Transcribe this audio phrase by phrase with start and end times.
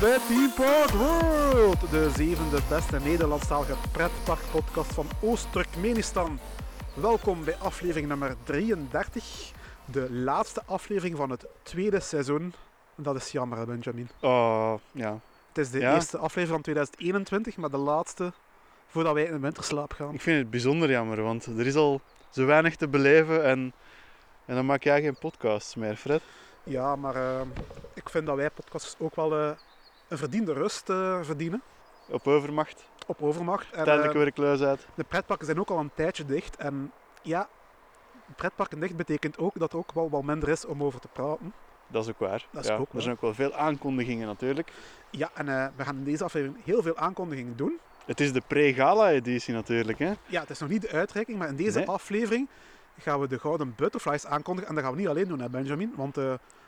[0.00, 6.38] Welkom bij Team Park World, de zevende beste Nederlandstalige pretparkpodcast van Oost-Turkmenistan.
[6.94, 9.52] Welkom bij aflevering nummer 33,
[9.84, 12.52] de laatste aflevering van het tweede seizoen.
[12.94, 14.08] Dat is jammer, Benjamin.
[14.20, 15.18] Oh, ja.
[15.48, 15.94] Het is de Ja.
[15.94, 18.32] eerste aflevering van 2021, maar de laatste
[18.86, 20.14] voordat wij in de winterslaap gaan.
[20.14, 22.00] Ik vind het bijzonder jammer, want er is al
[22.30, 23.72] zo weinig te beleven en,
[24.44, 26.22] en dan maak jij geen podcasts meer, Fred.
[26.62, 27.40] Ja, maar eh,
[27.94, 29.50] ik vind dat wij podcasts ook wel eh,
[30.08, 31.62] een verdiende rust eh, verdienen
[32.08, 33.70] Op overmacht, op overmacht.
[33.70, 34.86] En, tijdelijke eh, werkluis uit.
[34.94, 36.56] De pretparken zijn ook al een tijdje dicht.
[36.56, 37.48] En ja,
[38.36, 41.52] pretparken dicht betekent ook dat er ook wel wat minder is om over te praten.
[41.86, 42.46] Dat is ook waar.
[42.50, 44.72] Dat is ja, ook er zijn ook wel veel aankondigingen natuurlijk.
[45.10, 47.78] Ja, en eh, we gaan in deze aflevering heel veel aankondigingen doen.
[48.04, 50.12] Het is de pre-gala-editie natuurlijk, hè.
[50.26, 51.88] Ja, het is nog niet de uitreiking, maar in deze Nee.
[51.88, 52.48] aflevering
[52.98, 54.68] gaan we de Gouden Butterflies aankondigen.
[54.68, 55.92] En dat gaan we niet alleen doen, hè, Benjamin.
[55.96, 56.18] Want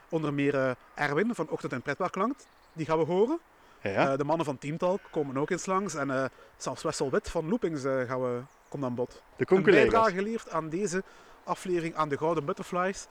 [0.09, 3.39] onder meer Erwin van Ochtend en Pretparkland, die gaan we horen.
[3.81, 4.11] Ja.
[4.11, 5.95] Eh, de mannen van Teamtalk komen ook eens langs.
[5.95, 6.25] En eh
[6.57, 9.21] zelfs Wessel Wit van Loopings eh, gaan we, komt aan bod.
[9.35, 11.03] de een bijdrage geleverd aan deze
[11.43, 13.07] aflevering aan de Gouden Butterflies.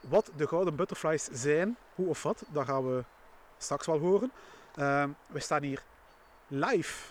[0.00, 3.04] Wat de Gouden Butterflies zijn, hoe of wat, dat gaan we
[3.58, 4.32] straks wel horen.
[4.76, 5.82] Ehm, we staan hier
[6.46, 7.06] live,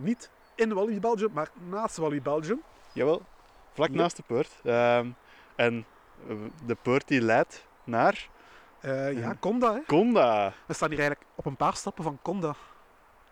[0.00, 2.62] niet in Wally Belgium, maar naast Wally Belgium.
[2.92, 3.22] Jawel,
[3.72, 3.94] vlak Ja.
[3.96, 4.50] naast de poort.
[4.64, 5.08] Ehm,
[5.56, 5.84] en
[6.66, 8.28] de poort die leidt naar
[8.86, 9.36] Eh, ja.
[9.40, 9.72] Conda.
[9.74, 9.80] Hè.
[9.86, 10.52] Conda.
[10.66, 12.54] We staan hier eigenlijk op een paar stappen van Conda.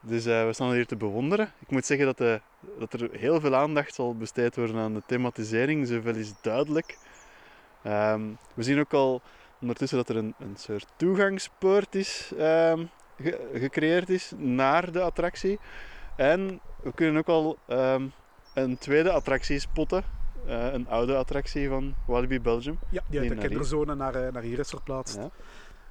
[0.00, 1.52] Dus eh, we staan hier te bewonderen.
[1.58, 2.40] Ik moet zeggen dat, de,
[2.78, 6.98] dat er heel veel aandacht zal besteed worden aan de thematisering, zoveel is duidelijk.
[7.82, 8.22] Ehm,
[8.54, 9.22] we zien ook al
[9.60, 12.84] ondertussen dat er een, een soort toegangspoort is, ehm,
[13.22, 15.58] ge- gecreëerd is naar de attractie.
[16.16, 18.06] En we kunnen ook al ehm,
[18.54, 20.04] een tweede attractie spotten.
[20.46, 22.78] Eh, een oude attractie van Walibi Belgium.
[22.90, 23.48] Ja, die uit de naar hier.
[23.52, 25.16] kinderzone naar, eh, naar hier is verplaatst.
[25.16, 25.30] Ja.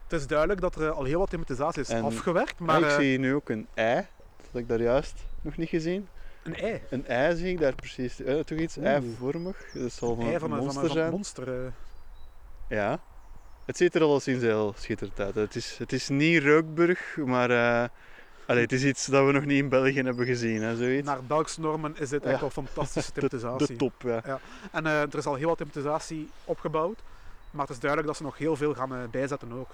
[0.03, 2.89] Het is duidelijk dat er eh, al heel wat thematisatie is En- afgewerkt, Maar ik
[2.89, 3.95] zie nu ook een ei.
[4.37, 6.07] Dat had ik daar juist nog niet gezien.
[6.43, 6.81] een ei.
[6.89, 8.21] Een ei zie ik daar precies.
[8.21, 8.87] Eh, toch iets Oeh.
[8.87, 9.65] eivormig.
[9.73, 11.65] Dat zal van ei van een, van monster een, van een monster.
[11.65, 11.71] eh.
[12.69, 12.99] Ja.
[13.65, 15.35] Het ziet er al sinds heel schitterend uit.
[15.35, 17.49] Het is, het is niet Rookburg, maar
[18.47, 20.61] allee, het is iets dat we nog niet in België hebben gezien.
[20.61, 21.07] Hè, zoiets.
[21.07, 22.39] Naar Belgische normen is dit echt Ja.
[22.39, 23.67] wel fantastische de, thematisatie.
[23.67, 24.39] de top, ja.
[24.71, 26.99] En eh, er is al heel wat thematisatie opgebouwd.
[27.51, 29.69] Maar het is duidelijk dat ze nog heel veel gaan eh, bijzetten ook.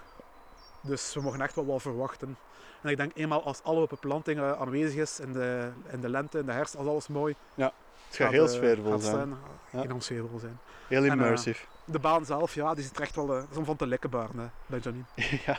[0.81, 2.37] Dus we mogen echt wel wat verwachten.
[2.81, 6.39] En ik denk eenmaal als alle beplanting eh, aanwezig is in de, in de lente,
[6.39, 7.71] in de herfst, als alles mooi Het
[8.09, 9.29] gaat heel eh, sfeervol gaat zijn.
[9.29, 9.35] Ja.
[9.71, 9.83] Ja.
[9.83, 10.59] Enorm sfeervol zijn.
[10.87, 11.65] Heel En, immersive.
[11.85, 13.37] De baan zelf, ja, die ziet er echt wel...
[13.51, 15.05] is om van te likken hè, Benjamin.
[15.45, 15.57] ja.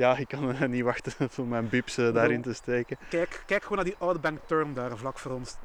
[0.00, 2.96] Ja, ik kan eh, niet wachten om mijn bips eh, daarin te steken.
[3.08, 5.56] Kijk, kijk gewoon naar die outbank turn daar vlak voor ons.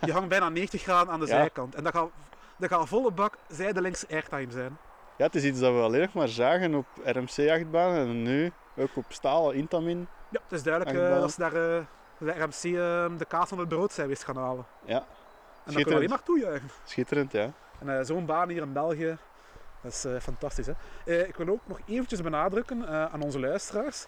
[0.00, 1.32] Die hangt bijna 90 graden aan de Ja.
[1.36, 1.74] zijkant.
[1.74, 2.08] En dat gaat,
[2.56, 4.76] dat gaat volle bak zijdelings airtime zijn.
[5.16, 8.96] Ja, het is iets dat we alleen nog maar zagen op RMC-achtbanen en nu ook
[8.96, 10.08] op staal Intamin.
[10.30, 11.84] Ja, het is duidelijk eh, dat ze daar eh,
[12.18, 14.64] de RMC eh, de kaas van het brood zijn wist gaan halen.
[14.84, 15.04] Ja, En
[15.64, 16.70] dat kunnen we alleen maar toejuichen.
[16.84, 17.50] schitterend, ja.
[17.80, 19.16] En eh, zo'n baan hier in België,
[19.82, 20.66] dat is eh, fantastisch.
[20.66, 20.72] Hè?
[21.04, 24.06] Eh, ik wil ook nog eventjes benadrukken eh, aan onze luisteraars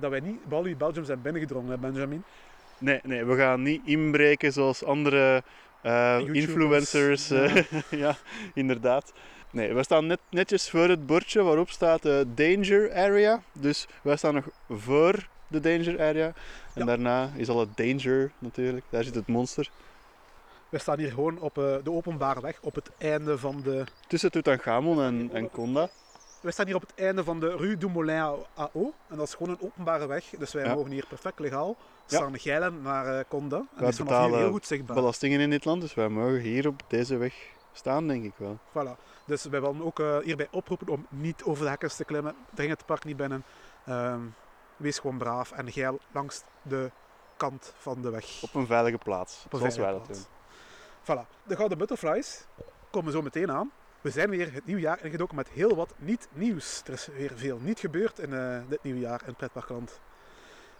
[0.00, 2.22] dat wij niet Wally Belgium zijn binnengedrongen, hè, Benjamin.
[2.78, 5.42] Nee, nee, we gaan niet inbreken zoals andere
[6.32, 7.30] influencers.
[7.30, 7.54] eh,
[7.90, 8.16] ja.
[8.54, 9.12] inderdaad.
[9.50, 12.02] Nee, we staan net, netjes voor het bordje waarop staat
[12.34, 13.42] Danger Area.
[13.52, 16.26] Dus wij staan nog voor de Danger Area.
[16.26, 16.34] En
[16.74, 16.84] Ja.
[16.84, 18.84] daarna is al het Danger natuurlijk.
[18.90, 19.70] Daar zit het monster.
[20.68, 23.84] We staan hier gewoon op eh, de openbare weg, op het einde van de...
[24.06, 25.88] Tussen Tutankhamon en, en Konda.
[26.40, 28.92] We staan hier op het einde van de Rue du Moulin Eau.
[29.08, 30.74] En dat is gewoon een openbare weg, dus wij Ja.
[30.74, 31.76] mogen hier perfect legaal
[32.06, 32.16] Ja.
[32.16, 33.56] staan geilen naar eh Conda.
[33.56, 34.96] En Wij die is vanaf hier heel goed zichtbaar.
[34.96, 37.34] Belastingen in dit land, dus wij mogen hier op deze weg
[37.72, 38.58] staan, denk ik wel.
[38.70, 39.00] Voilà.
[39.26, 42.34] Dus wij willen ook eh, hierbij oproepen om niet over de hekken te klimmen.
[42.54, 43.44] Dring het park niet binnen.
[43.86, 44.20] Ehm,
[44.76, 46.90] wees gewoon braaf en geil langs de
[47.36, 48.42] kant van de weg.
[48.42, 50.16] Op een veilige plaats, Op een zoals wij dat doen.
[51.08, 51.26] Voilà.
[51.42, 52.44] De Gouden Butterflies
[52.90, 53.70] komen zo meteen aan.
[54.00, 56.82] We zijn weer het nieuwe jaar ingedoken met heel wat niet nieuws.
[56.86, 60.00] Er is weer veel niet gebeurd in eh, dit nieuwe jaar in pretparkland.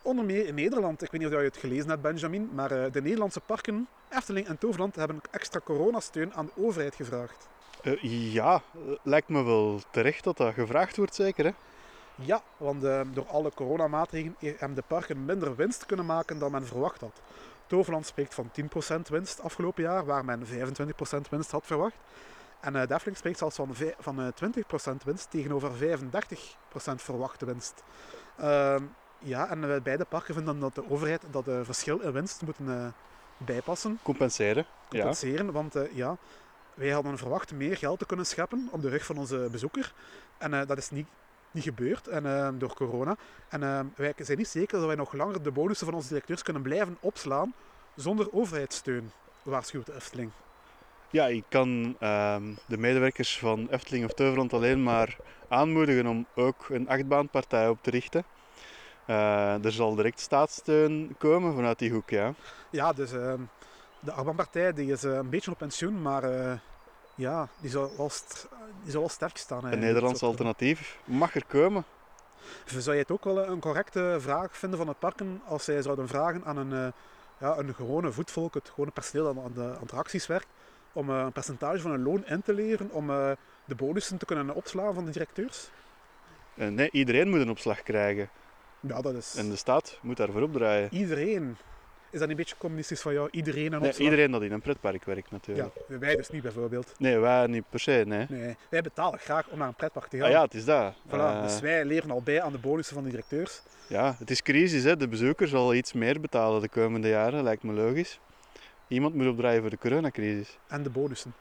[0.02, 1.02] Onder meer in Nederland.
[1.02, 2.50] Ik weet niet of je het gelezen hebt, Benjamin.
[2.54, 7.48] Maar eh, de Nederlandse parken, Efteling en Toverland, hebben extra coronasteun aan de overheid gevraagd.
[7.82, 8.62] Eh, ja,
[9.02, 11.52] lijkt me wel terecht dat dat gevraagd wordt, zeker hè?
[12.20, 16.66] Ja, want eh, door alle coronamaatregelen hebben de parken minder winst kunnen maken dan men
[16.66, 17.20] verwacht had.
[17.66, 21.96] Toverland spreekt van 10% winst afgelopen jaar, waar men 25% winst had verwacht.
[22.60, 24.26] En eh Defling spreekt zelfs van, van eh,
[24.92, 27.82] 20% winst tegenover 35% verwachte winst.
[28.36, 28.82] Ehm,
[29.18, 32.94] ja, en eh, beide parken vinden dat de overheid dat verschil in winst moeten
[33.36, 34.66] bijpassen, Compenseren.
[34.90, 34.98] Ja.
[34.98, 35.52] compenseren.
[35.52, 36.16] Want ja,
[36.74, 39.92] wij hadden verwacht meer geld te kunnen scheppen op de rug van onze bezoeker.
[40.38, 41.06] En dat is niet
[41.50, 43.16] niet gebeurd en, eh, door corona.
[43.48, 46.42] En eh, wij zijn niet zeker dat wij nog langer de bonussen van onze directeurs
[46.42, 47.54] kunnen blijven opslaan
[47.94, 49.12] zonder overheidssteun,
[49.42, 50.30] waarschuwt de Efteling.
[51.10, 55.16] Ja, ik kan ehm, de medewerkers van Efteling of Toverland alleen maar
[55.48, 58.24] aanmoedigen om ook een achtbaanpartij op te richten.
[59.06, 62.34] Eh, er zal direct staatssteun komen vanuit die hoek, ja.
[62.70, 63.40] Ja, dus ehm,
[64.00, 66.52] de achtbaanpartij die is eh, een beetje op pensioen, maar eh,
[67.18, 68.48] ja, die zal, wel st-
[68.82, 69.64] die zal wel sterk staan.
[69.64, 69.78] Een.
[69.78, 71.84] Nederlands Zou alternatief mag er komen.
[72.64, 76.08] Zou je het ook wel een correcte vraag vinden van het parken als zij zouden
[76.08, 76.92] vragen aan een, eh,
[77.38, 80.46] ja, een gewone voetvolk, het gewone personeel dat aan de attracties werkt,
[80.92, 83.30] om eh, een percentage van hun loon in te leren om eh,
[83.64, 85.68] de bonussen te kunnen opslaan van de directeurs?
[86.54, 88.28] Eh, nee, iedereen moet een opslag krijgen.
[88.80, 90.88] Ja, dat is En de staat moet daarvoor opdraaien.
[90.94, 91.56] iedereen.
[92.10, 93.28] Is dat niet een beetje communistisch van jou?
[93.30, 93.98] Iedereen een Nee, opslag?
[94.10, 95.70] iedereen dat in een pretpark werkt natuurlijk.
[95.88, 96.94] Ja, wij dus niet bijvoorbeeld.
[96.98, 98.26] Nee, wij niet per se, nee.
[98.28, 100.26] Nee, wij betalen graag om naar een pretpark te gaan.
[100.26, 100.94] Ah ja, het is dat.
[101.06, 103.62] Voilà, Eh, dus wij leren al bij aan de bonussen van de directeurs.
[103.88, 104.82] Ja, het is crisis.
[104.84, 104.96] Hè.
[104.96, 108.20] De bezoeker zal iets meer betalen de komende jaren, lijkt me logisch.
[108.88, 110.58] Iemand moet opdraaien voor de coronacrisis.
[110.68, 111.34] En de bonussen.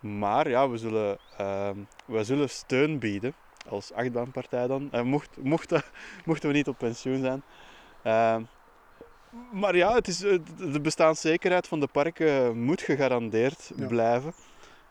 [0.00, 1.76] Maar ja, we zullen, ehm,
[2.06, 3.34] we zullen steun bieden
[3.68, 4.88] als achtbaanpartij dan.
[4.92, 5.82] En mocht, mochten,
[6.24, 7.42] mochten we niet op pensioen zijn.
[9.52, 13.86] Maar ja, het is, eh, de bestaanszekerheid van de parken moet gegarandeerd Ja.
[13.86, 14.32] blijven.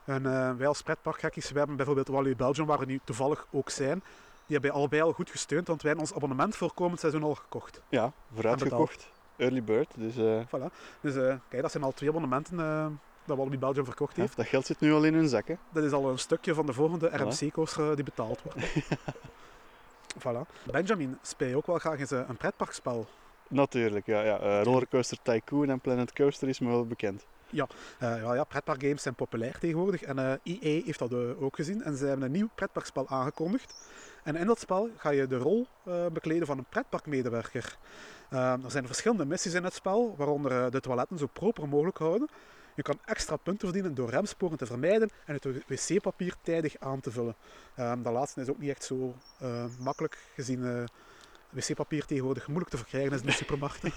[0.06, 3.70] En eh, wij als pretparkgekkies, we hebben bijvoorbeeld Wally Belgium, waar we nu toevallig ook
[3.70, 4.04] zijn,
[4.46, 7.36] die hebben allebei al goed gesteund, want wij hebben ons abonnement voor komend seizoen al
[7.36, 7.82] gekocht.
[7.90, 9.12] Ja, vooruitgekocht.
[9.38, 9.94] Early bird.
[9.96, 10.74] Dus eh, Voilà.
[11.02, 12.86] Dus eh, kijk, dat zijn al twee abonnementen eh,
[13.26, 14.36] dat Wally Belgium verkocht heeft.
[14.36, 15.60] dat geld zit nu al in hun zakken.
[15.72, 18.60] Dat is al een stukje van de volgende RMC-coaster eh, die betaald wordt.
[20.28, 20.64] voilà.
[20.72, 23.08] Benjamin, speel je ook wel graag eens eh, een pretparkspel?
[23.51, 24.21] Natuurlijk, ja.
[24.21, 24.39] ja.
[24.39, 27.25] Eh, Rollercoaster Tycoon en Planet Coaster is me wel bekend.
[27.51, 31.98] Eh, ja, ja, pretparkgames zijn populair tegenwoordig en eh EA heeft dat ook gezien en
[31.98, 33.74] ze hebben een nieuw pretparkspel aangekondigd.
[34.24, 35.68] En in dat spel ga je de rol
[36.13, 37.77] bekleden van een pretparkmedewerker.
[38.30, 42.30] Er zijn verschillende missies in het spel, waaronder de toiletten zo proper mogelijk houden.
[42.75, 47.12] Je kan extra punten verdienen door remsporen te vermijden en het wc-papier tijdig aan te
[47.12, 47.36] vullen.
[47.75, 49.15] Eh, dat laatste is ook niet echt zo
[49.80, 50.88] makkelijk, gezien
[51.51, 53.92] wc-papier tegenwoordig moeilijk te verkrijgen is in de supermarkten.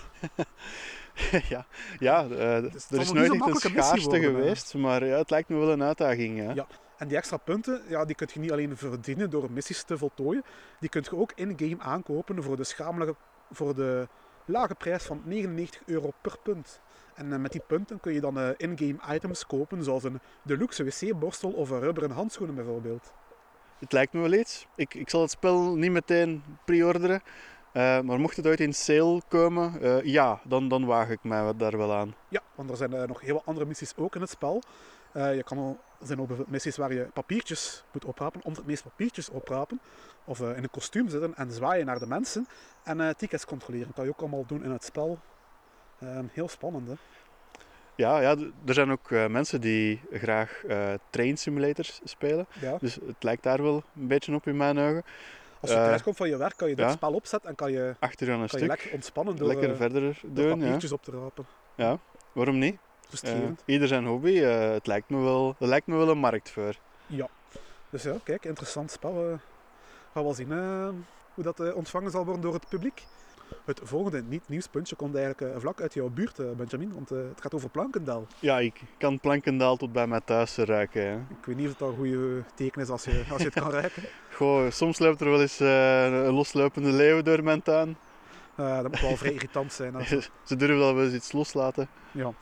[1.49, 1.67] ja,
[1.99, 4.41] ja eh, het er is nooit echt een schaarste worden, hè.
[4.41, 6.39] geweest, maar ja, het lijkt me wel een uitdaging.
[6.39, 6.55] Ja.
[6.55, 6.67] Ja.
[6.97, 10.45] En die extra punten, ja, die kun je niet alleen verdienen door missies te voltooien,
[10.81, 13.15] die kun je ook in-game aankopen voor de schamele,
[13.51, 14.09] voor de
[14.45, 16.81] lage prijs van 99 euro per punt.
[17.15, 20.85] En eh, met die punten kun je dan eh, in-game items kopen, zoals een deluxe
[20.85, 23.13] wc-borstel of een rubberen handschoenen bijvoorbeeld.
[23.79, 24.67] Het lijkt me wel iets.
[24.75, 27.23] Ik, ik zal het spel niet meteen pre-orderen,
[27.73, 31.53] eh, maar mocht het ooit in sale komen, eh, ja, dan, dan waag ik mij
[31.57, 32.15] daar wel aan.
[32.29, 34.63] Ja, want er zijn eh, nog heel wat andere missies ook in het spel.
[35.13, 35.59] Je kan
[36.01, 39.81] er zijn ook missies waar je papiertjes moet oprapen, om het meest papiertjes oprapen.
[40.25, 42.47] Of in een kostuum zitten en zwaaien naar de mensen.
[42.85, 43.87] En tickets controleren.
[43.87, 45.19] Dat kan je ook allemaal doen in het spel.
[46.01, 46.95] Ehm, heel spannend, hè?
[47.97, 48.37] Ja, ja,
[48.67, 52.47] er zijn ook eh, mensen die graag eh train simulators spelen.
[52.61, 52.77] Ja.
[52.81, 55.03] Dus het lijkt daar wel een beetje op in mijn ogen.
[55.61, 56.93] Als je Eh, thuis komt van je werk, kan je dat ja.
[56.93, 58.69] spel opzetten en kan je, Achter aan een kan je stuk.
[58.77, 60.49] lekker ontspannen door, Lekker verder door doen.
[60.49, 60.55] Ja.
[60.65, 61.47] papiertjes op te rapen.
[62.33, 62.77] Waarom niet?
[63.11, 63.63] Rustgevend.
[63.65, 64.35] ieder zijn hobby.
[64.39, 66.75] het lijkt me wel, er lijkt me wel een markt voor.
[67.07, 67.29] Ja.
[67.91, 69.13] Dus ja, kijk, interessant spel.
[69.13, 69.41] gaan
[70.13, 70.53] we wel zien
[71.35, 73.03] hoe dat ontvangen zal worden door het publiek.
[73.65, 77.41] Het volgende niet-nieuwspuntje komt eigenlijk eh, vlak uit jouw buurt, eh, Benjamin, want eh, het
[77.41, 78.27] gaat over Plankendaal.
[78.41, 81.03] Ja, ik kan Plankendaal tot bij mij thuis ruiken.
[81.07, 81.15] Hè.
[81.17, 83.71] Ik weet niet of dat een goede teken is als je, als je het kan
[83.71, 84.03] ruiken.
[84.37, 87.97] Goh, soms loopt er wel eens een loslopende leeuw door mijn tuin.
[88.57, 89.95] Dat moet wel vrij irritant zijn.
[89.95, 90.09] als-
[90.45, 91.89] Ze durven wel wel eens iets loslaten.
[92.13, 92.33] Ja.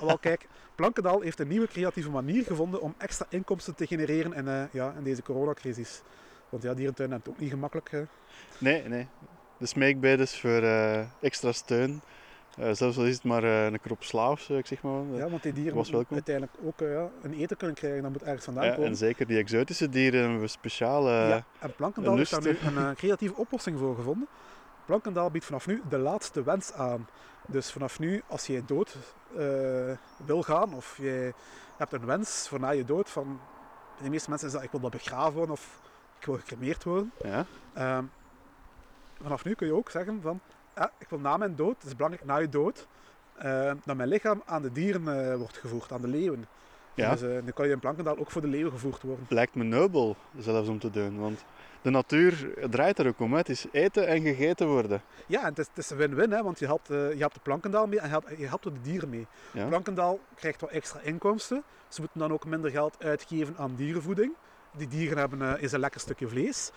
[0.00, 4.68] Wel kijk, Plankendaal heeft een nieuwe creatieve manier gevonden om extra inkomsten te genereren in,
[4.72, 6.02] ja, in deze coronacrisis.
[6.48, 7.90] Want ja, dierentuin hebben het ook niet gemakkelijk.
[7.90, 8.02] hè.
[8.58, 9.06] Nee, nee.
[9.62, 12.02] De smeekbedes voor eh, extra steun.
[12.56, 15.02] Eh, zelfs al is het maar eh, een krop slaafs, ik zeg maar.
[15.12, 18.02] Ja, want die dieren moeten uiteindelijk ook ja, een eten kunnen krijgen.
[18.02, 18.86] Dat moet ergens vandaan komen.
[18.86, 21.08] en zeker die exotische dieren hebben we speciaal.
[21.08, 24.28] eh, ja, en Plankendaal heeft daar nu een creatieve oplossing voor gevonden.
[24.84, 27.08] Plankendaal biedt vanaf nu de laatste wens aan.
[27.46, 28.96] Dus vanaf nu, als je dood
[30.26, 31.32] wil gaan of je
[31.76, 33.40] hebt een wens voor na je dood, van
[34.02, 35.80] de meeste mensen is dat ik wil dat begraven worden of
[36.18, 37.12] ik wil gecremeerd worden.
[37.22, 37.46] ja.
[37.74, 38.04] Ehm,
[39.22, 40.40] vanaf nu kun je ook zeggen van,
[40.76, 42.86] ja, ik wil na mijn dood, het is belangrijk na je dood,
[43.34, 46.46] eh, dat mijn lichaam aan de dieren eh, wordt gevoerd, aan de leeuwen.
[46.94, 47.10] Ja.
[47.10, 49.26] Dus eh, nu kan je in Plankendaal ook voor de leeuwen gevoerd worden.
[49.28, 51.18] Lijkt me nobel zelfs om te doen.
[51.18, 51.44] Want
[51.82, 53.32] de natuur draait er ook om.
[53.32, 53.38] Hè.
[53.38, 55.02] Het is eten en gegeten worden.
[55.26, 57.40] Ja, en het is, het is een win-win, hè, want je helpt, je helpt de
[57.42, 59.26] Plankendaal mee en je helpt, je helpt de dieren mee.
[59.52, 59.66] Ja.
[59.66, 61.62] Plankendaal krijgt wel extra inkomsten.
[61.88, 64.32] Ze moeten dan ook minder geld uitgeven aan dierenvoeding.
[64.76, 66.70] Die dieren hebben is een lekker stukje vlees.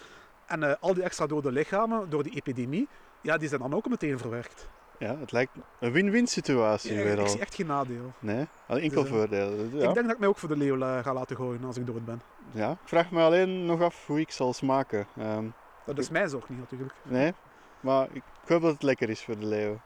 [0.45, 2.87] En eh, al die extra dode lichamen door die epidemie,
[3.21, 4.67] ja, die zijn dan ook meteen verwerkt.
[4.99, 7.27] Ja, het lijkt een win-win situatie Ja, weer ik al.
[7.29, 8.13] zie echt geen nadeel.
[8.19, 9.57] Nee, enkel Dus, eh, voordelen.
[9.77, 9.87] Ja.
[9.87, 11.85] Ik denk dat ik mij ook voor de leeuw la- ga laten gooien als ik
[11.85, 12.21] dood ben.
[12.51, 15.07] ja, ik vraag me alleen nog af hoe ik zal smaken.
[15.17, 15.45] Ehm,
[15.85, 16.93] Dat is mijn zorg niet natuurlijk.
[17.03, 17.33] nee,
[17.79, 19.79] maar ik hoop dat het lekker is voor de leeuw.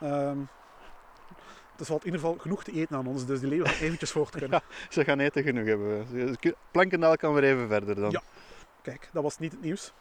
[0.00, 0.38] Ehm
[1.78, 4.10] er valt in ieder geval genoeg te eten aan ons, dus die leeuw gaat eventjes
[4.10, 4.60] voort kunnen.
[4.90, 6.06] Ze gaan eten genoeg hebben.
[6.40, 8.10] Ze- Plankendaal kan weer even verder dan.
[8.10, 8.22] Ja.
[8.82, 9.92] Kijk, dat was niet het nieuws.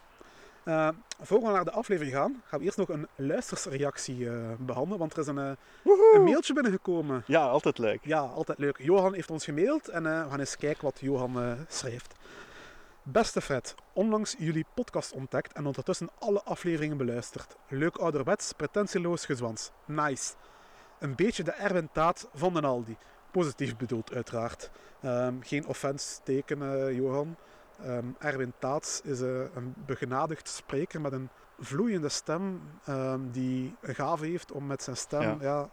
[0.64, 0.90] Eh
[1.22, 5.14] voor we naar de aflevering gaan, gaan we eerst nog een luistersreactie eh, behandelen, want
[5.14, 5.52] er is een, eh,
[6.14, 7.24] een mailtje binnengekomen.
[7.26, 8.00] Ja, altijd leuk.
[8.04, 8.78] Ja, altijd leuk.
[8.78, 12.14] Johan heeft ons gemaild en we gaan eens kijken wat Johan schrijft.
[13.04, 17.56] Beste Fred, onlangs jullie podcast ontdekt en ondertussen alle afleveringen beluisterd.
[17.68, 19.72] Leuk ouderwets, pretentieloos gezwans.
[19.86, 20.34] Nice.
[21.00, 22.98] Een beetje de Erwin Taat van den Aldi.
[23.32, 24.70] Positief bedoeld, uiteraard.
[25.02, 27.36] Ehm, geen offense teken, eh, Johan.
[27.86, 33.96] Ehm, Erwin Taats is eh, een begenadigd spreker met een vloeiende stem ehm, die een
[33.96, 35.38] gave heeft om met zijn stem Ja.
[35.42, 35.70] ja,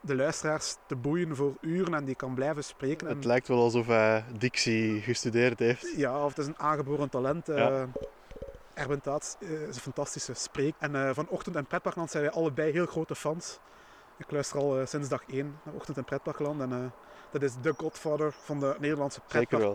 [0.00, 3.08] de luisteraars te boeien voor uren en die kan blijven spreken.
[3.08, 5.92] En, Het lijkt wel alsof hij dictie gestudeerd heeft.
[5.96, 7.48] ja, of het is een aangeboren talent.
[7.48, 7.82] eh.
[8.74, 10.74] Erwin Taats eh, is een fantastische spreek.
[10.78, 13.58] En eh, van Ochtend en Pretparkland zijn wij allebei heel grote fans.
[14.16, 16.60] Ik luister al sinds dag 1 naar Ochtend en Pretparkland.
[16.60, 16.92] En
[17.30, 19.74] dat is de godfather van de Nederlandse Zeker wel.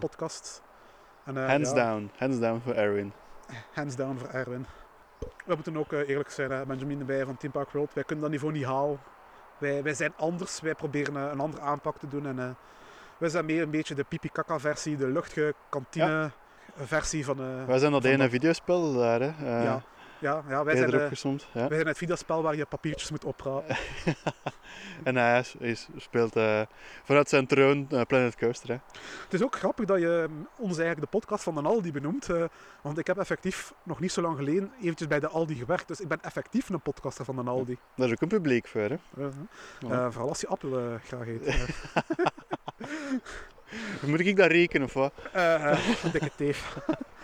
[1.26, 3.12] En, eh, Hands ja, down, hands down voor Erwin.
[3.74, 4.66] Hands down voor Erwin.
[5.46, 7.94] We moeten ook eh, eerlijk zijn, hè, Benjamin bij van Team Park World.
[7.94, 9.00] Wij kunnen dat niveau niet halen.
[9.58, 10.62] Wij, wij zijn anders.
[10.62, 12.26] Wij proberen eh, een andere aanpak te doen.
[12.28, 12.50] En, eh,
[13.18, 16.32] wij zijn meer een beetje de pipi-kaka versie, de luchtige kantine
[16.76, 17.40] versie van...
[17.40, 19.64] eh, Wij zijn dat ene videospel daar, hè.
[19.64, 19.82] Ja,
[20.26, 21.48] ja, ja, wij zijn, erop eh, gesomd.
[21.52, 21.60] Ja.
[21.68, 23.76] wij zijn het videospel waar je papiertjes moet oprapen.
[25.04, 26.62] En hij is- is- speelt eh,
[27.04, 28.70] vanuit zijn troon eh, Planet Coaster.
[28.70, 28.76] Hè.
[29.24, 32.28] Het is ook grappig dat je mm, ons eigenlijk de podcast van de Aldi benoemt.
[32.82, 35.88] want ik heb effectief nog niet zo lang geleden eventjes bij de Aldi gewerkt.
[35.88, 37.78] Dus ik ben effectief een podcaster van de Aldi.
[37.96, 38.82] Daar is ook een publiek voor.
[38.82, 38.98] Hè.
[39.90, 41.56] Eh, vooral als je appel eh, graag eet.
[44.08, 45.14] Moet ik dat rekenen of wat?
[45.34, 46.76] een dikke teef.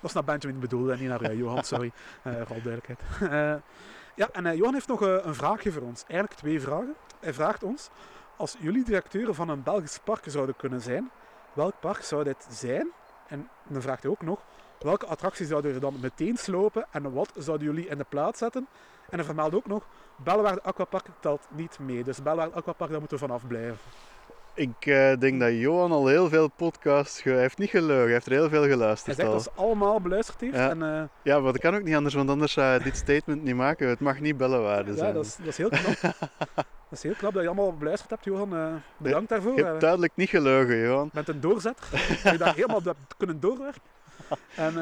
[0.00, 1.92] dat is naar Benjamin bedoeld en niet naar eh, Johan, sorry.
[2.22, 3.00] Eh voor alle duidelijkheid.
[3.20, 3.54] Eh,
[4.14, 6.04] ja, en Johan heeft nog een vraagje voor ons.
[6.08, 6.94] Eigenlijk twee vragen.
[7.20, 7.90] Hij vraagt ons,
[8.36, 11.10] als jullie directeur van een Belgisch park zouden kunnen zijn,
[11.52, 12.88] welk park zou dit zijn?
[13.26, 14.40] En dan vraagt hij ook nog,
[14.78, 18.66] welke attracties zouden er dan meteen slopen en wat zouden jullie in de plaats zetten?
[19.10, 22.04] En hij vermeldt ook nog, Bellewaarde Aquapark telt niet mee.
[22.04, 23.78] Dus Bellewaarde Aquapark, daar moeten we vanaf blijven.
[24.54, 27.22] Ik eh, denk dat Johan al heel veel podcasts...
[27.22, 29.34] Ge hij heeft niet gelogen, hij heeft er heel veel Hij geluisterd zegt al.
[29.34, 30.54] dat ze allemaal beluisterd heeft.
[30.54, 30.70] Ja.
[30.70, 33.42] En, eh, Ja, maar dat kan ook niet anders, want anders zou hij dit statement
[33.42, 33.88] niet maken.
[33.88, 35.14] Het mag niet bellenwaarde ja, zijn.
[35.14, 36.00] dat is, dat is heel knap.
[36.54, 38.56] dat is heel knap dat je allemaal beluisterd hebt, Johan.
[38.56, 39.56] Eh, bedankt daarvoor.
[39.56, 41.04] Je hebt duidelijk niet gelogen, Johan.
[41.04, 41.86] Je bent een doorzetter.
[42.32, 43.82] je daar helemaal hebt kunnen doorwerken.
[44.54, 44.74] En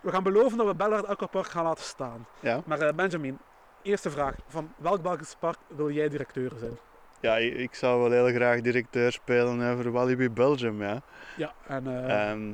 [0.00, 2.26] we gaan beloven dat we Bellard Aquapark gaan laten staan.
[2.40, 3.38] Ja, Maar Benjamin,
[3.82, 4.34] eerste vraag.
[4.48, 6.78] Van welk Belgisch park wil jij directeur zijn?
[7.26, 11.02] Ja ik zou wel heel graag directeur spelen eh, voor Walibi Belgium, ja.
[11.36, 12.52] Ja, en eh, Ehm,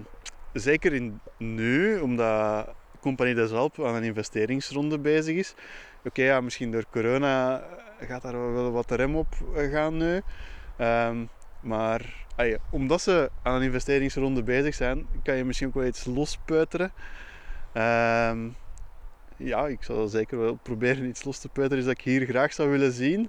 [0.52, 5.54] zeker in nu, omdat Compagnie des Alpes aan een investeringsronde bezig is.
[6.04, 7.62] Oké, ja, misschien door corona
[7.98, 10.20] eh, gaat daar wel wat rem op eh, gaan nu.
[10.76, 11.24] Ehm,
[11.60, 16.04] maar ah omdat ze aan een investeringsronde bezig zijn, kan je misschien ook wel iets
[16.04, 16.92] lospeuteren.
[17.72, 18.48] Ehm,
[19.36, 22.52] ja, ik zal zeker wel proberen iets los te peuteren is dat ik hier graag
[22.52, 23.28] zou willen zien.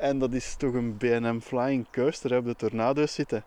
[0.00, 3.44] En dat is toch een B&M Flying Coaster hè, op de Tornado's zitten.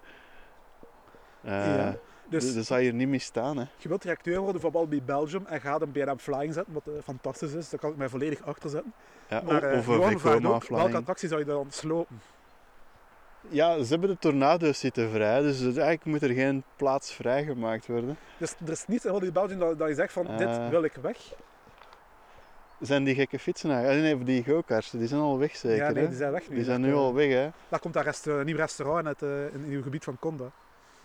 [1.42, 1.96] Ja,
[2.30, 3.58] dus dus dat zou hier niet mee staan.
[3.58, 3.66] Hè.
[3.78, 6.94] je wilt directeur worden van Walibi Belgium en gaat een BNM Flying zetten, wat eh,
[7.04, 7.70] fantastisch is.
[7.70, 8.94] Daar kan ik mij volledig achter zetten.
[9.30, 10.96] Ja, Maar of een Vekoma ook, welke Flying.
[10.96, 12.22] attractie zou je dan slopen?
[13.50, 18.18] Ja, ze hebben de tornado's zitten vrij, dus eigenlijk moet er geen plaats vrijgemaakt worden.
[18.38, 20.94] Dus er is niets in Walibi Belgium dat, dat je zegt van, dit wil ik
[21.02, 21.18] weg.
[22.86, 24.14] Zijn die gekke fietsen eigenlijk?
[24.14, 25.86] Ah, Nee, die go-karts, die zijn al weg zeker.
[25.86, 26.56] ja, nee, die zijn weg nu.
[26.56, 27.50] Die zijn nu eh, al weg, hè?
[27.70, 30.52] Daar komt rest, een nieuw restaurant in het, eh, in nieuwe gebied van Conda.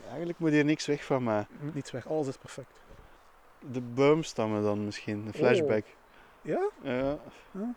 [0.08, 1.46] Eigenlijk moet hier niks weg van mij.
[1.60, 2.80] Moet niets weg, alles is perfect.
[3.72, 5.84] De boomstammen dan misschien, een flashback.
[6.42, 6.70] Ja?
[6.82, 7.12] Ja,
[7.52, 7.74] Oké.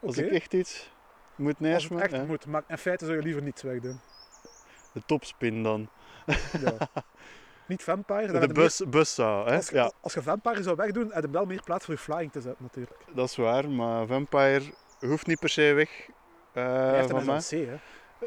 [0.00, 0.90] als ik echt iets
[1.36, 2.24] moet Als het neersmeten, echt ja.
[2.24, 4.00] moet, maar in feite zou je liever niets wegdoen.
[4.92, 5.88] de topspin dan.
[6.60, 6.76] Ja.
[7.72, 8.38] Niet Vampire.
[8.46, 9.56] De bus, buszou, meer- hè?
[9.56, 12.00] Als je, Ja, als je Vampire zou wegdoen, heb je wel meer plaats voor je
[12.00, 12.96] flying te zetten natuurlijk.
[13.14, 14.62] dat is waar, maar Vampire
[15.00, 16.08] hoeft niet per se weg
[16.52, 17.40] eh, Hij heeft van een mij.
[17.50, 17.76] Hè.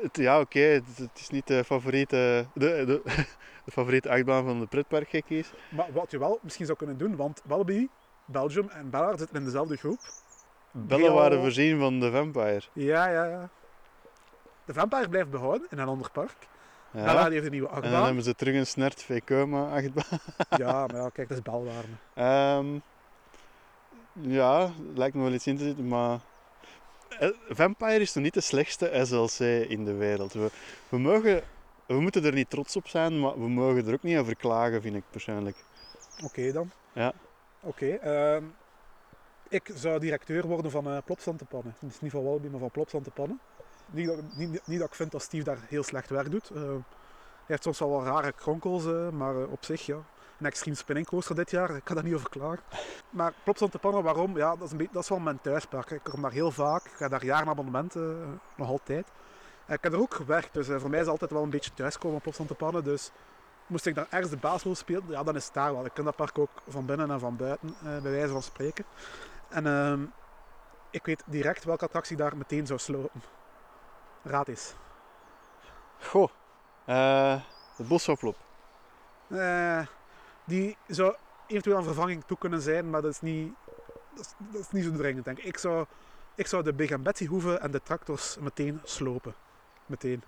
[0.02, 3.02] Het- ja, oké, het, het is niet de favoriete, de, de,
[3.66, 5.54] de favoriete achtbaan van de pretparkgekkies.
[5.72, 7.90] Maar wat je wel misschien zou kunnen doen, want Walibi,
[8.26, 10.00] Belgium en Ballard zitten in dezelfde groep.
[10.72, 12.62] Bellen waren voorzien van de Vampire.
[12.74, 13.50] Ja, ja, ja.
[14.66, 16.36] De Vampire blijft behouden in een ander park.
[16.96, 17.06] Ja.
[17.06, 18.06] Ballard heeft een nieuwe En dan achtbaan.
[18.06, 20.20] hebben ze terug een snert Vekoma achtbaan.
[20.62, 21.88] Ja, maar ja, kijk, dat is Belwaarde.
[22.14, 22.80] Ehm,
[24.14, 26.20] Ja, lijkt me wel iets in te zitten, maar...
[27.20, 30.34] eh, Vampire is nog niet de slechtste SLC in de wereld.
[30.34, 30.50] We,
[30.90, 31.42] we, mogen,
[31.86, 34.82] we moeten er niet trots op zijn, maar we mogen er ook niet over klagen,
[34.82, 35.58] vind ik persoonlijk.
[36.24, 36.72] Oké dan.
[36.94, 37.14] Ja.
[37.60, 37.86] Oké.
[37.88, 38.44] ehm,
[39.50, 41.76] ik zou directeur worden van uh, Plopsantepannen.
[41.80, 43.40] Dus niet van Wallaby, maar van Plopsantepannen.
[43.86, 46.50] Niet, dat- niet, niet dat ik vind dat Steve daar heel slecht werk doet.
[46.50, 49.96] Eh, hij heeft soms wel wat rare kronkels, eh, maar eh, op zich ja.
[50.40, 52.64] Een extreme spinning coaster dit jaar, ik kan daar niet over klagen.
[53.10, 54.38] Maar Plopsantepannen, waarom?
[54.38, 55.92] Ja, dat is, een beetje, dat is wel mijn thuispark.
[55.92, 57.96] Ik kom daar heel vaak, ik ga daar jaren abonnement,
[58.56, 59.08] nog altijd.
[59.68, 62.18] Ik heb er ook gewerkt, dus voor mij is het altijd wel een beetje thuiskomen
[62.18, 62.84] op Plopsantepannen.
[62.84, 63.12] Dus
[63.68, 65.86] moest ik daar ergens de baasrol spelen, ja, dan is het daar wel.
[65.86, 68.86] Ik ken dat park ook van binnen en van buiten, bij wijze van spreken.
[69.50, 70.00] En ehm,
[70.90, 73.22] ik weet direct welke attractie daar meteen zou slopen.
[74.26, 74.74] Raad eens.
[76.00, 76.30] Goh,
[76.86, 77.42] eh
[77.78, 78.36] het boshoplop.
[79.28, 79.86] Eh,
[80.46, 81.16] die zou
[81.48, 83.54] eventueel een vervanging toe kunnen zijn, maar dat is niet,
[84.16, 85.44] dat is, dat is niet zo dringend, denk ik.
[85.44, 85.86] Ik zou,
[86.36, 89.36] ik zou de Big and Betsy hoeven en de tractors meteen slopen.
[89.86, 90.24] Meteen.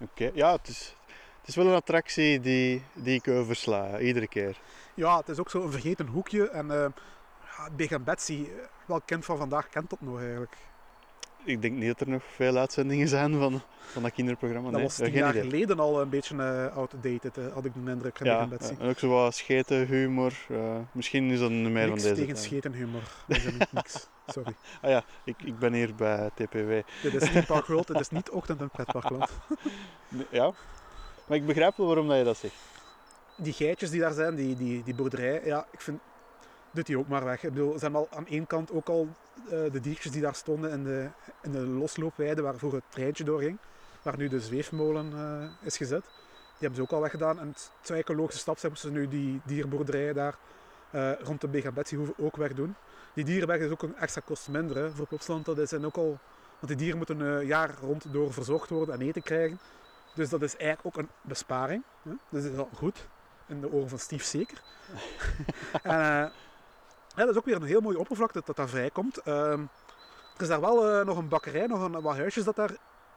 [0.00, 0.96] Oké, ja, het is,
[1.40, 4.60] het is wel een attractie die, die ik oversla, iedere keer.
[4.94, 6.48] Ja, het is ook zo'n vergeten hoekje.
[6.48, 6.66] En
[7.56, 8.48] ja, Big and Betsy,
[8.86, 10.56] welk kind van vandaag kent dat nog eigenlijk?
[11.44, 14.68] Ik denk niet dat er nog veel uitzendingen zijn van, van dat kinderprogramma.
[14.68, 15.42] Dat nee, was tien jaar idee.
[15.50, 18.48] geleden al een beetje eh, outdated, eh, had ik de indruk, Ja, ja,
[18.78, 20.32] en ook zo wat scheten, humor.
[20.48, 22.36] eh, misschien is dat meer van Niks deze tegen
[23.46, 24.06] er niet niks.
[24.26, 24.54] Sorry.
[24.82, 26.70] Ah ja, ik, ik ben hier bij TPW.
[27.02, 29.30] Dit is niet Park World, dit is niet ochtend- en pretparkland.
[30.30, 30.52] Ja,
[31.26, 32.54] maar ik begrijp wel waarom dat je dat zegt.
[33.36, 36.00] Die geitjes die daar zijn, die, die, die boerderij, ja, ik vind,
[36.74, 37.42] doet die ook maar weg.
[37.42, 39.08] Ik bedoel, ze hebben al aan één kant ook al
[39.44, 41.08] eh, de diertjes die daar stonden in de,
[41.42, 43.58] in de losloopweide waar vroeger het treintje doorging,
[44.02, 46.02] waar nu de zweefmolen eh, is gezet.
[46.02, 47.38] Die hebben ze ook al weggedaan.
[47.40, 50.36] En het zou eigenlijk een logische stap zijn moesten ze nu die dierboerderijen daar
[50.90, 52.74] eh, rond de hoeven ook wegdoen.
[53.14, 55.44] Die dierenweg is ook een extra kost minder hè, voor Plopsland.
[55.44, 56.18] Dat zijn ook al,
[56.58, 59.58] want die dieren moeten een jaar rond door verzorgd worden en eten krijgen.
[60.14, 61.82] Dus dat is eigenlijk ook een besparing.
[62.02, 62.10] Hè?
[62.28, 63.06] Dus dat is al goed.
[63.46, 64.62] In de ogen van Steve zeker.
[65.82, 66.32] en,
[67.16, 69.18] ja, dat is ook weer een heel mooie oppervlakte dat daar vrijkomt.
[69.18, 69.62] Ehm
[70.34, 72.70] er is daar wel eh, nog een bakkerij, nog een, wat huisjes dat daar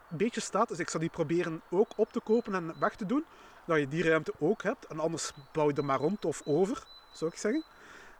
[0.09, 0.67] een beetje staat.
[0.67, 3.25] Dus ik zal die proberen ook op te kopen en weg te doen.
[3.65, 4.85] Dat je die ruimte ook hebt.
[4.85, 7.63] En anders bouw je er maar rond of over, zou ik zeggen.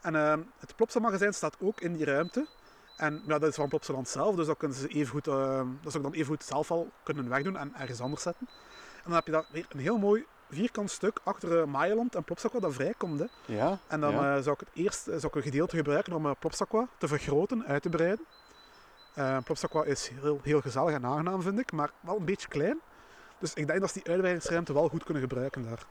[0.02, 2.48] En ehm, het Plopsa-magazijn staat ook in die ruimte.
[2.98, 5.92] En ja, dat is van Plopsaland zelf, dus dat, kunnen ze even goed, ehm, dat
[5.92, 8.48] zou ik dan even goed zelf al kunnen wegdoen en ergens anders zetten.
[8.96, 12.24] En dan heb je daar weer een heel mooi vierkant stuk achter uh, Maailand en
[12.24, 13.20] Plopsaqua dat vrijkomt.
[13.20, 13.26] Hè.
[13.46, 14.36] Ja, En dan ja.
[14.36, 17.66] eh, zou ik het eerst eh, zou ik een gedeelte gebruiken om Plopsaqua te vergroten,
[17.66, 18.26] uit te breiden.
[19.18, 22.80] Uh, Plopsaqua is heel, heel gezellig en aangenaam, vind ik, maar wel een beetje klein.
[23.40, 25.86] Dus ik denk dat ze die uitbreidingsruimte wel goed kunnen gebruiken daar.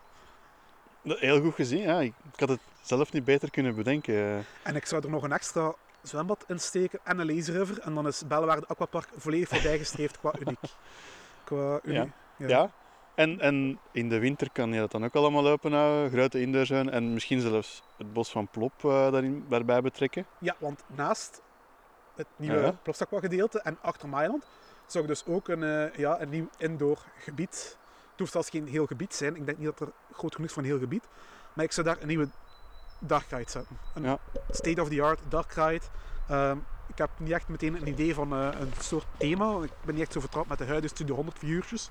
[1.19, 2.01] Heel goed gezien, ja.
[2.01, 4.45] Ik had het zelf niet beter kunnen bedenken.
[4.63, 7.79] En ik zou er nog een extra zwembad in steken en een lazy river.
[7.81, 10.59] En dan is Bellewaarde Aquapark volledig voorbijgestreefd qua uniek.
[11.45, 12.13] Qua uniek.
[12.37, 12.49] Ja.
[12.49, 12.71] ja.
[13.17, 17.13] En, en in de winter kan je dat dan ook allemaal openhouden, grote indoorzone en
[17.13, 20.27] misschien zelfs het bos van Plop uh, daarin, daarbij betrekken.
[20.39, 21.43] Ja, want naast
[22.15, 23.19] het nieuwe Ja.
[23.21, 24.47] Gedeelte en achter Mailand
[24.87, 27.79] zou ik dus ook een, uh, ja, een nieuw indoor gebied.
[28.11, 29.37] Het hoeft zelfs geen heel gebied zijn.
[29.37, 31.05] Ik denk niet dat er groot genoeg is voor een heel gebied.
[31.53, 32.29] Maar ik zou daar een nieuwe
[32.99, 33.79] dark ride zetten.
[33.95, 34.19] Een Ja.
[34.51, 35.85] state-of-the-art dark ride.
[36.31, 39.63] Um, ik heb niet echt meteen een idee van uh, een soort thema.
[39.63, 41.91] Ik ben niet echt zo vertrouwd met de huidige Studio 100 figuurtjes.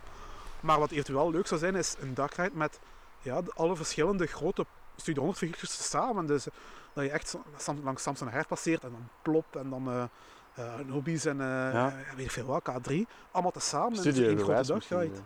[0.59, 2.79] Maar wat eventueel leuk zou zijn, is een dark ride met
[3.21, 4.65] ja, alle verschillende grote
[4.95, 6.25] Studio 100 figuurtjes samen.
[6.25, 6.47] Dus
[6.93, 7.37] dat je echt
[7.83, 10.09] langs Samson Her passeert en dan Plop en dan
[10.55, 11.93] eh, Nobis en Ja.
[12.15, 12.93] weet ik veel wat, K3.
[13.31, 14.99] Allemaal tezamen in Studio één grote bewijs dark misschien.
[14.99, 15.19] ride.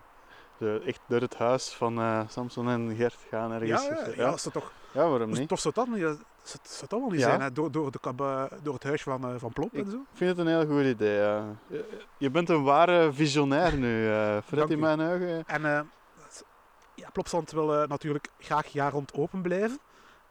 [0.57, 3.85] De, echt door het huis van Samson en Gert gaan ergens.
[3.85, 4.29] Ja, ja.
[4.29, 5.47] dat toch, Ja, waarom niet?
[5.47, 5.99] tof zou dat niet,
[6.43, 7.27] zou, dat wel niet Ja.
[7.27, 7.51] zijn, hè?
[7.51, 9.97] Door, door, de, eh, door het huis van, eh, van Plop en zo.
[9.97, 11.17] Ik vind het een heel goed idee.
[11.17, 11.45] Ja.
[11.67, 15.43] Je- Je bent een ware visionair nu, eh Fred, Dank in mijn ogen.
[15.45, 15.81] En eh,
[16.95, 19.79] ja, Plopsland wil eh, natuurlijk graag jaar rond open blijven.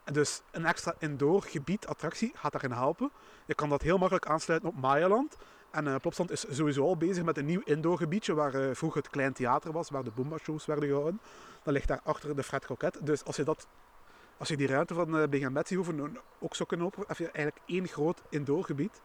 [0.03, 3.11] En dus een extra indoor gebied, attractie, gaat daarin helpen.
[3.45, 5.35] Je kan dat heel makkelijk aansluiten op Mayaland.
[5.71, 9.01] En eh Plopsland is sowieso al bezig met een nieuw indoor gebiedje waar eh, vroeger
[9.01, 11.21] het klein theater was, waar de Boomba-shows werden gehouden.
[11.63, 12.99] Dat ligt daar achter de Fred Croquet.
[13.01, 13.67] Dus als je, dat,
[14.39, 17.31] als je die ruimte van uh, Big Betsy hoeven ook zou kunnen openen, heb je
[17.31, 19.01] eigenlijk één groot indoor gebied.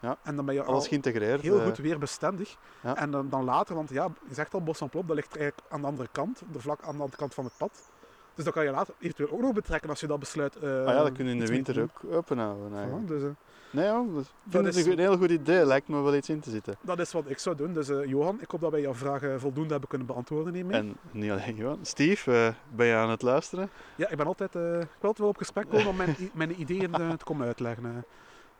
[0.00, 1.40] Ja, En dan ben je Alles al geïntegreerd.
[1.40, 1.64] heel eh.
[1.64, 2.56] goed weer bestendig.
[2.82, 2.96] Ja.
[2.96, 5.66] En dan, dan later, want ja, je zegt al, Bos van Plop, dat ligt eigenlijk
[5.72, 7.90] aan de andere kant, de vlak aan de andere kant van het pad.
[8.34, 10.56] Dus dat kan je later eventueel ook nog betrekken als je dat besluit.
[10.56, 12.74] eh, ah ja, dat kun je in de winter ook openhouden.
[12.76, 13.04] Eigenlijk.
[13.04, 13.28] Voilà, dus, eh,
[13.70, 15.66] Nee, ja, dat- ik vind het is- een, heel goed idee.
[15.66, 16.76] Lijkt me wel iets in te zitten.
[16.80, 17.72] dat is wat ik zou doen.
[17.72, 20.76] Dus eh, Johan, ik hoop dat wij jouw vragen voldoende hebben kunnen beantwoorden hiermee.
[20.76, 21.78] En niet alleen Johan.
[21.82, 23.70] Steve, eh, ben je aan het luisteren?
[23.96, 26.90] Ja, ik ben altijd, ik wil altijd wel op gesprek komen om mijn, mijn ideeën
[26.92, 27.84] te komen uitleggen.
[27.96, 28.04] Ik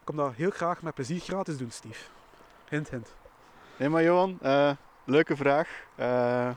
[0.04, 2.04] kom dat heel graag met plezier gratis doen, Steve.
[2.68, 3.14] Hint, hint.
[3.76, 4.38] Nee, maar Johan,
[5.04, 5.68] leuke vraag.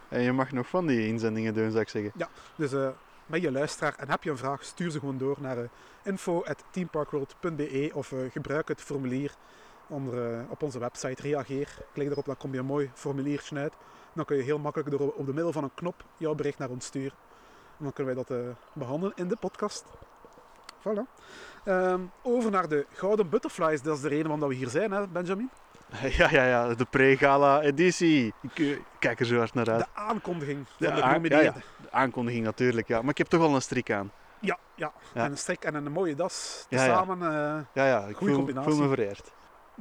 [0.10, 2.12] En je mag nog van die inzendingen doen, zou ik zeggen.
[2.56, 2.88] Dus eh
[3.26, 5.64] ben je luisteraar en heb je een vraag, stuur ze gewoon door naar uh,
[6.04, 9.36] info.teamparkworld.be of eh, gebruik het formulier
[9.88, 11.22] onder, eh, op onze website.
[11.22, 11.78] Reageer.
[11.94, 13.74] Klik erop, dan kom je een mooi formuliertje uit.
[14.14, 16.70] Dan kun je heel makkelijk door op de middel van een knop jouw bericht naar
[16.70, 17.18] ons sturen.
[17.78, 19.86] En dan kunnen wij dat eh, behandelen in de podcast.
[20.80, 21.02] Voilà.
[21.64, 23.82] Ehm, over naar de Gouden Butterflies.
[23.82, 25.50] Dat is de reden waarom we hier zijn, hè, Benjamin.
[26.18, 28.34] Ja, ja, ja, de pre-gala editie.
[28.42, 29.80] Ik eh, kijk er zo hard naar uit.
[29.80, 31.54] De aankondiging De van de aan- genomineerden.
[31.54, 33.02] ja, De aankondiging natuurlijk, ja.
[33.02, 34.12] Maar ik heb toch wel een strik aan.
[34.40, 34.92] Ja, ja.
[35.14, 35.24] Ja.
[35.26, 36.66] En een strik en een mooie das.
[36.70, 37.02] Ja, ja.
[37.08, 39.32] Eh, Ja, ja, ik voel me vereerd.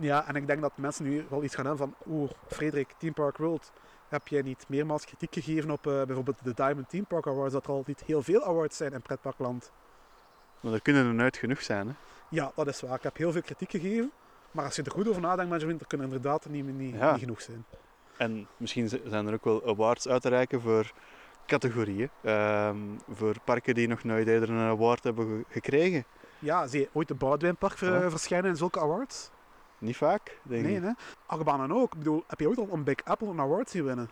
[0.00, 3.12] Ja, en ik denk dat mensen nu wel iets gaan hebben van oeh, Frederik, Team
[3.14, 3.72] Park World,
[4.08, 7.64] heb jij niet meermaals kritiek gegeven op eh, bijvoorbeeld de Diamond Team Park Awards, dat
[7.66, 9.72] er al niet heel veel awards zijn in pretparkland?
[10.60, 11.92] Maar er kunnen er nooit genoeg zijn, hè.
[12.28, 12.94] Ja, dat is waar.
[12.96, 14.12] Ik heb heel veel kritiek gegeven,
[14.54, 17.10] maar als je er goed over nadenkt, er kunnen inderdaad niet, niet, Ja.
[17.12, 17.64] niet genoeg zijn.
[18.16, 20.92] En misschien zijn er ook wel awards uit te reiken voor
[21.46, 22.10] categorieën.
[22.22, 22.76] Ehm,
[23.10, 26.04] voor parken die nog nooit eerder een award hebben ge- gekregen.
[26.38, 28.10] Ja, zie je ooit de Boudwijnpark ver- Ja.
[28.10, 29.30] verschijnen in zulke awards?
[29.78, 30.82] Niet vaak, denk Nee, ik.
[30.82, 30.90] hè?
[31.26, 31.92] Achtbanen ook.
[31.92, 34.10] Ik bedoel, heb je ooit al een Big Apple een award zien winnen?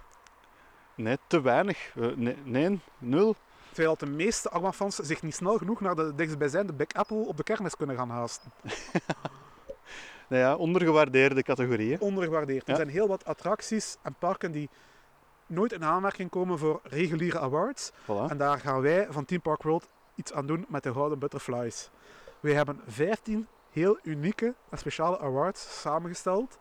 [0.95, 1.93] Nee, te weinig.
[1.97, 3.35] Eh, nee, nee, nul.
[3.73, 7.43] Terwijl de meeste achtbaanfans zich niet snel genoeg naar de dichtstbijzijnde Big Apple op de
[7.43, 8.51] kermis kunnen gaan haasten.
[10.33, 12.01] Nou ja, ondergewaardeerde categorieën.
[12.01, 12.69] ondergewaardeerd.
[12.69, 14.71] Er zijn heel wat attracties en parken die
[15.47, 17.93] nooit in aanmerking komen voor reguliere awards.
[17.93, 18.29] Voilà.
[18.29, 21.91] En daar gaan wij van Team Park World iets aan doen met de Gouden Butterflies.
[22.41, 26.59] Wij hebben 15 heel unieke en speciale awards samengesteld.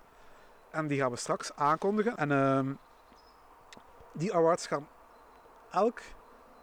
[0.72, 2.18] En die gaan we straks aankondigen.
[2.18, 2.74] En ehm,
[4.14, 4.88] die awards gaan
[5.72, 6.02] elk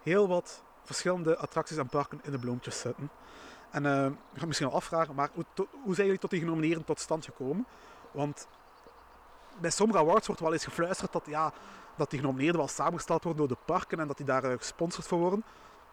[0.03, 3.09] heel wat verschillende attracties en parken in de bloempjes zetten.
[3.71, 6.83] En ehm, je gaat misschien al afvragen, maar hoe, hoe zijn jullie tot die genomineerden
[6.83, 7.65] tot stand gekomen?
[8.11, 8.47] Want
[9.59, 11.53] bij sommige awards wordt wel eens gefluisterd dat, ja,
[11.95, 15.07] dat die genomineerden wel samengesteld worden door de parken en dat die daar eh, gesponsord
[15.07, 15.43] voor worden.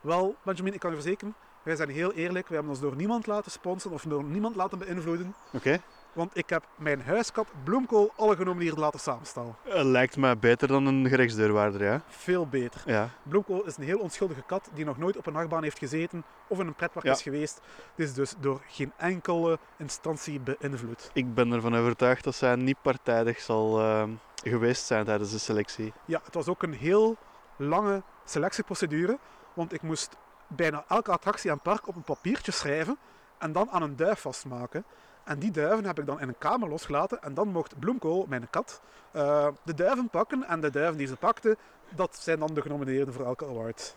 [0.00, 2.48] Wel, Benjamin, ik kan je verzekeren, wij zijn heel eerlijk.
[2.48, 5.34] We hebben ons door niemand laten sponsoren of door niemand laten beïnvloeden.
[5.52, 5.80] Oké.
[6.16, 9.56] Want ik heb mijn huiskat Bloemkool alle genomineerden laten samenstellen.
[9.62, 12.02] Eh, lijkt me beter dan een gerechtsdeurwaarder, ja.
[12.08, 12.82] Veel beter.
[12.86, 13.08] Ja.
[13.22, 16.58] Bloemkool is een heel onschuldige kat die nog nooit op een achtbaan heeft gezeten of
[16.60, 17.12] in een pretpark Ja.
[17.12, 17.60] is geweest.
[17.94, 21.10] Het is dus door geen enkele instantie beïnvloed.
[21.12, 24.10] Ik ben ervan overtuigd dat zij niet partijdig zal ehm,
[24.44, 25.92] geweest zijn tijdens de selectie.
[26.04, 27.16] Ja, het was ook een heel
[27.56, 29.18] lange selectieprocedure,
[29.54, 32.98] want ik moest bijna elke attractie en park op een papiertje schrijven
[33.38, 34.84] en dan aan een duif vastmaken.
[35.26, 38.50] En die duiven heb ik dan in een kamer losgelaten en dan mocht Bloemkool, mijn
[38.50, 41.56] kat, eh, de duiven pakken en de duiven die ze pakte,
[41.94, 43.96] dat zijn dan de genomineerden voor elke award.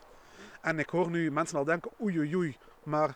[0.62, 3.16] En ik hoor nu mensen al denken, oei oei oei, maar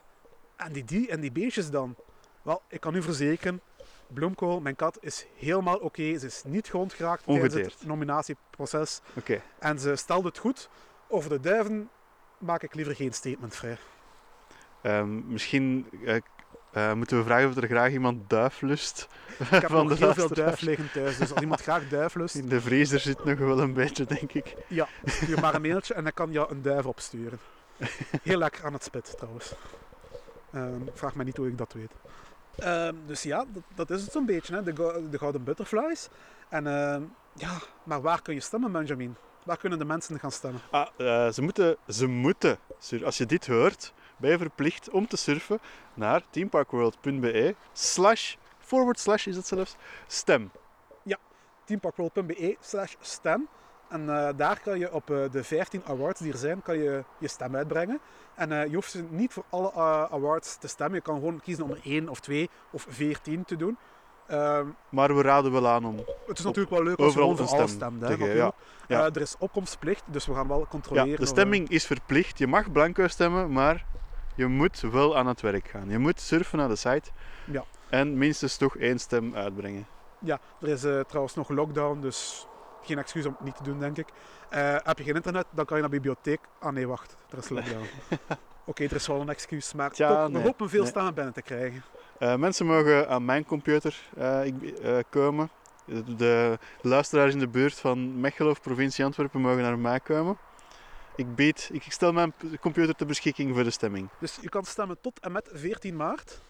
[0.55, 1.95] en die, die en die beestjes dan?
[2.41, 3.61] Wel, ik kan u verzekeren,
[4.07, 6.17] Bloemkool, mijn kat, is helemaal oké.
[6.17, 9.01] Ze is niet gewond geraakt tijdens het nominatieproces.
[9.17, 9.41] Oké.
[9.59, 10.69] En ze stelde het goed.
[11.07, 11.89] Over de duiven
[12.37, 13.77] maak ik liever geen statement vrij.
[14.81, 16.21] Ehm, misschien eh,
[16.73, 19.07] eh, moeten we vragen of er graag iemand duif lust.
[19.39, 21.17] Ik heb Van nog de heel veel duif liggen thuis.
[21.17, 24.33] Dus als iemand graag duif lust, In de vriezer zit nog wel een beetje, denk
[24.33, 24.55] ik.
[24.67, 27.39] ja, stuur maar een mailtje en dan kan je een duif opsturen.
[28.23, 29.53] Heel lekker aan het spit trouwens.
[30.53, 31.91] Ehm, vraag mij niet hoe ik dat weet.
[32.57, 34.63] Ehm, dus ja, dat, dat is het zo'n beetje, hè?
[34.63, 36.09] De, go- de Gouden Butterflies.
[36.49, 37.01] En ehm,
[37.33, 39.15] ja, maar waar kun je stemmen, Benjamin?
[39.43, 40.61] Waar kunnen de mensen gaan stemmen?
[40.71, 42.57] Ah, eh, ze moeten, ze moeten,
[43.03, 45.59] als je dit hoort, ben je verplicht om te surfen
[45.93, 49.75] naar teamparkworld.be slash, forward slash is het zelfs,
[50.07, 50.51] stem.
[51.65, 53.47] teamparkworld.be slash stem.
[53.89, 57.03] En eh, daar kan je op eh, de 15 awards die er zijn, kan je
[57.17, 57.99] je stem uitbrengen.
[58.35, 59.71] En eh, je hoeft ze niet voor alle
[60.11, 60.95] awards te stemmen.
[60.95, 63.77] Je kan gewoon kiezen om er 1 of 2 of 14 te doen.
[64.27, 65.95] Ehm, Maar we raden wel aan om
[66.27, 67.99] het is natuurlijk wel leuk als je overal gewoon voor alles stem stemt.
[68.01, 68.35] te Hè, geven.
[68.35, 68.51] Ja.
[68.87, 69.05] ja.
[69.05, 71.09] Er is opkomstplicht, dus we gaan wel controleren.
[71.09, 72.37] Ja, de stemming is verplicht.
[72.37, 73.85] Je mag blanco stemmen, maar
[74.35, 75.89] je moet wel aan het werk gaan.
[75.89, 77.09] Je moet surfen naar de site
[77.45, 77.63] Ja.
[77.89, 79.87] en minstens toch één stem uitbrengen.
[80.19, 82.47] Ja, er is eh, trouwens nog lockdown, dus
[82.81, 84.07] geen excuus om het niet te doen, denk ik.
[84.49, 86.39] Eh, heb je geen internet, dan kan je naar de bibliotheek.
[86.59, 87.85] Ah nee, wacht, er is lockdown.
[88.65, 90.89] Oké, er is wel een excuus, maar Tja, toch, we nee, hopen veel nee.
[90.89, 91.83] stemmen binnen te krijgen.
[92.19, 94.09] Eh, mensen mogen aan mijn computer
[94.43, 94.75] ik,
[95.09, 95.49] komen.
[95.85, 100.37] De, de luisteraars in de buurt van Mechelen of provincie Antwerpen mogen naar mij komen.
[101.15, 104.09] Ik, bied, ik stel mijn computer ter beschikking voor de stemming.
[104.19, 106.41] Dus je kan stemmen tot en met 14 maart.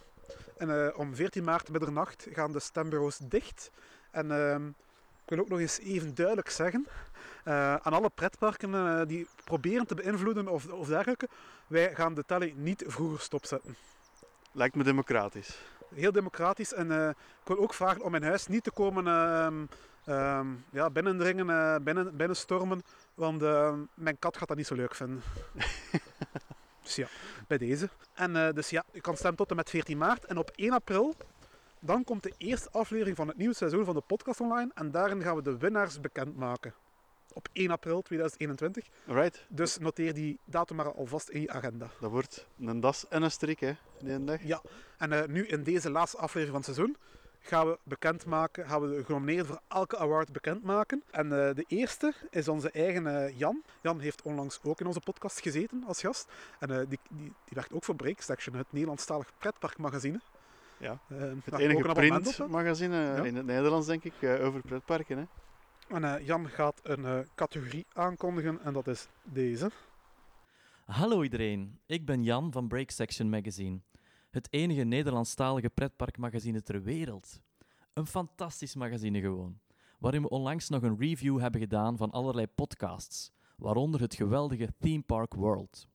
[0.57, 3.71] En eh, om 14 maart middernacht gaan de stembureaus dicht.
[4.11, 4.67] En ehm,
[5.23, 6.87] ik wil ook nog eens even duidelijk zeggen
[7.43, 11.27] eh, aan alle pretparken eh, die proberen te beïnvloeden of, of dergelijke.
[11.67, 13.75] Wij gaan de telling niet vroeger stopzetten.
[14.51, 15.57] Lijkt me democratisch.
[15.93, 16.73] Heel democratisch.
[16.73, 19.05] En ik wil ook vragen om mijn huis niet te komen
[20.05, 22.81] ehm, ja, binnendringen, eh, binnen, binnenstormen.
[23.13, 25.21] Want ehm, mijn kat gaat dat niet zo leuk vinden.
[26.83, 27.07] dus ja,
[27.47, 27.89] bij deze.
[28.13, 30.25] En eh, dus ja, je kan stemmen tot en met 14 maart.
[30.25, 31.15] En op 1 april,
[31.79, 34.71] dan komt de eerste aflevering van het nieuwe seizoen van de podcast online.
[34.73, 36.73] En daarin gaan we de winnaars bekendmaken.
[37.33, 38.87] Op 1 april 2021.
[39.07, 41.89] Alright, Dus noteer die datum maar alvast in je agenda.
[41.99, 44.43] dat wordt een das en een strik, hè, die dag.
[44.43, 44.61] Ja,
[44.97, 46.97] en eh, nu in deze laatste aflevering van het seizoen
[47.45, 51.03] gaan we bekendmaken, gaan we de genomineerden voor elke award bekendmaken.
[51.11, 53.63] En eh, de eerste is onze eigen eh, Jan.
[53.81, 56.31] Jan heeft onlangs ook in onze podcast gezeten als gast.
[56.59, 60.19] En eh, die, die, die werkt ook voor Break Section, het Nederlandstalig pretparkmagazine.
[60.77, 63.23] Ja, Eh, Het enige printmagazine Ja.
[63.23, 65.17] in het Nederlands, denk ik, eh, over pretparken.
[65.17, 65.23] Hè.
[65.95, 69.71] En eh, Jan gaat een eh, categorie aankondigen en dat is deze.
[70.85, 73.79] Hallo iedereen, ik ben Jan van Break Section Magazine,
[74.33, 77.41] het enige Nederlandstalige pretparkmagazine ter wereld.
[77.93, 79.59] Een fantastisch magazine gewoon,
[79.99, 85.01] waarin we onlangs nog een review hebben gedaan van allerlei podcasts, waaronder het geweldige Theme
[85.01, 85.87] Park World.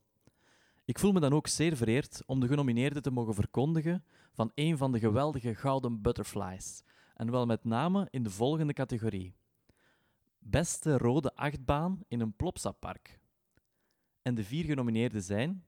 [0.85, 4.77] Ik voel me dan ook zeer vereerd om de genomineerden te mogen verkondigen van een
[4.77, 6.83] van de geweldige Gouden Butterflies,
[7.15, 9.35] en wel met name in de volgende categorie.
[10.39, 13.21] Beste rode achtbaan in een Plopsapark.
[14.23, 15.65] En de vier genomineerden zijn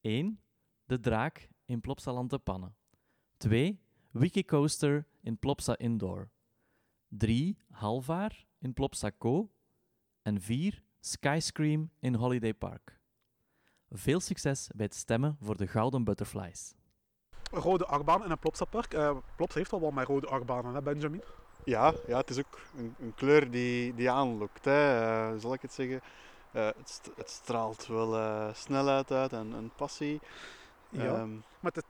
[0.00, 0.40] 1.
[0.84, 2.74] De Draak in Plopsaland te Pannen
[3.36, 3.80] 2.
[4.10, 6.30] Wikicoaster in Plopsa Indoor
[7.08, 7.56] 3.
[7.70, 9.50] Halvaar in Plopsa Co
[10.22, 10.82] en 4.
[11.00, 13.00] Skyscream in Holiday Park.
[13.90, 16.74] Veel succes bij het stemmen voor de Gouden Butterflies.
[17.52, 18.94] Een rode achtbaan in een Plopsapark.
[18.94, 21.22] Eh Plops heeft al wel met rode achtbanen, hè Benjamin?
[21.64, 25.00] Ja, ja, het is ook een, een kleur die, die aanlokt, hè.
[25.32, 26.00] eh, zal ik het zeggen.
[26.52, 30.20] Eh, het, st- het straalt wel eh, snelheid uit en, en passie.
[31.02, 31.14] Ja.
[31.14, 31.30] Ehm,
[31.60, 31.84] Maar het,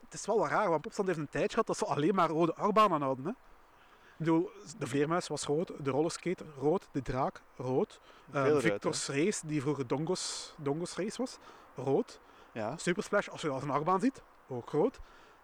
[0.00, 2.28] het, is wel wat raar, want Plopsaland heeft een tijdje gehad dat ze alleen maar
[2.28, 3.24] rode achtbanen hadden.
[3.24, 3.30] Hè?
[3.30, 3.36] Ik
[4.24, 8.00] bedoel, de vleermuis was rood, de rollerskate rood, de draak rood.
[8.32, 11.38] Rood, Victor's Race, die vroeger Dongos, Dongos Race was,
[11.76, 12.20] rood.
[12.52, 12.76] ja.
[12.76, 14.98] Super Splash, als je dat als een achtbaan ziet, ook rood.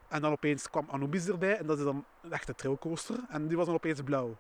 [0.08, 3.16] En dan opeens kwam Anubis erbij en dat is dan een echte trailcoaster.
[3.28, 4.36] En die was dan opeens blauw.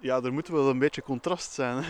[0.00, 1.84] ja, er moet wel een beetje contrast zijn.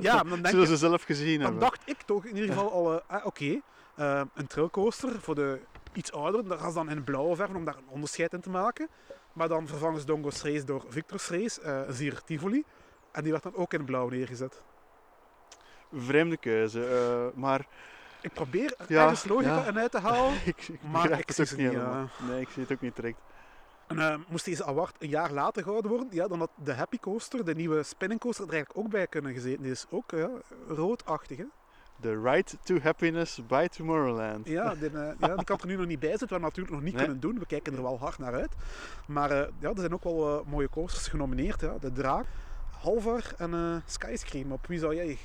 [0.00, 1.60] Ja, maar dan denk Zullen je, ze zelf gezien Dan hebben.
[1.60, 3.60] dacht ik toch in ieder geval al, eh, ah, oké,
[3.96, 5.60] eh, een trailcoaster voor de
[5.92, 8.50] iets ouderen, daar gaan ze dan in blauwe verven om daar een onderscheid in te
[8.50, 8.88] maken.
[9.32, 12.64] Maar dan vervangen ze Dongo's Race door Victor's Race, eh een Zier Tivoli.
[13.12, 14.62] En die werd dan ook in blauw neergezet.
[15.94, 16.86] Vreemde keuze.
[16.86, 17.66] eh, maar
[18.20, 19.66] Ik probeer er Ja, ergens logica ja.
[19.66, 20.32] in uit te halen.
[20.44, 22.08] ik, ik Maar ik het zie ze niet helemaal.
[22.28, 23.18] Nee, ik zie het ook niet direct.
[23.86, 26.98] En eh, moest deze award een jaar later gehouden worden, ja, dan had de Happy
[26.98, 29.62] Coaster, de nieuwe spinning coaster, er eigenlijk ook bij kunnen gezeten.
[29.62, 30.30] Die is ook ja,
[30.68, 31.36] roodachtig.
[31.38, 31.44] Hè?
[32.06, 34.48] The Ride to Happiness by Tomorrowland.
[34.48, 36.74] Ja, die, eh, ja, die kan er nu nog niet bij zitten, wat we natuurlijk
[36.74, 37.04] nog niet Nee.
[37.04, 37.38] kunnen doen.
[37.38, 38.54] We kijken er wel hard naar uit.
[39.06, 41.60] Maar eh, ja, er zijn ook wel eh, mooie coasters genomineerd.
[41.60, 41.74] Ja.
[41.80, 42.26] De Draak,
[42.80, 44.52] Halvar en Skyscream.
[44.52, 45.18] Op wie zou jij...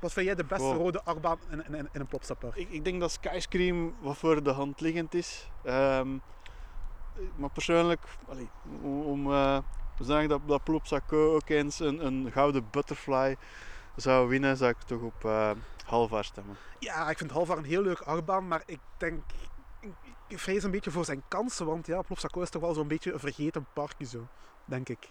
[0.00, 0.76] Wat vind jij de beste Wow.
[0.76, 2.54] rode achtbaan in, in, in, in een plopsapark?
[2.56, 5.50] Ik, ik denk dat Skyscream wat voor de hand liggend is.
[5.64, 6.08] Ehm,
[7.36, 8.48] maar persoonlijk, allee,
[8.82, 9.24] om,
[9.96, 13.36] te zeggen dat, dat Plopsaco ook eens een, een gouden butterfly
[13.96, 15.24] zou winnen, zou ik toch op
[15.88, 16.56] Halvaar stemmen.
[16.78, 19.22] Ja, ik vind Halvar een heel leuke achtbaan, maar ik denk...
[20.28, 23.12] Ik, vrees een beetje voor zijn kansen, want ja, Plopsaco is toch wel zo'n beetje
[23.12, 24.26] een vergeten parkje zo,
[24.64, 25.08] denk ik.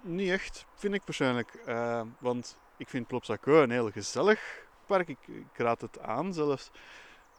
[0.00, 1.54] Niet echt, vind ik persoonlijk.
[1.66, 5.08] Eh, want ik vind Plopsaco een heel gezellig park.
[5.08, 6.70] Ik, ik raad het aan zelfs.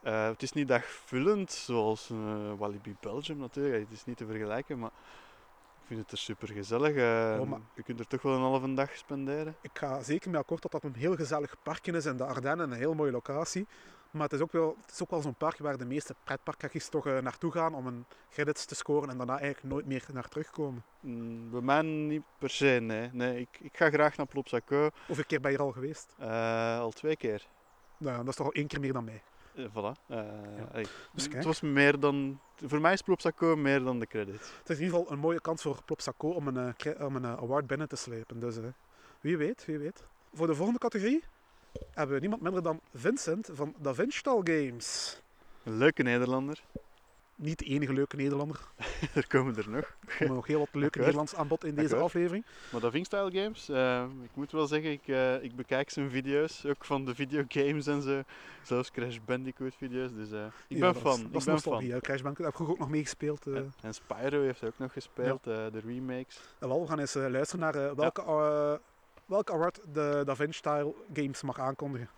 [0.01, 2.17] Eh, het is niet dagvullend zoals eh,
[2.58, 3.84] Walibi Belgium natuurlijk.
[3.84, 4.91] Het is niet te vergelijken, maar
[5.86, 6.91] vind het er super gezellig.
[7.39, 9.56] Oh, maar- Je kunt er toch wel een halve dag spenderen.
[9.62, 12.71] Ik ga zeker mee akkoord dat dat een heel gezellig parkje is in de Ardennen,
[12.71, 13.67] een heel mooie locatie.
[14.12, 16.89] Maar het is ook wel, het is ook wel zo'n park waar de meeste pretparkgangers
[16.89, 20.28] toch eh, naartoe gaan om een credits te scoren en daarna eigenlijk nooit meer naar
[20.28, 20.84] terugkomen.
[21.00, 23.10] Mm, bij mij niet per se, nee.
[23.13, 24.89] nee ik, ik ga graag naar Plopsaco.
[25.08, 26.15] Hoeveel keer ben je er al geweest?
[26.17, 27.48] Eh, al twee keer.
[27.98, 29.21] Nou, dat is toch al één keer meer dan mij.
[29.55, 29.93] Eh, voilà.
[30.07, 30.17] Eh,
[30.71, 32.39] hey, Dus het was meer dan...
[32.65, 34.51] Voor mij is Plopsaco meer dan de credits.
[34.57, 37.25] Het is in ieder geval een mooie kans voor Plopsaco om een, eh, om een
[37.25, 38.39] award binnen te slepen.
[38.39, 38.55] Dus
[39.21, 40.03] wie weet, wie weet.
[40.33, 41.23] Voor de volgende categorie
[41.91, 45.19] hebben we niemand minder dan Vincent van Da Vinci Games.
[45.63, 46.63] Een leuke Nederlander.
[47.38, 48.60] Niet de enige leuke Nederlander.
[49.13, 49.95] er komen er nog.
[50.08, 51.00] Er komen nog heel wat leuke.
[51.00, 52.45] Nederlands aan bod in deze aflevering.
[52.71, 56.65] Maar dat Style Games, eh, ik moet wel zeggen, ik, eh, ik bekijk zijn video's,
[56.65, 58.21] ook van de videogames en zo.
[58.63, 61.12] Zelfs Crash Bandicoot video's, dus eh, ik Ja, ben dat fan.
[61.12, 61.91] is- Dat ik is ben nostalgie.
[61.91, 62.00] fan.
[62.02, 63.45] Crash Bandicoot heb ik ook nog meegespeeld.
[63.48, 66.39] En, en Spyro heeft ook nog gespeeld, de remakes.
[66.60, 68.24] En wel, we gaan eens luisteren naar welke,
[69.26, 72.10] welke award de Da Vinci Style Games mag aankondigen.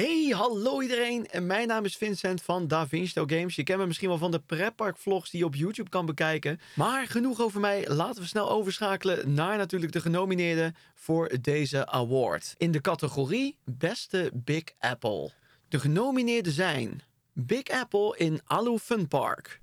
[0.00, 1.26] Hey, hallo iedereen.
[1.26, 3.56] En mijn naam is Vincent van Da Vinci Games.
[3.56, 6.60] Je kent me misschien wel van de pretpark vlogs die je op YouTube kan bekijken.
[6.74, 7.88] Maar genoeg over mij.
[7.88, 12.54] Laten we snel overschakelen naar natuurlijk de genomineerden voor deze award.
[12.56, 15.32] In de categorie Beste Big Apple.
[15.68, 19.60] De genomineerden zijn Big Apple in Alu Fun Park.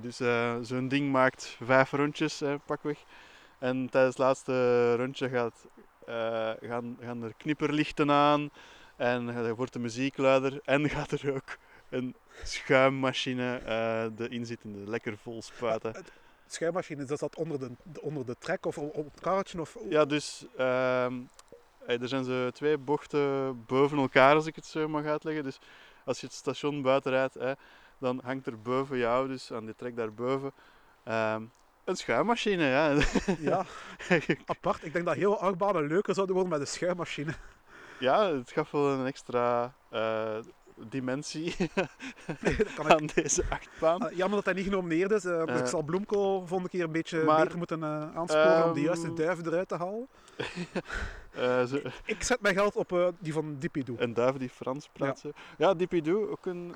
[0.00, 2.98] dus uh, zo'n ding maakt vijf rondjes, uh, pakweg.
[3.58, 5.66] En tijdens het laatste rondje gaat,
[6.08, 8.50] uh, gaan, gaan er knipperlichten aan.
[8.96, 10.60] En wordt de muziek luider.
[10.64, 11.56] En gaat er ook
[11.88, 13.60] een schuimmachine
[14.16, 16.04] de inzittende lekker vol spuiten
[16.52, 19.60] schuimmachine, dat onder de, onder de trek of op het karretje?
[19.60, 19.76] Of...
[19.88, 21.04] Ja, dus uh,
[21.86, 25.44] er zijn zo twee bochten boven elkaar, als ik het zo mag uitleggen.
[25.44, 25.58] Dus
[26.04, 27.52] als je het station buiten rijdt, hè,
[27.98, 30.52] dan hangt er boven jou, dus aan die trek daarboven,
[31.08, 31.36] uh,
[31.84, 32.64] een schuimmachine.
[32.64, 32.96] Ja.
[33.50, 33.64] ja,
[34.44, 34.84] apart.
[34.84, 37.32] Ik denk dat heel achtbanen leuker zouden worden met een schuimmachine.
[37.98, 40.38] Ja, het gaf wel een extra uh,
[40.88, 41.56] dimensie
[42.88, 44.02] aan deze achtbaan.
[44.02, 45.24] Uh, jammer dat hij niet genomineerd is.
[45.24, 48.72] Uh, ik zal Bloemko volgende keer een beetje maar, beter moeten uh, aansporen um, om
[48.72, 50.08] de juiste ehm, duiven eruit te halen.
[51.68, 53.94] zo, ik zet mijn geld op die van Dipidoo.
[53.98, 55.20] Een duif die Frans praat.
[55.22, 56.74] Ja, ja Dipidoo, ook een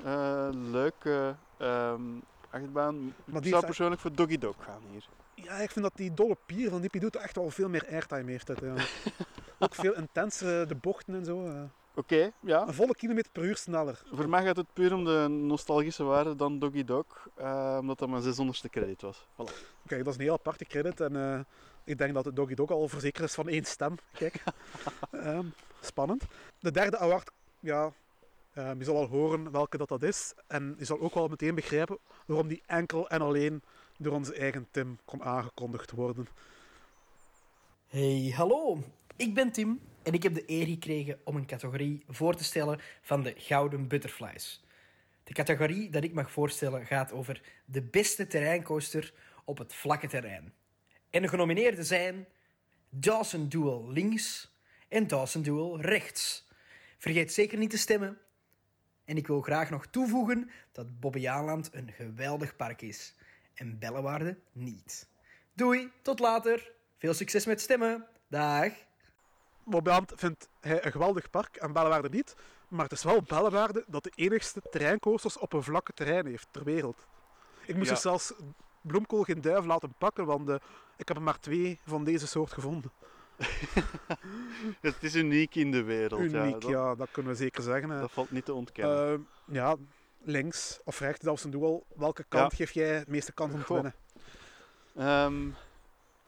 [0.71, 3.13] leuke um, achtbaan.
[3.25, 5.05] Maar ik zou persoonlijk voor Doggy Dog gaan hier.
[5.33, 8.47] Ja, ik vind dat die dolle pier van Dipidoo echt wel veel meer airtime heeft.
[8.47, 8.61] Het,
[9.59, 11.67] ook veel intenser de bochten en zo.
[11.95, 12.67] Oké, ja.
[12.67, 14.01] Een volle kilometer per uur sneller.
[14.11, 18.09] Voor mij gaat het puur om de nostalgische waarde dan Doggy Dog, uh, omdat dat
[18.09, 19.25] mijn 600ste credit was.
[19.33, 19.53] Voilà.
[19.87, 21.39] Kijk, dat is een heel aparte credit en uh,
[21.83, 23.95] ik denk dat de Doggy Dog al verzekerd is van één stem.
[24.13, 24.43] Kijk,
[25.11, 26.23] um, spannend.
[26.59, 27.91] De derde award, ja,
[28.55, 30.33] um, je zal al horen welke dat, dat is.
[30.47, 33.61] En je zal ook wel meteen begrijpen waarom die enkel en alleen
[33.97, 36.27] door onze eigen Tim kon aangekondigd worden.
[37.87, 38.77] Hey, hallo.
[39.15, 42.79] Ik ben Tim en ik heb de eer gekregen om een categorie voor te stellen
[43.01, 44.63] van de Gouden Butterflies.
[45.23, 49.13] De categorie dat ik mag voorstellen gaat over de beste terreincoaster
[49.45, 50.53] op het vlakke terrein.
[51.09, 52.25] En de genomineerden zijn
[52.89, 54.51] Dawson Duel links
[54.87, 56.47] en Dawson Duel rechts.
[56.97, 58.17] Vergeet zeker niet te stemmen.
[59.05, 63.15] En ik wil graag nog toevoegen dat Bobbejaanland een geweldig park is
[63.53, 65.07] en Bellewaarde niet.
[65.53, 66.71] Doei, tot later.
[66.97, 68.07] Veel succes met stemmen.
[68.27, 68.84] Dag.
[69.65, 72.35] Bobbejaanland vindt hij een geweldig park en Bellewaarde niet.
[72.67, 76.63] Maar het is wel Bellewaarde dat de enigste terreincoasters op een vlakke terrein heeft ter
[76.63, 77.07] wereld.
[77.65, 77.93] Ik moest ja.
[77.93, 78.33] dus zelfs
[78.81, 80.55] bloemkool geen duif laten pakken, want uh,
[80.97, 82.91] ik heb er maar twee van deze soort gevonden.
[84.81, 86.21] het is uniek in de wereld.
[86.21, 87.89] Uniek, ja, dat, ja, dat kunnen we zeker zeggen.
[87.89, 89.11] Dat valt niet te ontkennen.
[89.11, 89.75] Uh, ja,
[90.21, 91.85] links of rechts, dat is een doel.
[91.95, 92.57] Welke kant ja.
[92.57, 93.93] geef jij het meeste kans om te winnen?
[94.99, 95.55] Um,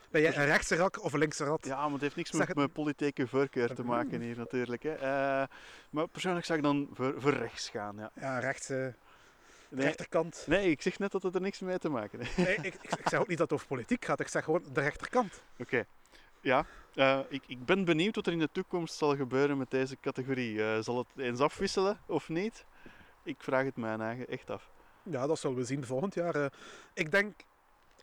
[0.10, 1.66] ben jij een rechtse rak of een linkse rat?
[1.66, 4.84] Ja, maar het heeft niks met mijn politieke voorkeur te maken hier natuurlijk.
[4.84, 4.93] Hè.
[4.95, 5.47] Uh,
[5.89, 7.95] maar persoonlijk zou ik dan voor, voor rechts gaan.
[7.97, 8.70] Ja, ja rechts.
[8.70, 10.43] Uh, nee, rechterkant.
[10.47, 12.38] Nee, ik zeg net dat het er niks mee te maken heeft.
[12.38, 14.20] Nee, ik, ik, ik zeg ook niet dat het over politiek gaat.
[14.20, 15.41] Ik zeg gewoon de rechterkant.
[15.58, 15.86] Oké.
[16.41, 19.97] Ja, uh, ik, ik ben benieuwd wat er in de toekomst zal gebeuren met deze
[20.01, 20.53] categorie.
[20.53, 22.66] Uh, zal het eens afwisselen of niet?
[23.24, 24.70] Ik vraag het mij eigen echt af.
[25.03, 26.51] Ja, dat zullen we zien volgend jaar.
[26.93, 27.34] Ik denk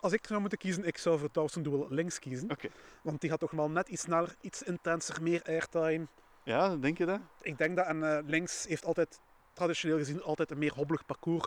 [0.05, 2.51] als ik zou moeten kiezen, ik zou voor Dawson Duel links kiezen.
[2.51, 2.71] Okay.
[3.03, 6.07] Want die gaat toch wel net iets sneller, iets intenser, meer airtime.
[6.43, 7.21] Ja, denk je dat?
[7.41, 7.87] Ik denk dat.
[7.87, 9.21] En uh, links heeft altijd,
[9.53, 11.47] traditioneel gezien, altijd een meer hobbelig parcours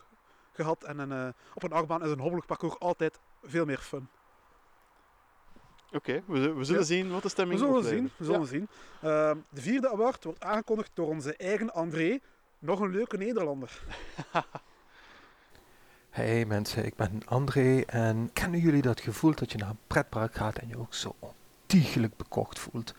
[0.51, 0.83] gehad.
[0.83, 4.07] En een, uh, op een achtbaan is een hobbelig parcours altijd veel meer fun.
[5.87, 6.87] Oké, okay, we, we, zullen ja.
[6.87, 7.65] zien wat de stemming is.
[7.65, 8.11] We zullen zien.
[8.17, 8.45] We zullen ja.
[8.45, 8.67] zien.
[9.03, 12.19] Uh, de vierde award wordt aangekondigd door onze eigen André.
[12.59, 13.81] Nog een leuke Nederlander.
[16.17, 20.35] Hey mensen, ik ben André en kennen jullie dat gevoel dat je naar een pretpark
[20.35, 22.93] gaat en je ook zo ontiegelijk bekocht voelt?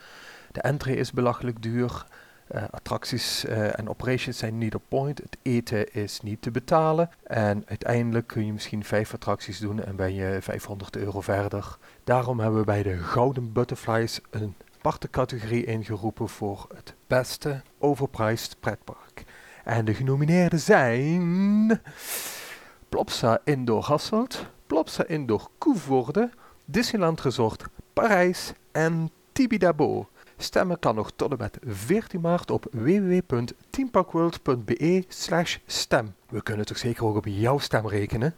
[0.53, 2.07] De entree is belachelijk duur
[2.47, 5.19] Eh, attracties eh, en operations zijn niet op point.
[5.19, 7.11] Het eten is niet te betalen.
[7.23, 11.79] En uiteindelijk kun je misschien vijf attracties doen en ben je 500 euro verder.
[12.05, 18.57] Daarom hebben we bij de Gouden Butterflies een aparte categorie ingeroepen voor het beste overpriced
[18.61, 19.25] pretpark.
[19.64, 21.81] En de genomineerden zijn
[22.89, 26.30] Plopsa Indoor Hasselt, Plopsa Indoor Koevoorde,
[26.64, 30.09] Disneyland Resort Parijs en Tibidabo.
[30.36, 35.05] Stemmen kan nog tot en met 14 maart op www.teamparkworld.be
[35.66, 36.14] stem.
[36.28, 38.36] We kunnen toch zeker ook op jouw stem rekenen?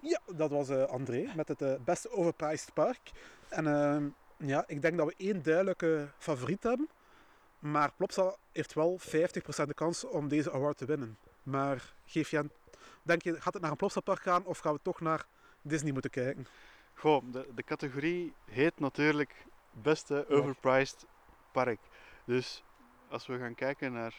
[0.00, 3.00] Ja, dat was eh, André met het eh, beste overpriced park.
[3.48, 4.04] En ehm,
[4.36, 6.88] ja, ik denk dat we één duidelijke favoriet hebben.
[7.58, 9.04] Maar Plopsa heeft wel 50%
[9.66, 11.18] de kans om deze award te winnen.
[11.42, 12.48] Maar geef je
[13.04, 15.26] denk je, gaat het naar een Plopsa park gaan of gaan we toch naar
[15.62, 16.46] Disney moeten kijken?
[16.94, 21.06] Goh, de, de categorie heet natuurlijk beste overpriced
[21.52, 21.80] park.
[22.24, 22.64] Dus
[23.08, 24.14] als we gaan kijken naar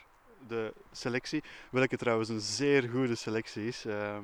[0.48, 4.24] de selectie, welke trouwens een zeer goede selectie is, ehm,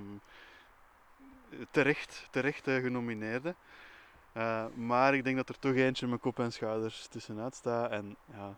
[1.71, 3.55] terecht, terecht eh, genomineerde.
[4.37, 7.91] Uh, maar ik denk dat er toch eentje met kop en schouders tussenuit staat.
[7.91, 8.57] En ja,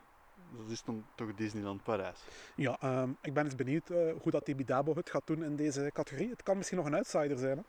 [0.56, 2.18] dat is dan toch Disneyland Parijs.
[2.56, 5.90] Ja, ehm, ik ben eens benieuwd uh, hoe dat Tibidabo het gaat doen in deze
[5.92, 6.30] categorie.
[6.30, 7.56] Het kan misschien nog een outsider zijn.
[7.56, 7.62] Hè?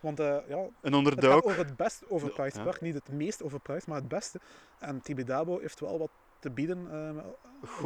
[0.00, 2.62] Want uh, ja, een het gaat over het best overpriced Ja.
[2.62, 2.80] park.
[2.80, 4.40] Niet het meest overpriced, maar het beste.
[4.78, 6.90] En Tibidabo heeft wel wat te bieden.
[6.92, 7.24] eh,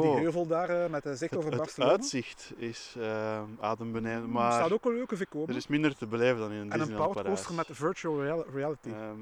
[0.02, 1.92] die heuvel daar eh, met de zicht het, over het Barcelona.
[1.92, 6.06] uitzicht is uh, adembenemend, Er maar staat ook een leuke VK er is minder te
[6.06, 8.88] beleven dan in een En een powercoaster met virtual real- reality.
[8.90, 9.20] Ehm,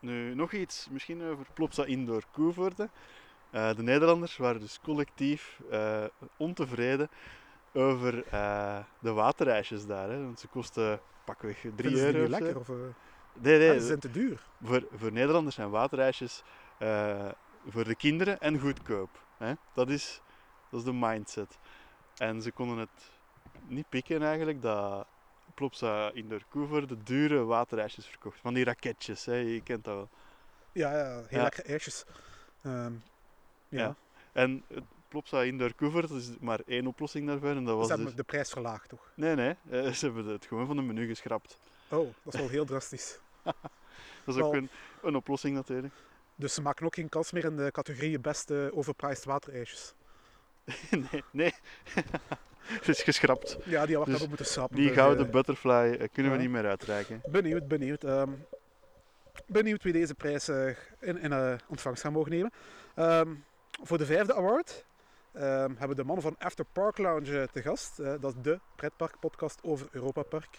[0.00, 2.88] nu, nog iets misschien over Plopsa Indoor Koevoorde.
[3.52, 6.04] Uh, de Nederlanders waren dus collectief uh,
[6.36, 7.08] ontevreden
[7.72, 10.08] over uh, de waterijsjes daar.
[10.10, 12.24] Hè, want ze kosten pakweg 3 Vinden ze die euro.
[12.24, 12.30] zo.
[12.30, 12.58] lekker?
[12.60, 12.68] Of,
[13.40, 13.70] Nee, nee.
[13.70, 14.42] ah, ze zijn te duur.
[14.62, 16.42] Voor, voor Nederlanders zijn waterijsjes
[17.68, 19.10] voor de kinderen en goedkoop.
[19.36, 19.52] Hè?
[19.74, 20.20] Dat, is,
[20.70, 21.58] dat is de mindset.
[22.16, 23.10] En ze konden het
[23.66, 25.06] niet pikken eigenlijk dat
[25.54, 28.38] Plopsa Indoor Koevoorde de dure waterijsjes verkocht.
[28.40, 29.34] Van die raketjes, hè?
[29.34, 30.08] je kent dat wel.
[30.72, 31.42] Ja, ja heel Ja.
[31.42, 32.04] lekker ijsjes.
[32.62, 33.02] Um,
[33.68, 33.96] ja.
[34.32, 37.48] En het Plopsa Indoor Cover, dat is maar één oplossing daarvoor.
[37.48, 38.16] En dat was Ze hebben dus...
[38.16, 39.12] de prijs verlaagd, toch?
[39.14, 41.58] Nee, nee, eh, ze hebben het gewoon van de menu geschrapt.
[41.88, 43.18] Oh, dat is wel heel drastisch.
[44.24, 44.68] Dat is Wel- ook een,
[45.02, 45.94] een oplossing natuurlijk.
[46.34, 49.94] Dus ze maken ook geen kans meer in de categorie beste overpriced waterijsjes.
[51.10, 51.54] nee, nee.
[52.78, 53.58] het is geschrapt.
[53.64, 54.76] Ja, die had ik Dus ook moeten schrappen.
[54.76, 57.22] Die dus, gouden eh, butterfly eh, kunnen we niet meer uitreiken.
[57.30, 58.04] Benieuwd, benieuwd.
[58.04, 58.30] ehm,
[59.46, 62.52] benieuwd wie deze prijs in, in ontvangst gaan mogen nemen.
[62.94, 63.34] Ehm,
[63.82, 64.84] voor de vijfde award
[65.32, 67.98] ehm, hebben we de mannen van After Park Lounge eh, te gast.
[67.98, 70.58] Eh, dat is de pretparkpodcast over Europa Park.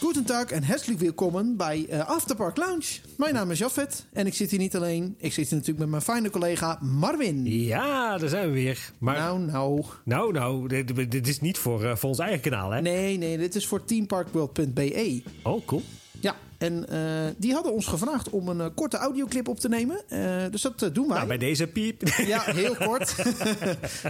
[0.00, 3.00] Guten Tag en hartelijk welkom bij eh, Afterpark Lounge.
[3.16, 5.14] Mijn naam is Jafet en ik zit hier niet alleen.
[5.18, 7.46] Ik zit hier natuurlijk met mijn fijne collega Marvin.
[7.46, 8.90] Ja, daar zijn we weer.
[8.98, 10.32] Maar nou, Nou, nou.
[10.32, 12.80] nou, dit, dit is niet voor, eh, voor ons eigen kanaal, hè?
[12.80, 15.22] Nee, nee, dit is voor teamparkworld.be.
[15.42, 15.82] Oh, cool.
[16.58, 20.08] Ja, en eh, die hadden ons gevraagd om een eh, korte audioclip op te nemen.
[20.08, 21.16] Eh, dus dat doen wij.
[21.16, 22.02] Nou, bij deze piep.
[22.26, 23.14] Ja, heel kort.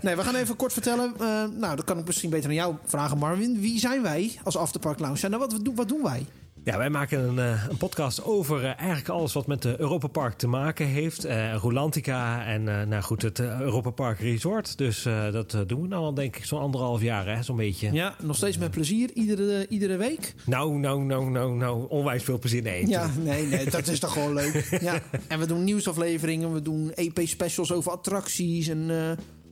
[0.03, 1.15] nee, we gaan even kort vertellen.
[1.59, 3.61] Nou, dat kan ik misschien beter aan jou vragen, Marvin.
[3.61, 5.21] Wie zijn wij als Afterpark Lounge?
[5.21, 6.27] En wat, wat doen wij?
[6.67, 10.07] Ja, wij maken een, eh, een podcast over eh, eigenlijk alles wat met de Europa
[10.07, 11.25] Park te maken heeft.
[11.25, 14.79] Eh Rolantica en nou goed, het Europa Park Resort.
[14.79, 15.03] Dus
[15.33, 17.43] dat doen we nou al denk ik zo'n anderhalf jaar, hè?
[17.43, 17.93] Zo'n beetje.
[17.93, 20.35] Ja, nog steeds met plezier, iedere, iedere week.
[20.45, 22.62] Nou, nou, nou, nou, nou, onwijs veel plezier.
[22.62, 24.79] Nee, Ja, nee, nee, dat is toch gewoon leuk.
[24.81, 25.01] Ja.
[25.29, 28.69] En we doen nieuwsafleveringen, we doen EP-specials over attracties.
[28.69, 28.91] En,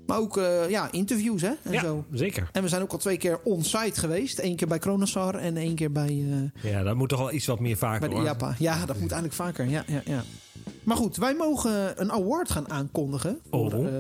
[0.07, 2.05] maar ook eh, ja, interviews hè, en ja, zo.
[2.13, 2.49] zeker.
[2.53, 4.39] En we zijn ook al twee keer on-site geweest.
[4.39, 6.25] Eén keer bij Kronasar en één keer bij,
[6.63, 8.25] eh, Ja, dat moet toch wel iets wat meer vaak bij de hoor.
[8.25, 8.55] IAPA.
[8.59, 9.69] Ja, dat moet eigenlijk vaker.
[9.69, 10.23] Ja, ja, ja.
[10.83, 13.39] Maar goed, wij mogen een award gaan aankondigen.
[13.51, 13.87] Voor, Oh.
[13.87, 13.93] eh,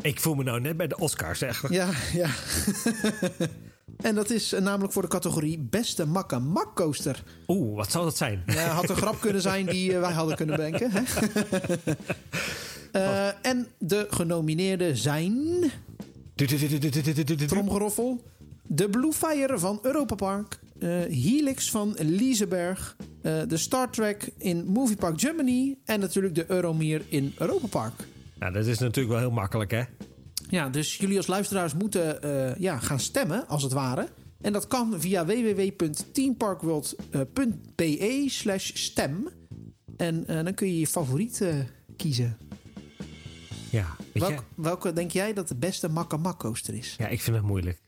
[0.00, 1.70] Ik voel me nou net bij de Oscars, zeg.
[1.70, 2.28] ja, ja.
[4.08, 7.22] en dat is namelijk voor de categorie Beste Makka Mak Coaster.
[7.46, 8.42] Oeh, wat zou dat zijn?
[8.46, 10.90] Ja, had een grap kunnen zijn die wij hadden kunnen bedenken.
[12.96, 15.38] Eh, en de genomineerden zijn...
[17.46, 18.22] Tromgeroffel.
[18.62, 20.58] De Blue Fire van Europa Park.
[20.78, 22.96] eh, Helix van Liseberg.
[23.22, 25.78] eh, de Star Trek in Movie Park Germany.
[25.84, 27.92] En natuurlijk de Euromir in Europa Park.
[28.38, 29.82] Nou, dat is natuurlijk wel heel makkelijk, hè?
[30.48, 32.18] Ja, dus jullie als luisteraars moeten
[32.58, 34.08] ja, gaan stemmen, als het ware.
[34.40, 39.28] En dat kan via www.teamparkworld.be slash stem.
[39.96, 41.42] En dan kun je je favoriet
[41.96, 42.36] kiezen.
[43.70, 43.96] Ja?
[44.12, 46.94] Welk, welke denk jij dat de beste Makka Mak coaster is?
[46.98, 47.78] Ja, ik vind het moeilijk.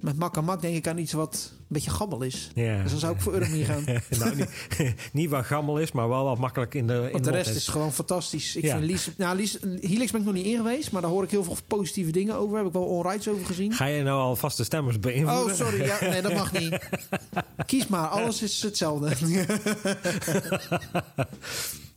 [0.00, 2.50] Met mak en mak denk ik aan iets wat een beetje gammel is.
[2.54, 2.82] Ja.
[2.82, 3.84] Dus dan zou ik voor Euromir gaan.
[4.18, 4.48] nou, niet,
[5.12, 7.92] niet wat gammel is, maar wel wat makkelijk in de, in de rest is gewoon
[7.92, 8.56] fantastisch.
[8.56, 8.76] Ik Ja.
[8.76, 11.30] vind Lies, nou, Lies, Helix ben ik nog niet in geweest, maar daar hoor ik
[11.30, 12.56] heel veel positieve dingen over.
[12.56, 13.72] Heb ik wel onrights over gezien.
[13.72, 15.44] Ga je nou al vaste stemmers beïnvloeden?
[15.44, 15.84] Oh, sorry.
[15.84, 16.78] Ja, nee, dat mag niet.
[17.66, 18.06] Kies maar.
[18.06, 19.16] Alles is hetzelfde.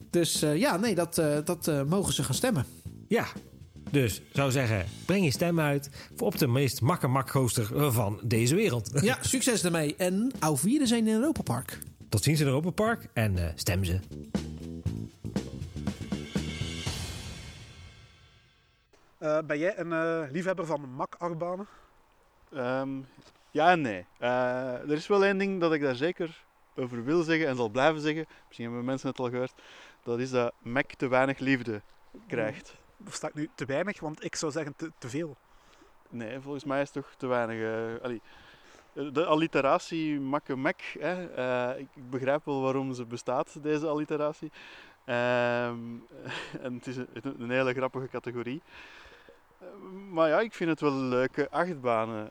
[0.10, 2.66] dus eh, ja, nee, dat, eh, dat eh, mogen ze gaan stemmen.
[3.14, 3.26] Ja,
[3.92, 8.90] dus zou zeggen, breng je stem uit voor op de meest makkemakgoester van deze wereld.
[9.04, 9.96] Ja, succes daarmee.
[9.96, 11.80] En au vierde zijn in Europa Park.
[12.10, 14.00] Tot ziens in Europa Park en eh, stem ze.
[19.18, 21.68] Eh, ben jij een eh, liefhebber van mak-achtbanen?
[22.54, 22.90] Ehm,
[23.52, 24.06] ja en nee.
[24.20, 26.44] Eh, er is wel één ding dat ik daar zeker
[26.76, 28.26] over wil zeggen en zal blijven zeggen.
[28.48, 29.54] Misschien hebben mensen het al gehoord.
[30.04, 31.82] Dat is dat Mac te weinig liefde
[32.28, 32.82] krijgt.
[33.10, 34.00] Sta ik nu te weinig?
[34.00, 35.38] Want ik zou zeggen te, te veel.
[36.10, 37.60] Nee, volgens mij is het toch te weinig.
[37.60, 38.22] eh, allee,
[39.14, 40.80] de alliteratie makke Mac.
[41.00, 44.52] Hè, eh, ik, ik begrijp wel waarom ze bestaat, deze alliteratie.
[45.06, 45.78] Ehm,
[46.66, 48.62] en het is een, een hele grappige categorie.
[49.60, 49.68] Eh,
[50.10, 52.30] maar ja, ik vind het wel leuke achtbanen.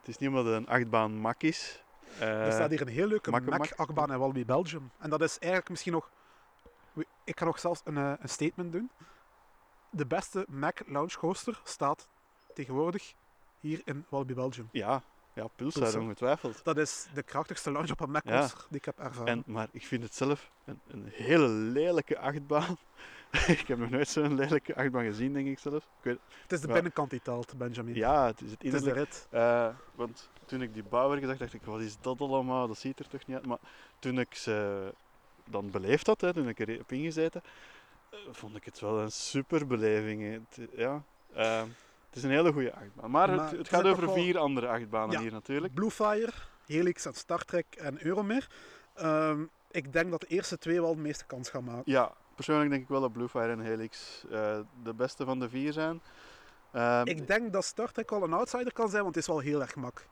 [0.00, 1.82] Het is niet omdat een achtbaan mak is.
[2.18, 3.58] Er staat hier een heel leuke makke mak.
[3.58, 4.90] Mac-achtbaan in Walibi Belgium.
[4.98, 6.10] En dat is eigenlijk misschien nog...
[7.24, 8.90] Ik kan nog zelfs een, een statement doen.
[9.94, 12.08] De beste Mac Lounge Coaster staat
[12.54, 13.14] tegenwoordig
[13.60, 14.68] hier in Walibi Belgium.
[14.72, 16.64] Ja, ja Pulsar ongetwijfeld.
[16.64, 18.38] Dat is de krachtigste lounge op een Mac Ja.
[18.40, 19.26] coaster die ik heb ervaren.
[19.28, 22.76] En, maar ik vind het zelf een, een hele lelijke achtbaan.
[23.46, 25.84] ik heb nog nooit zo'n lelijke achtbaan gezien, denk ik zelf.
[25.84, 26.72] Ik weet, het is de ja.
[26.72, 27.94] binnenkant die telt, Benjamin.
[27.94, 29.12] ja, het is het het is de innerlijk.
[29.12, 29.26] rit.
[29.30, 32.68] Eh, want toen ik die bouwwerken zag, dacht ik, wat is dat allemaal?
[32.68, 33.46] Dat ziet er toch niet uit.
[33.46, 33.58] Maar
[33.98, 34.92] toen ik ze
[35.44, 37.42] dan beleefd had, hè, toen ik er heb ingezeten,
[38.30, 40.22] vond ik het wel een super beleving.
[40.22, 40.28] hè.
[40.30, 41.02] Het, ja,
[41.34, 41.60] eh,
[42.06, 43.10] het is een hele goede achtbaan.
[43.10, 45.20] Maar, Maar het, gaat over wel- vier andere achtbanen Ja.
[45.20, 45.74] hier natuurlijk.
[45.74, 46.32] Bluefire,
[46.66, 48.50] Helix en Star Trek en Euromir.
[48.94, 51.82] Ehm, ik denk dat de eerste twee wel de meeste kans gaan maken.
[51.92, 55.72] Ja, persoonlijk denk ik wel dat Bluefire en Helix eh, de beste van de vier
[55.72, 56.00] zijn.
[56.72, 59.38] Ehm, Ik denk dat Star Trek wel een outsider kan zijn, want het is wel
[59.40, 60.06] heel erg mak.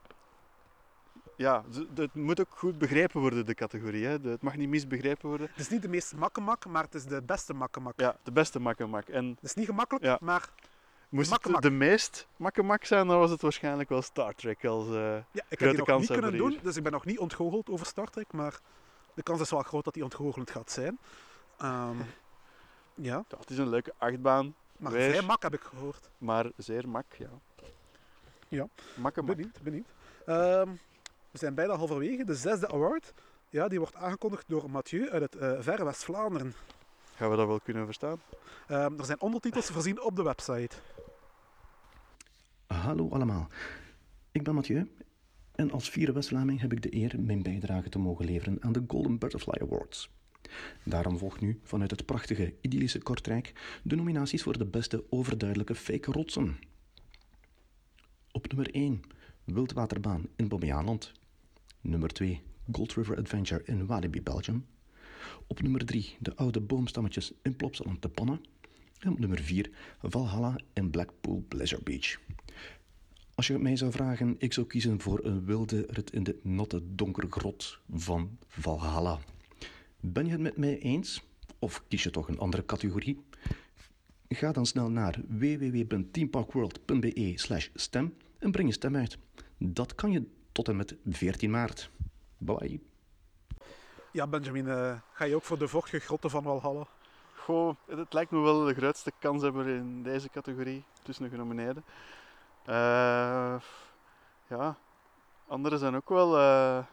[1.41, 1.65] Ja,
[1.95, 4.07] het moet ook goed begrepen worden, de categorie.
[4.07, 4.17] Hè.
[4.31, 5.47] Het mag niet misbegrepen worden.
[5.51, 8.01] Het is niet de meest makkemak, maar het is de beste makkemak.
[8.01, 9.09] Ja, de beste makkemak.
[9.09, 10.19] En Het is niet gemakkelijk, Ja.
[10.21, 10.49] maar
[11.09, 11.63] moest Makkemak.
[11.63, 14.65] het de meest makkemak zijn, dan was het waarschijnlijk wel Star Trek.
[14.65, 14.93] Als, eh,
[15.33, 17.87] ja, ik heb die nog niet kunnen doen, dus ik ben nog niet ontgoocheld over
[17.87, 18.61] Star Trek, maar
[19.15, 20.99] de kans is wel groot dat die ontgoochelend gaat zijn.
[21.59, 21.97] Ehm,
[22.95, 25.11] ja, ja, het is een leuke achtbaan, maar Weer.
[25.11, 26.11] vrij mak heb ik gehoord.
[26.19, 27.05] maar zeer mak.
[27.19, 27.29] Ja.
[28.49, 28.69] Ja.
[28.97, 29.37] Makkemak.
[29.37, 29.87] Benieuwd, benieuwd.
[30.27, 30.69] Ehm,
[31.31, 32.25] we zijn bijna halverwege.
[32.25, 33.15] De zesde award,
[33.49, 36.55] ja, die wordt aangekondigd door Mathieu uit het eh, verre West-Vlaanderen.
[37.15, 38.21] Gaan we dat wel kunnen verstaan?
[38.69, 40.77] Ehm, er zijn ondertitels voorzien op de website.
[42.67, 43.49] Hallo allemaal,
[44.33, 44.91] ik ben Mathieu
[45.55, 48.85] en als vierde West-Vlaming heb ik de eer mijn bijdrage te mogen leveren aan de
[48.87, 50.11] Golden Butterfly Awards.
[50.85, 56.13] Daarom volgt nu vanuit het prachtige idyllische Kortrijk de nominaties voor de beste overduidelijke fake
[56.13, 56.59] rotsen.
[58.33, 59.01] Op nummer 1
[59.45, 61.13] Wildwaterbaan in Bobbejaanland.
[61.81, 62.41] Nummer 2
[62.73, 64.67] Gold River Adventure in Walibi, Belgium.
[65.47, 68.41] Op nummer 3 de oude boomstammetjes in Plopsaland te Pannen.
[68.99, 69.71] En op nummer 4
[70.03, 72.21] Valhalla in Blackpool Pleasure Beach.
[73.35, 76.83] Als je mij zou vragen, ik zou kiezen voor een wilde rit in de natte
[76.95, 79.19] donkere grot van Valhalla.
[80.01, 81.23] Ben je het met mij eens?
[81.59, 83.19] Of kies je toch een andere categorie?
[84.29, 87.35] Ga dan snel naar www.teamparkworld.be
[87.75, 89.19] stem en breng je stem uit.
[89.59, 90.27] Dat kan je
[90.63, 91.91] tot en met 14 maart.
[92.39, 92.81] Bye.
[94.11, 96.87] Ja, Benjamin, eh, ga je ook voor de vochtige grotten van Walhalla?
[97.35, 101.85] Goh, het lijkt me wel de grootste kanshebber in deze categorie tussen de genomineerden.
[102.65, 103.57] Eh,
[104.49, 104.77] ja,
[105.47, 106.85] andere zijn ook wel eh,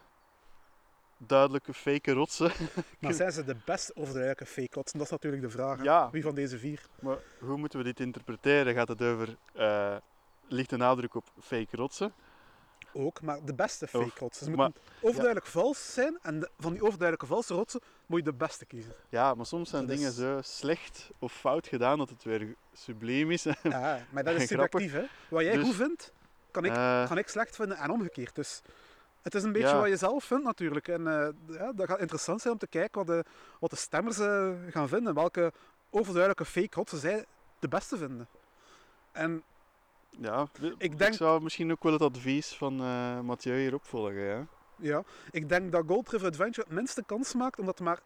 [1.16, 2.50] duidelijke fake rotsen.
[3.00, 4.92] Maar zijn ze de best of de rijke fake rots?
[4.92, 5.82] Dat is natuurlijk de vraag.
[5.82, 6.10] Ja.
[6.10, 6.86] Wie van deze vier?
[7.00, 8.74] Maar hoe moeten we dit interpreteren?
[8.74, 9.96] Gaat het over, eh
[10.48, 12.12] ligt de nadruk op fake rotsen?
[12.92, 14.44] Ook, maar de beste fake rotsen.
[14.46, 18.24] Ze maar- moeten overduidelijk vals zijn en de- van die overduidelijke valse rotsen moet je
[18.24, 18.94] de beste kiezen.
[19.08, 22.54] Ja, maar soms zijn Dat dingen is- zo slecht of fout gedaan dat het weer
[22.72, 23.42] subliem is.
[23.62, 24.92] Ja, maar dat is subjectief.
[24.92, 25.04] Hè?
[25.30, 26.12] Wat jij Dus- goed vindt,
[26.50, 28.34] kan ik, Eh, kan ik slecht vinden en omgekeerd.
[28.34, 28.62] Dus
[29.22, 29.80] het is een beetje Ja.
[29.80, 30.88] wat je zelf vindt natuurlijk.
[30.88, 31.28] En eh,
[31.58, 33.24] ja, dat gaat interessant zijn om te kijken wat de,
[33.60, 35.14] wat de stemmers eh, gaan vinden.
[35.14, 35.52] Welke
[35.90, 37.24] overduidelijke fake rotsen zij
[37.58, 38.28] de beste vinden.
[39.12, 39.42] En
[40.20, 44.20] ja, ik, Ik denk- zou misschien ook wel het advies van eh Mathieu hier opvolgen.
[44.22, 44.46] Ja?
[44.76, 48.00] ja, ik denk dat Gold River Adventure het minste kans maakt, omdat er, maar,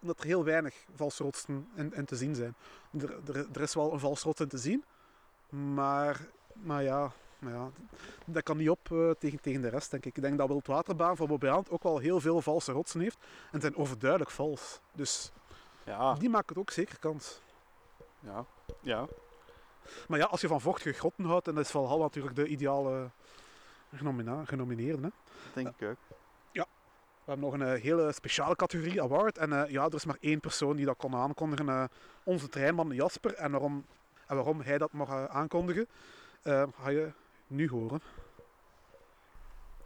[0.00, 2.54] omdat er heel weinig valse rotsen in, in te zien zijn.
[2.98, 4.84] Er, er, er is wel een valse rots in te zien,
[5.48, 6.20] maar,
[6.52, 7.70] maar ja, Maar ja,
[8.26, 10.16] dat kan niet op eh, tegen, tegen de rest, denk ik.
[10.16, 13.18] Ik denk dat Wildwaterbaan van Bobbejaand ook wel heel veel valse rotsen heeft.
[13.52, 14.80] En zijn overduidelijk vals.
[14.92, 15.32] Dus
[15.84, 17.40] Ja, die maken het ook zeker kans.
[18.20, 18.44] ja,
[18.80, 19.06] ja.
[20.08, 23.10] Maar ja, als je van vochtige grotten houdt, dan is Valhalla natuurlijk de ideale
[23.94, 25.02] genomina- genomineerde.
[25.02, 25.08] Hè.
[25.44, 25.96] Dat denk ik ook.
[27.24, 29.38] We hebben nog een eh, hele speciale categorie award.
[29.38, 31.68] En eh, ja, er is maar één persoon die dat kon aankondigen.
[31.68, 31.84] eh,
[32.22, 33.34] onze treinman Jasper.
[33.34, 33.86] En waarom,
[34.26, 35.86] en waarom hij dat mag aankondigen,
[36.42, 37.12] ga je
[37.46, 38.00] nu horen.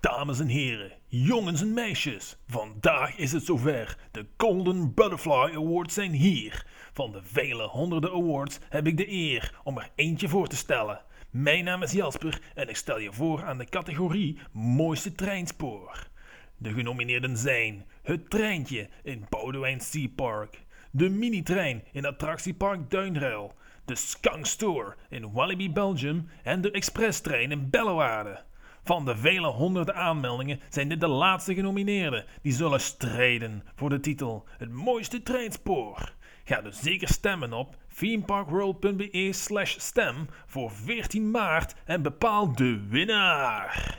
[0.00, 3.98] Dames en heren, jongens en meisjes, vandaag is het zover.
[4.10, 6.66] De Golden Butterfly Awards zijn hier.
[6.92, 11.00] Van de vele honderden awards heb ik de eer om er eentje voor te stellen.
[11.30, 16.08] Mijn naam is Jasper en ik stel je voor aan de categorie Mooiste Treinspoor.
[16.56, 23.52] De genomineerden zijn het treintje in Boudewijn Sea Park, de minitrein in attractiepark Duinruil,
[23.84, 28.44] de Skunk Store in Walibi Belgium en de expresstrein in Bellewaarde.
[28.86, 34.00] Van de vele honderden aanmeldingen zijn dit de laatste genomineerden die zullen strijden voor de
[34.00, 36.14] titel Het mooiste treinspoor.
[36.44, 43.98] Ga dus zeker stemmen op themeparkworld.be slash stem voor 14 maart en bepaal de winnaar.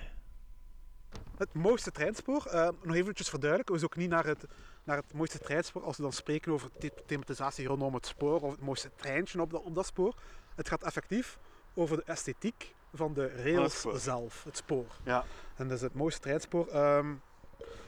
[1.38, 4.46] Het mooiste treinspoor, eh, nog eventjes verduidelijken, we zoeken niet naar het,
[4.84, 8.52] naar het mooiste treinspoor als we dan spreken over the- thematisatie rondom het spoor of
[8.52, 10.16] het mooiste treintje op op dat spoor.
[10.56, 11.38] Het gaat effectief
[11.74, 14.86] over de esthetiek van de rails zelf, het spoor.
[15.04, 15.24] Ja.
[15.56, 16.68] En dat is het mooiste treinspoor.
[16.68, 17.14] Ehm,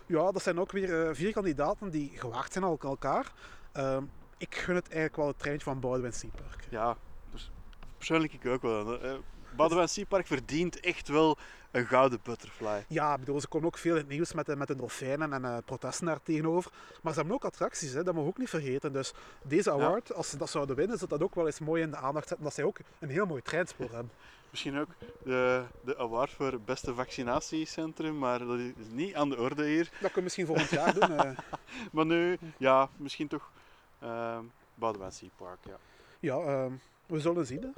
[0.06, 3.32] ja, dat zijn ook weer eh, vier kandidaten die gewaagd zijn aan elkaar.
[3.72, 4.04] Ehm,
[4.38, 6.68] ik gun het eigenlijk wel het treintje van Boudewijn Seapark.
[6.70, 6.98] Ja,
[7.32, 7.52] pers-
[7.98, 9.06] persoonlijk ik ook wel.
[9.06, 9.14] Uh,
[9.56, 11.38] Boudewijn Seapark verdient echt wel
[11.72, 12.86] een gouden butterfly.
[12.88, 15.46] Ja, bedoel, ze komen ook veel in het nieuws met de, met de dolfijnen en
[15.46, 16.72] eh, protesten daar tegenover.
[17.02, 18.94] Maar ze hebben ook attracties, hè, dat mogen we ook niet vergeten.
[18.94, 21.92] Dus deze award, als ze dat zouden winnen, zou dat ook wel eens mooi in
[21.92, 22.46] de aandacht zetten.
[22.46, 24.12] Dat zij ook een heel mooi treinspoor hebben.
[24.50, 24.88] Misschien ook
[25.24, 29.84] de, de award voor het beste vaccinatiecentrum, maar dat is niet aan de orde hier.
[29.84, 31.12] Dat kunnen we misschien volgend jaar doen.
[31.12, 31.38] eh.
[31.92, 33.52] Maar nu, ja, misschien toch
[34.00, 34.44] ehm
[34.76, 35.78] Boudewijn Seapark, ja.
[36.20, 36.72] ja, ehm,
[37.06, 37.62] we zullen zien.
[37.62, 37.70] Hè.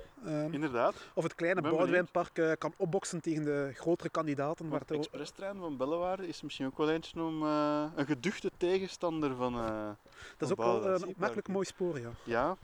[0.43, 0.95] Ehm, Inderdaad.
[1.13, 4.67] of het kleine Boudewijnpark eh, kan opboksen tegen de grotere kandidaten.
[4.67, 9.35] Maar de expresstrein van Bellewaarde is misschien ook wel eentje om eh, een geduchte tegenstander
[9.35, 9.53] van...
[9.53, 12.09] dat is van ook wel een opmerkelijk mooi spoor, ja.
[12.23, 12.57] Ja,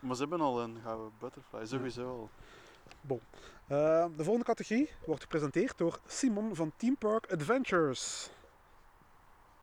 [0.00, 2.30] maar ze hebben al een gouden butterfly, sowieso al.
[3.08, 8.30] Eh, de volgende categorie wordt gepresenteerd door Simon van Team Park Adventures.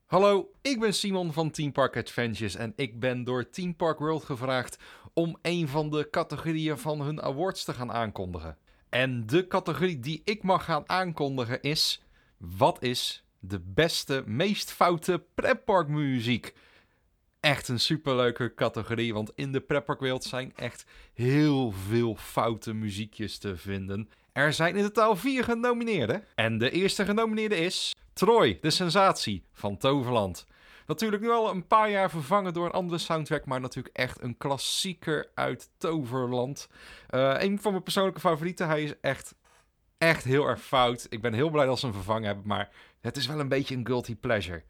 [0.06, 4.24] Hallo, ik ben Simon van Team Park Adventures en ik ben door Team Park World
[4.24, 4.78] gevraagd
[5.14, 8.58] om een van de categorieën van hun awards te gaan aankondigen.
[8.90, 12.04] En de categorie die ik mag gaan aankondigen is:
[12.38, 16.54] wat is de beste, meest foute pretparkmuziek?
[17.42, 23.58] Echt een superleuke categorie, want in de pretparkwereld zijn echt heel veel foute muziekjes te
[23.58, 24.10] vinden.
[24.34, 26.24] Er zijn in totaal vier genomineerden.
[26.36, 30.46] En de eerste genomineerde is Troy, de sensatie van Toverland.
[30.86, 34.38] Natuurlijk nu al een paar jaar vervangen door een andere soundtrack, maar natuurlijk echt een
[34.38, 36.68] klassieker uit Toverland.
[37.08, 38.68] Eh, een van mijn persoonlijke favorieten.
[38.68, 39.36] Hij is echt,
[39.98, 41.06] echt heel erg fout.
[41.10, 42.70] Ik ben heel blij dat ze hem vervangen hebben, maar
[43.00, 44.64] het is wel een beetje een guilty pleasure.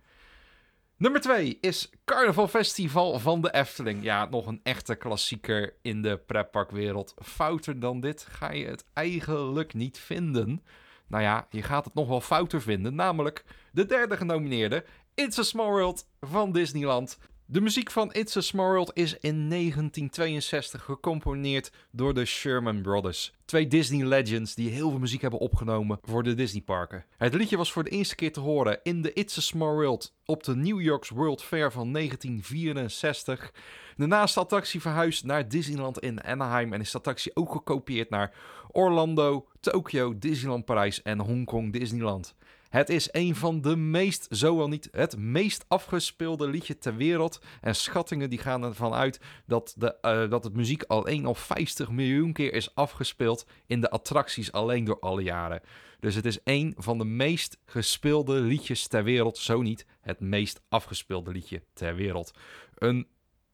[1.02, 4.04] Nummer 2 is Carnaval Festival van de Efteling.
[4.04, 7.14] Ja, nog een echte klassieker in de pretparkwereld.
[7.24, 10.64] Fouter dan dit ga je het eigenlijk niet vinden.
[11.08, 14.86] Nou ja, je gaat het nog wel fouter vinden, namelijk de derde genomineerde,
[15.16, 17.18] It's a Small World van Disneyland.
[17.52, 23.34] De muziek van It's a Small World is in 1962 gecomponeerd door de Sherman Brothers.
[23.45, 27.06] Twee Disney legends die heel veel muziek hebben opgenomen voor de Disneyparken.
[27.18, 30.14] Het liedje was voor de eerste keer te horen in de It's a Small World
[30.26, 33.54] op de New York's World Fair van 1964.
[33.97, 38.10] Daarna is de attractie verhuisd naar Disneyland in Anaheim en is de attractie ook gekopieerd
[38.10, 38.34] naar
[38.72, 42.36] Orlando, Tokyo, Disneyland Parijs en Hongkong Disneyland.
[42.72, 47.42] Het is een van de meest, zo wel niet het meest afgespeelde liedje ter wereld.
[47.62, 52.34] En schattingen die gaan ervan uit dat, de, eh, dat het muziek al 50 miljoen
[52.34, 55.62] keer is afgespeeld in de attracties alleen door alle jaren.
[56.00, 60.62] Dus het is een van de meest gespeelde liedjes ter wereld, zo niet het meest
[60.70, 62.32] afgespeelde liedje ter wereld.
[62.76, 63.08] Een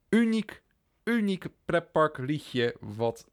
[0.09, 0.61] uniek,
[1.03, 3.28] uniek pretparkliedje wat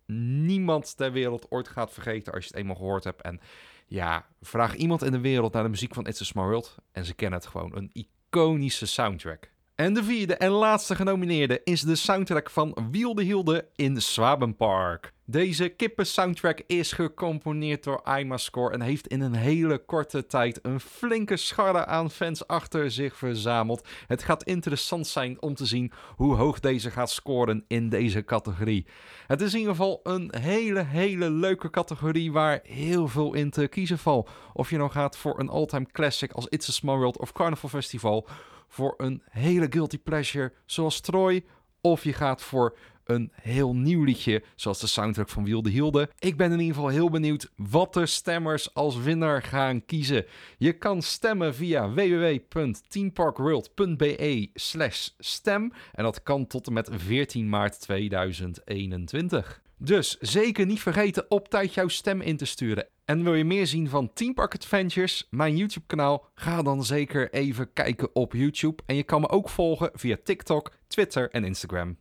[0.47, 3.23] niemand ter wereld ooit gaat vergeten als je het eenmaal gehoord hebt.
[3.23, 3.41] En
[3.87, 7.05] ja, vraag iemand in de wereld naar de muziek van It's a Small World en
[7.05, 7.77] ze kennen het gewoon.
[7.77, 9.53] Een iconische soundtrack.
[9.75, 15.13] En de vierde en laatste genomineerde is de soundtrack van Wielde Hilde in Swabenpark.
[15.25, 20.81] Deze kippen soundtrack is gecomponeerd door Imascore en heeft in een hele korte tijd een
[20.81, 23.87] flinke scharre aan fans achter zich verzameld.
[24.07, 28.87] Het gaat interessant zijn om te zien hoe hoog deze gaat scoren in deze categorie.
[29.27, 33.69] Het is in ieder geval een hele, hele leuke categorie waar heel veel in te
[33.69, 34.31] kiezen valt.
[34.53, 37.69] Of je nou gaat voor een all-time classic als It's a Small World of Carnival
[37.69, 38.29] Festival,
[38.69, 41.45] voor een hele guilty pleasure zoals Troy,
[41.81, 46.11] of je gaat voor een heel nieuw liedje, zoals de soundtrack van Wilde Hilde.
[46.19, 50.25] Ik ben in ieder geval heel benieuwd wat de stemmers als winnaar gaan kiezen.
[50.59, 57.81] Je kan stemmen via www.teamparkworld.be slash stem en dat kan tot en met 14 maart
[57.81, 59.63] 2021.
[59.79, 62.89] Dus zeker niet vergeten op tijd jouw stem in te sturen.
[63.05, 66.31] En wil je meer zien van Team Park Adventures, mijn YouTube kanaal?
[66.35, 68.83] Ga dan zeker even kijken op YouTube.
[68.87, 71.99] En je kan me ook volgen via TikTok, Twitter en Instagram.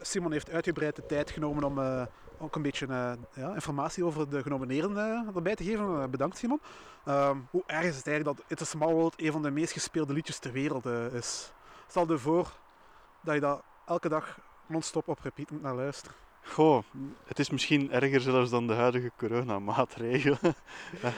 [0.00, 2.06] Simon heeft uitgebreid de tijd genomen om uh,
[2.38, 6.10] ook een beetje uh, ja, informatie over de genomineerden uh, erbij te geven.
[6.10, 6.60] bedankt Simon.
[7.04, 9.72] Ehm, hoe erg is het eigenlijk dat It's a Small World een van de meest
[9.72, 11.52] gespeelde liedjes ter wereld is?
[11.88, 12.58] Stel je voor
[13.22, 16.25] dat je dat elke dag non-stop op repeat moet naar luisteren.
[16.48, 16.82] Goh,
[17.24, 20.38] het is misschien erger zelfs dan de huidige coronamaatregelen.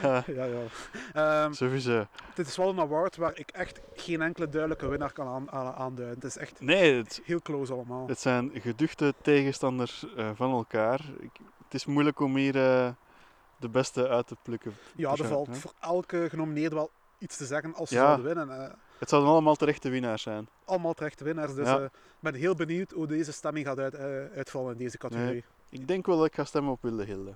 [0.03, 1.45] ja, ja.
[1.45, 2.07] Um, Sowieso.
[2.35, 5.75] Dit is wel een award waar ik echt geen enkele duidelijke winnaar kan aan, aan,
[5.75, 6.15] aanduiden.
[6.15, 8.09] Het is echt nee, het, heel close allemaal.
[8.09, 11.01] Het zijn geduchte tegenstanders uh, van elkaar.
[11.19, 11.31] Ik,
[11.65, 12.89] het is moeilijk om hier uh,
[13.57, 14.75] de beste uit te plukken.
[14.97, 18.05] Ja, er valt voor elke genomineerde wel iets te zeggen als ze ja.
[18.05, 18.79] zouden winnen.
[18.99, 20.49] Het zouden allemaal terechte winnaars zijn.
[20.65, 21.55] Allemaal terechte winnaars.
[21.55, 21.91] Dus ik
[22.21, 23.97] ben heel benieuwd hoe deze stemming gaat uit,
[24.35, 25.33] uitvallen in deze categorie.
[25.33, 25.81] Nee.
[25.81, 27.35] Ik denk wel dat ik ga stemmen op Wilde Hilde.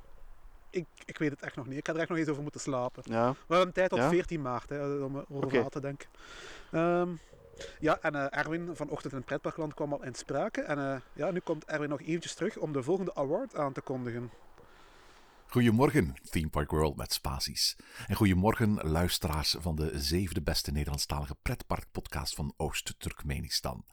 [0.70, 1.78] Ik, ik weet het echt nog niet.
[1.78, 3.02] Ik ga er echt nog eens over moeten slapen.
[3.06, 3.34] Ja.
[3.46, 4.08] We hebben tijd tot ja?
[4.08, 5.60] 14 maart hè, om over okay.
[5.60, 6.08] na te denken.
[6.72, 7.20] Um,
[7.78, 10.60] ja, en uh, Erwin van Ochtend in Pretparkland kwam al in sprake.
[10.60, 13.80] En uh, ja, nu komt Erwin nog eventjes terug om de volgende award aan te
[13.80, 14.30] kondigen.
[15.52, 17.76] Goedemorgen, Theme Park World met Spaties.
[18.06, 23.84] En goedemorgen, luisteraars van de zevende beste Nederlandstalige pretparkpodcast van Oost-Turkmenistan.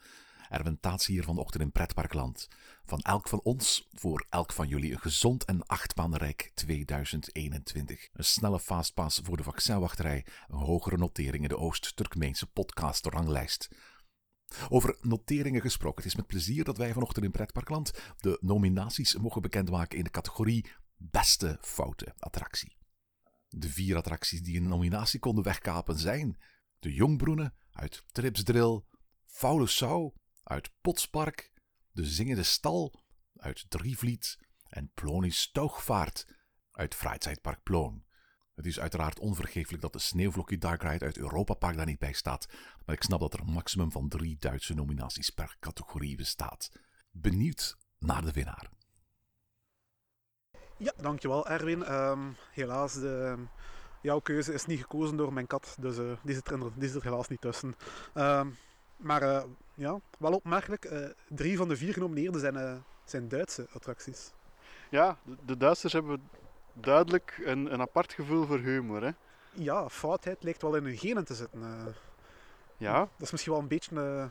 [0.50, 2.48] Erwin Taats hier vanochtend in Pretparkland.
[2.86, 8.10] Van elk van ons, voor elk van jullie, een gezond en achtbaanrijk 2021.
[8.14, 13.70] Een snelle fastpass voor de vaccinwachterij, een hogere notering in de Oost-Turkmeense podcast-ranglijst.
[14.70, 19.42] Over noteringen gesproken, het is met plezier dat wij vanochtend in Pretparkland de nominaties mogen
[19.42, 20.66] bekendmaken in de categorie
[21.02, 22.78] Beste Foute Attractie.
[23.48, 26.38] De vier attracties die een nominatie konden wegkapen zijn
[26.80, 28.82] de Jongbroenen uit Tripsdrill,
[29.26, 31.52] Foule Sau uit Potspark,
[31.92, 32.94] de Zingende Stal
[33.36, 34.38] uit Drievliet
[34.70, 36.28] en Plonisch Stougvaart
[36.72, 38.04] uit Freizeitpark Ploon.
[38.56, 42.14] Het is uiteraard onvergeeflijk dat de Sneeuwvlokje Dark Ride uit Europa Park daar niet bij
[42.14, 42.48] staat,
[42.86, 46.72] maar ik snap dat er een maximum van drie Duitse nominaties per categorie bestaat.
[47.12, 48.79] Benieuwd naar de winnaar.
[50.80, 51.94] Ja, dankjewel Erwin.
[51.94, 53.36] Um, helaas, de,
[54.02, 56.98] jouw keuze is niet gekozen door mijn kat, dus uh, die, zit er, die zit
[56.98, 57.76] er helaas niet tussen.
[58.14, 58.58] Um,
[58.98, 64.32] maar uh, ja, wel opmerkelijk, uh, drie van de vier genomineerden zijn, zijn Duitse attracties.
[64.90, 66.30] Ja, de, de, Duitsers hebben
[66.74, 69.04] duidelijk een, een apart gevoel voor humor.
[69.04, 69.12] Hè?
[69.52, 71.62] Ja, foutheid lijkt wel in hun genen te zitten.
[72.78, 73.00] ja.
[73.00, 74.30] Dat is misschien wel een beetje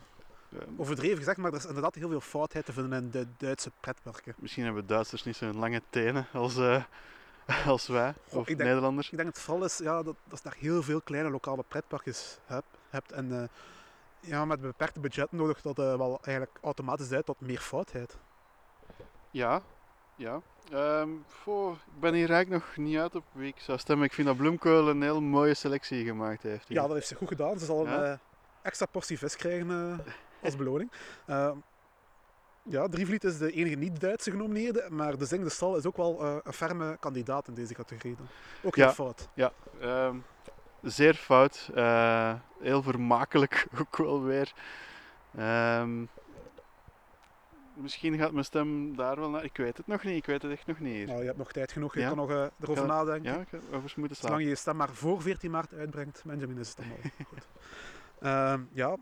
[0.77, 4.35] overdreven gezegd, maar er is inderdaad heel veel foutheid te vinden in de Duitse pretparken.
[4.37, 6.83] Misschien hebben Duitsers niet zo'n lange tenen als, uh,
[7.65, 9.09] als wij, of ik denk, Nederlanders.
[9.09, 12.37] Ik denk het vooral is ja, dat, dat je daar heel veel kleine lokale pretparkjes
[12.45, 13.11] heb, hebt.
[13.11, 13.43] En uh,
[14.19, 18.17] ja, met beperkte budget nodig dat uh, wel eigenlijk automatisch leidt tot meer foutheid.
[19.31, 19.61] Ja,
[20.15, 20.41] ja.
[20.73, 24.05] Um, voor, ik ben hier eigenlijk nog niet uit op wie ik zou stemmen.
[24.05, 26.67] Ik vind dat Bloemkool een heel mooie selectie gemaakt heeft.
[26.67, 26.77] Hier.
[26.77, 27.59] Ja, dat heeft ze goed gedaan.
[27.59, 28.11] Ze zal ja?
[28.11, 28.19] een
[28.61, 29.67] extra portie vis krijgen
[30.43, 30.91] als beloning.
[31.27, 31.51] Uh,
[32.63, 36.35] ja, Drievliet is de enige niet-Duitse genomineerde, maar de Zingde Stal is ook wel uh,
[36.43, 38.15] een ferme kandidaat in deze categorie.
[38.15, 38.27] Dan.
[38.63, 39.29] Ook heel ja, fout.
[39.33, 40.23] Ja, um,
[40.81, 41.69] zeer fout.
[41.75, 44.53] Uh, heel vermakelijk ook wel weer.
[45.39, 46.09] Um,
[47.73, 49.43] misschien gaat mijn stem daar wel naar.
[49.43, 50.15] Ik weet het nog niet.
[50.15, 51.07] Ik weet het echt nog niet.
[51.07, 51.93] Nou, je hebt nog tijd genoeg.
[51.93, 52.07] Je ja?
[52.07, 53.33] kan nog uh, erover nadenken.
[53.33, 54.29] Ja, ik over moeten slaan.
[54.29, 56.85] Zolang je je stem maar voor 14 maart uitbrengt, Benjamin, is het dan
[57.25, 57.47] goed.
[58.73, 58.97] Ja,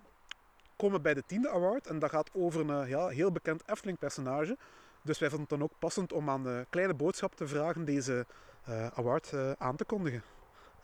[0.78, 1.88] komen bij de tiende award.
[1.88, 4.58] En dat gaat over een ja, heel bekend Efteling-personage.
[5.02, 8.26] Dus wij vonden het dan ook passend om aan de kleine boodschap te vragen deze
[8.70, 10.22] uh, award uh, aan te kondigen.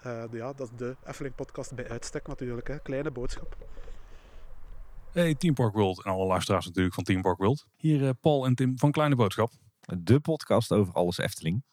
[0.05, 2.67] Uh, ja, dat is de Efteling-podcast bij uitstek natuurlijk.
[2.67, 2.79] Hè.
[2.79, 3.57] Kleine boodschap.
[5.11, 7.65] Hey, Team Park World en alle luisteraars natuurlijk van Team Park World.
[7.77, 9.51] Hier Paul en Tim van Kleine Boodschap.
[9.97, 11.63] De podcast over alles Efteling.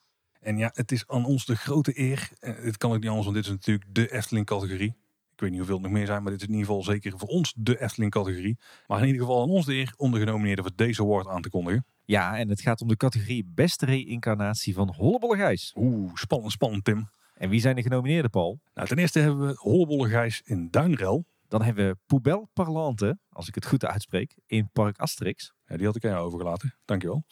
[0.40, 2.30] En ja, het is aan ons de grote eer.
[2.40, 4.96] Het kan ook niet anders, want dit is natuurlijk de Efteling-categorie.
[5.40, 7.18] Ik weet niet hoeveel het nog meer zijn, maar dit is in ieder geval zeker
[7.18, 8.58] voor ons de Efteling-categorie.
[8.86, 11.42] Maar in ieder geval aan ons de eer om de genomineerden voor deze award aan
[11.42, 11.86] te kondigen.
[12.04, 15.72] Ja, en het gaat om de categorie beste reïncarnatie van Hollebolle Gijs.
[15.76, 17.10] Oeh, spannend, spannend Tim.
[17.34, 18.60] En wie zijn de genomineerden, Paul?
[18.74, 21.24] Nou, ten eerste hebben we Hollebolle Gijs in Duinrel.
[21.48, 25.52] Dan hebben we Poubelle Parlante, als ik het goed uitspreek, in Park Asterix.
[25.66, 27.24] Ja, die had ik aan jou overgelaten, dankjewel.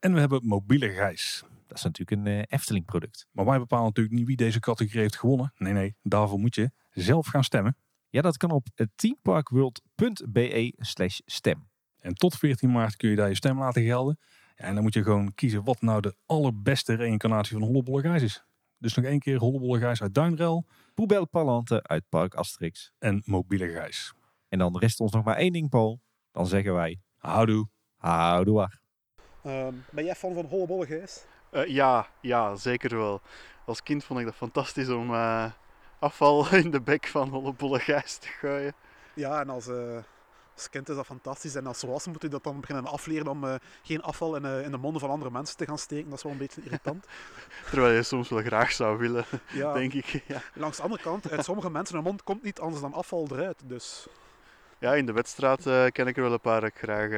[0.00, 1.44] En we hebben Mobiele Gijs.
[1.74, 3.26] Dat is natuurlijk een eh, Efteling product.
[3.30, 5.52] Maar wij bepalen natuurlijk niet wie deze categorie heeft gewonnen.
[5.56, 7.76] Nee, nee, daarvoor moet je zelf gaan stemmen.
[8.08, 11.68] Ja, dat kan op eh, teamparkworld.be slash stem.
[11.98, 14.18] En tot 14 maart kun je daar je stem laten gelden.
[14.56, 18.22] Ja, en dan moet je gewoon kiezen wat nou de allerbeste reïncarnatie van Hollebolle Gijs
[18.22, 18.44] is.
[18.78, 20.66] Dus nog één keer Hollebolle Gijs uit Duinrel.
[20.94, 22.92] Poubelle Parlante uit Park Asterix.
[22.98, 24.12] En Mobiele Gijs.
[24.48, 26.00] En dan rest ons nog maar één ding, Paul.
[26.32, 27.00] Dan zeggen wij...
[27.16, 27.68] Houdoe.
[27.96, 28.68] Houdoe.
[29.42, 31.24] Ehm, ben jij fan van Hollebolle Gijs?
[31.54, 33.20] Eh, ja, ja, zeker wel.
[33.64, 35.44] Als kind vond ik dat fantastisch om eh,
[35.98, 38.74] afval in de bek van Hollebolle Gijs te gooien.
[39.14, 39.96] Ja, en als, eh,
[40.54, 41.54] als kind is dat fantastisch.
[41.54, 44.76] En als volwassen moet je dat dan beginnen afleren om geen afval in, in de
[44.76, 46.08] monden van andere mensen te gaan steken.
[46.08, 47.06] Dat is wel een beetje irritant.
[47.70, 49.72] Terwijl je soms wel graag zou willen, Ja.
[49.72, 50.22] denk ik.
[50.26, 50.40] Ja.
[50.54, 53.62] Langs de andere kant, uit sommige mensen hun mond komt niet anders dan afval eruit.
[53.64, 54.06] Dus
[54.78, 57.10] ja, in de wedstrijd ken ik er wel een paar dat ik graag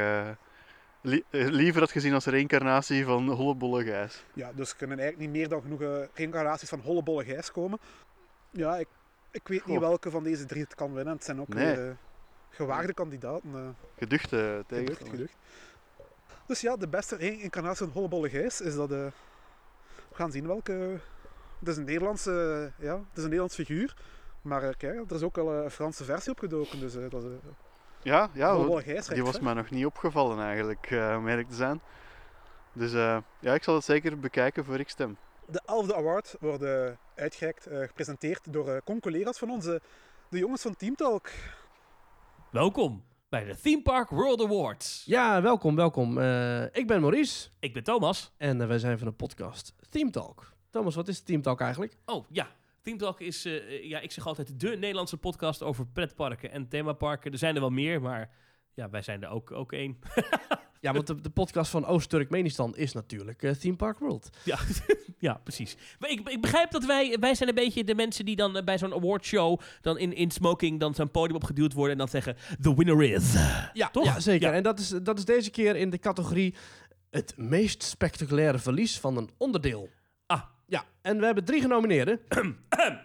[1.00, 4.24] li- eh, liever had gezien als reïncarnatie van Hollebolle Gijs.
[4.34, 7.78] ja, dus er kunnen eigenlijk niet meer dan genoeg eh, reïncarnaties van Hollebolle Gijs komen.
[8.50, 8.88] Ja, ik,
[9.30, 11.14] ik weet niet welke van deze drie het kan winnen.
[11.14, 11.74] Het zijn ook Nee.
[11.76, 11.94] weer, eh,
[12.50, 13.50] gewaagde kandidaten.
[13.54, 13.68] eh.
[13.98, 14.86] Geduchte tegen.
[14.96, 15.36] Geducht, geducht.
[16.46, 18.88] Dus ja, de beste reïncarnatie van Hollebolle Gijs is dat...
[18.88, 19.12] we
[20.12, 20.98] gaan zien welke...
[21.58, 22.72] Het is een Nederlandse...
[22.78, 23.96] ja, het is een Nederlands figuur.
[24.42, 26.80] Maar kijk, er is ook al een Franse versie opgedoken.
[26.80, 27.30] Dus dat is...
[28.06, 31.80] Ja, ja die was mij nog niet opgevallen eigenlijk, eh, om eerlijk te zijn.
[32.72, 35.16] Dus eh, ja, ik zal het zeker bekijken voor ik stem.
[35.46, 36.64] De elfde award wordt
[37.14, 39.80] uitgereikt, eh, gepresenteerd door eh con-collega's van onze...
[40.30, 41.30] De jongens van Team Talk.
[42.50, 45.02] Welkom bij de Theme Park World Awards.
[45.06, 46.18] Ja, welkom, welkom.
[46.18, 47.48] Eh, ik ben Maurice.
[47.58, 48.32] Ik ben Thomas.
[48.36, 50.52] En wij zijn van de podcast Team Talk.
[50.70, 51.96] Thomas, wat is Team Talk eigenlijk?
[52.04, 52.48] Oh ja,
[52.86, 57.32] Team Talk is, eh, ja, ik zeg altijd, de Nederlandse podcast over pretparken en themaparken.
[57.32, 58.30] Er zijn er wel meer, maar
[58.74, 59.98] ja, wij zijn er ook, ook één.
[60.80, 64.30] Ja, want de, de podcast van Oost-Turkmenistan is natuurlijk eh, Theme Park World.
[64.44, 64.58] Ja,
[65.18, 65.76] ja precies.
[65.98, 68.64] Maar ik, ik begrijp dat wij, wij zijn een beetje de mensen die dan eh,
[68.64, 72.36] bij zo'n awardshow dan in, in smoking dan zo'n podium opgeduwd worden en dan zeggen,
[72.60, 73.32] the winner is.
[73.72, 74.04] Ja, Toch?
[74.04, 74.48] ja zeker.
[74.48, 74.54] Ja.
[74.54, 76.54] En dat is, dat is deze keer in de categorie
[77.10, 79.90] het meest spectaculaire verlies van een onderdeel.
[80.66, 82.20] Ja, en we hebben drie genomineerden.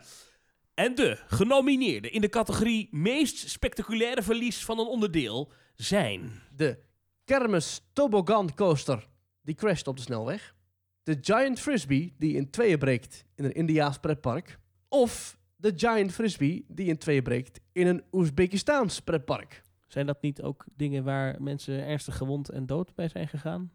[0.73, 6.31] En de genomineerden in de categorie meest spectaculaire verlies van een onderdeel zijn...
[6.55, 6.77] De
[7.25, 9.07] Kermis Toboggan Coaster,
[9.41, 10.55] die crasht op de snelweg.
[11.03, 14.59] De Giant Frisbee, die in tweeën breekt in een Indiaas pretpark.
[14.87, 19.61] Of de Giant Frisbee, die in tweeën breekt in een Oezbekistaans pretpark.
[19.87, 23.71] Zijn dat niet ook dingen waar mensen ernstig gewond en dood bij zijn gegaan?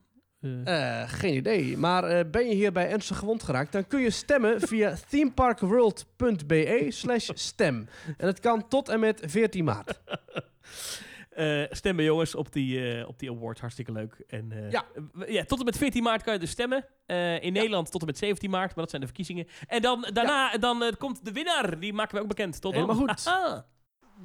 [0.65, 1.77] Eh, Eh, geen idee.
[1.77, 7.31] Maar eh, ben je hierbij ernstig gewond geraakt, dan kun je stemmen via themeparkworld.be slash
[7.35, 7.89] stem.
[8.17, 10.01] En het kan tot en met 14 maart.
[11.37, 14.25] Eh, stemmen jongens op die, eh, op die award, hartstikke leuk.
[14.29, 14.85] En, eh, Ja.
[15.27, 15.45] ja.
[15.45, 16.87] Tot en met 14 maart kan je dus stemmen.
[17.07, 19.47] Eh, in Nederland tot en met 17 maart, maar dat zijn de verkiezingen.
[19.67, 22.61] En dan, daarna dan, komt de winnaar, die maken we ook bekend.
[22.61, 22.83] Tot dan.
[22.83, 23.31] Helemaal goed.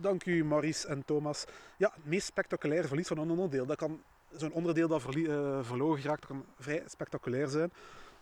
[0.02, 1.46] Dank u, Maurice en Thomas.
[1.78, 3.66] Ja, het meest spectaculaire verlies van een onderdeel.
[3.66, 4.02] Dat kan
[4.36, 7.72] zo'n onderdeel dat verlie- eh, verloren geraakt, kan vrij spectaculair zijn.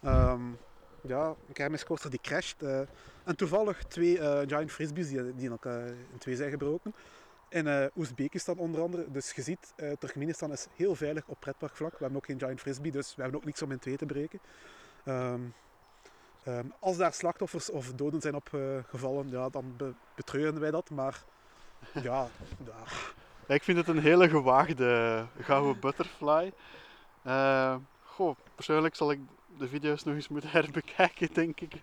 [0.01, 0.41] Ehm,
[1.01, 2.61] ja, een kermiscoaster die crasht.
[2.63, 2.79] eh,
[3.23, 6.93] en toevallig twee eh, giant frisbees die, die in, elkaar, in twee zijn gebroken.
[7.49, 9.11] In Oezbekistan onder andere.
[9.11, 11.91] Dus je ziet, Turkmenistan is heel veilig op pretparkvlak.
[11.91, 14.05] We hebben ook geen giant frisbee, dus we hebben ook niks om in twee te
[14.05, 14.39] breken.
[15.05, 15.41] Ehm,
[16.43, 20.89] ehm, als daar slachtoffers of doden zijn opgevallen, ja, dan be- betreuren wij dat.
[20.89, 21.23] Maar
[21.93, 22.27] ja,
[22.65, 22.83] ja.
[23.49, 26.51] Ja, ik vind het een hele gewaagde gouden butterfly.
[27.23, 29.19] Eh, goh, persoonlijk zal ik
[29.57, 31.73] de video's nog eens moeten herbekijken, denk ik.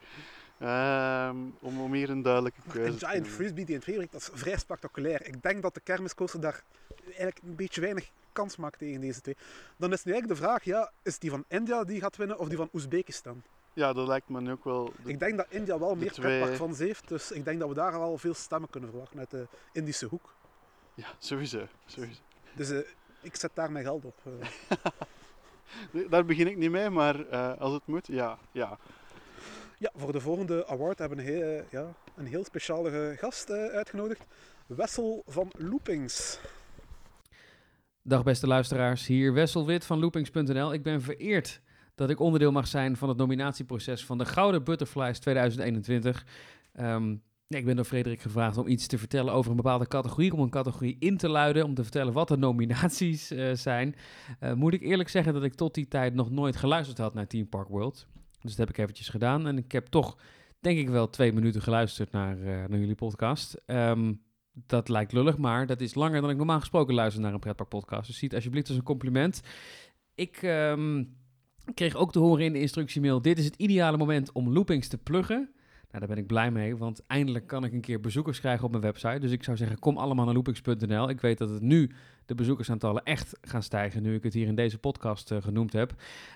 [0.59, 3.33] Ehm, om, om hier een duidelijke keuze te giant doen.
[3.33, 5.27] frisbee die in twee dat is vrij spectaculair.
[5.27, 6.63] Ik denk dat de kermiscoaster daar
[7.07, 9.37] eigenlijk een beetje weinig kans maakt tegen deze twee.
[9.77, 12.49] Dan is nu eigenlijk de vraag, ja, is die van India die gaat winnen of
[12.49, 13.43] die van Oezbekistan?
[13.73, 14.93] Ja, dat lijkt me nu ook wel.
[15.03, 17.75] de- Ik denk dat India wel meer twee- pretparkfans heeft, dus ik denk dat we
[17.75, 20.35] daar wel veel stemmen kunnen verwachten uit de Indische hoek.
[20.97, 21.67] Ja, sowieso.
[21.87, 22.21] sowieso.
[22.55, 22.79] Dus eh,
[23.21, 24.21] ik zet daar mijn geld op.
[24.25, 24.77] eh.
[26.11, 28.39] Daar begin ik niet mee, maar eh, als het moet, ja.
[28.53, 28.79] ja.
[29.79, 33.65] Ja, voor de volgende award hebben we een heel, ja, een heel speciale gast eh,
[33.67, 34.27] uitgenodigd.
[34.67, 36.41] Wessel van Loopings.
[38.03, 40.73] Dag beste luisteraars, hier Wessel Wit van loopings.nl.
[40.73, 41.61] Ik ben vereerd
[41.95, 46.25] dat ik onderdeel mag zijn van het nominatieproces van de Gouden Butterflies 2021.
[46.73, 47.17] Ehm, Ja,
[47.49, 50.51] ik ben door Frederik gevraagd om iets te vertellen over een bepaalde categorie, om een
[50.51, 53.95] categorie in te luiden, om te vertellen wat de nominaties eh, zijn.
[54.39, 57.27] Eh, moet ik eerlijk zeggen dat ik tot die tijd nog nooit geluisterd had naar
[57.27, 58.07] Team Park World.
[58.41, 60.17] Dus dat heb ik eventjes gedaan en ik heb toch,
[60.61, 63.57] denk ik wel, twee minuten geluisterd naar, eh, naar jullie podcast.
[63.67, 64.15] Ehm,
[64.53, 68.07] dat lijkt lullig, maar dat is langer dan ik normaal gesproken luister naar een pretparkpodcast.
[68.07, 69.43] Dus zie het alsjeblieft als een compliment.
[70.15, 71.05] Ik ehm,
[71.75, 74.99] kreeg ook te horen in de instructiemail, dit is het ideale moment om loopings te
[74.99, 75.51] pluggen.
[75.99, 78.83] Daar ben ik blij mee, want eindelijk kan ik een keer bezoekers krijgen op mijn
[78.83, 79.19] website.
[79.19, 81.09] Dus ik zou zeggen, kom allemaal naar loopings.nl.
[81.09, 81.91] Ik weet dat het nu
[82.27, 85.95] de bezoekersaantallen echt gaan stijgen, nu ik het hier in deze podcast eh, genoemd heb.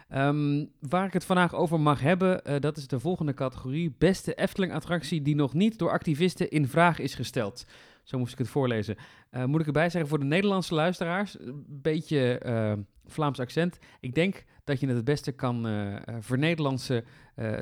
[0.09, 3.95] Ehm, waar ik het vandaag over mag hebben, eh, dat is de volgende categorie.
[3.99, 7.65] Beste Efteling-attractie die nog niet door activisten in vraag is gesteld.
[8.03, 8.97] Zo moest ik het voorlezen.
[9.31, 12.39] Eh, moet ik erbij zeggen, voor de Nederlandse luisteraars, een beetje
[13.13, 13.79] Vlaams accent.
[14.01, 17.05] Ik denk dat je het het beste kan uh, vernederlandsen.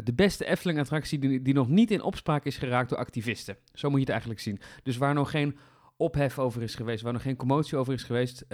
[0.05, 3.57] de beste Efteling-attractie die, die nog niet in opspraak is geraakt door activisten.
[3.73, 4.61] Zo moet je het eigenlijk zien.
[4.83, 5.57] Dus waar nog geen
[5.97, 8.47] ophef over is geweest, waar nog geen commotie over is geweest.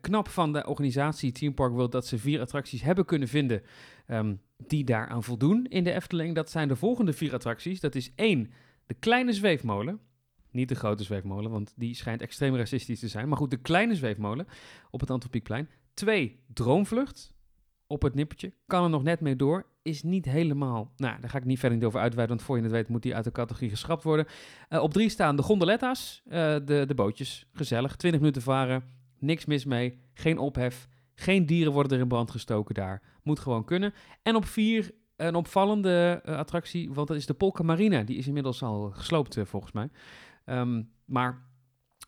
[0.00, 3.62] knap van de organisatie Team Park World dat ze vier attracties hebben kunnen vinden
[4.06, 6.34] um, die daaraan voldoen in de Efteling.
[6.34, 7.80] Dat zijn de volgende vier attracties.
[7.80, 8.50] Dat is één,
[8.86, 10.00] de kleine zweefmolen.
[10.50, 13.28] Niet de grote zweefmolen, want die schijnt extreem racistisch te zijn.
[13.28, 14.46] Maar goed, de kleine zweefmolen
[14.90, 15.68] op het Antropiekplein.
[15.94, 17.34] Twee, Droomvlucht
[17.86, 18.52] op het nippertje.
[18.66, 19.66] Kan er nog net mee door.
[19.82, 20.92] Is niet helemaal...
[20.96, 23.14] Nou, daar ga ik niet verder over uitweiden, want voor je het weet moet die
[23.14, 24.26] uit de categorie geschrapt worden.
[24.68, 27.46] Uh, op drie staan de gondeletta's, uh, de, de bootjes.
[27.52, 28.84] Gezellig, 20 minuten varen,
[29.18, 30.88] niks mis mee, geen ophef.
[31.14, 33.02] Geen dieren worden er in brand gestoken daar.
[33.22, 33.94] Moet gewoon kunnen.
[34.22, 38.02] En op vier een opvallende uh, attractie, want dat is de Polka Marina.
[38.02, 39.90] Die is inmiddels al gesloopt volgens mij.
[40.44, 41.51] Um, maar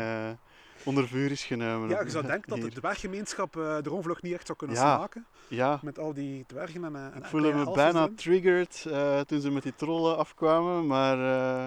[0.84, 1.90] onder vuur is genomen.
[1.90, 4.96] Ja, je zou denken dat de dwerggemeenschap uh, de roomvlog niet echt zou kunnen ja,
[4.96, 5.26] smaken.
[5.48, 5.80] Ja.
[5.82, 9.64] Met al die dwergen en, en Ik voelde me bijna triggered uh, toen ze met
[9.64, 11.66] die trollen afkwamen, maar uh,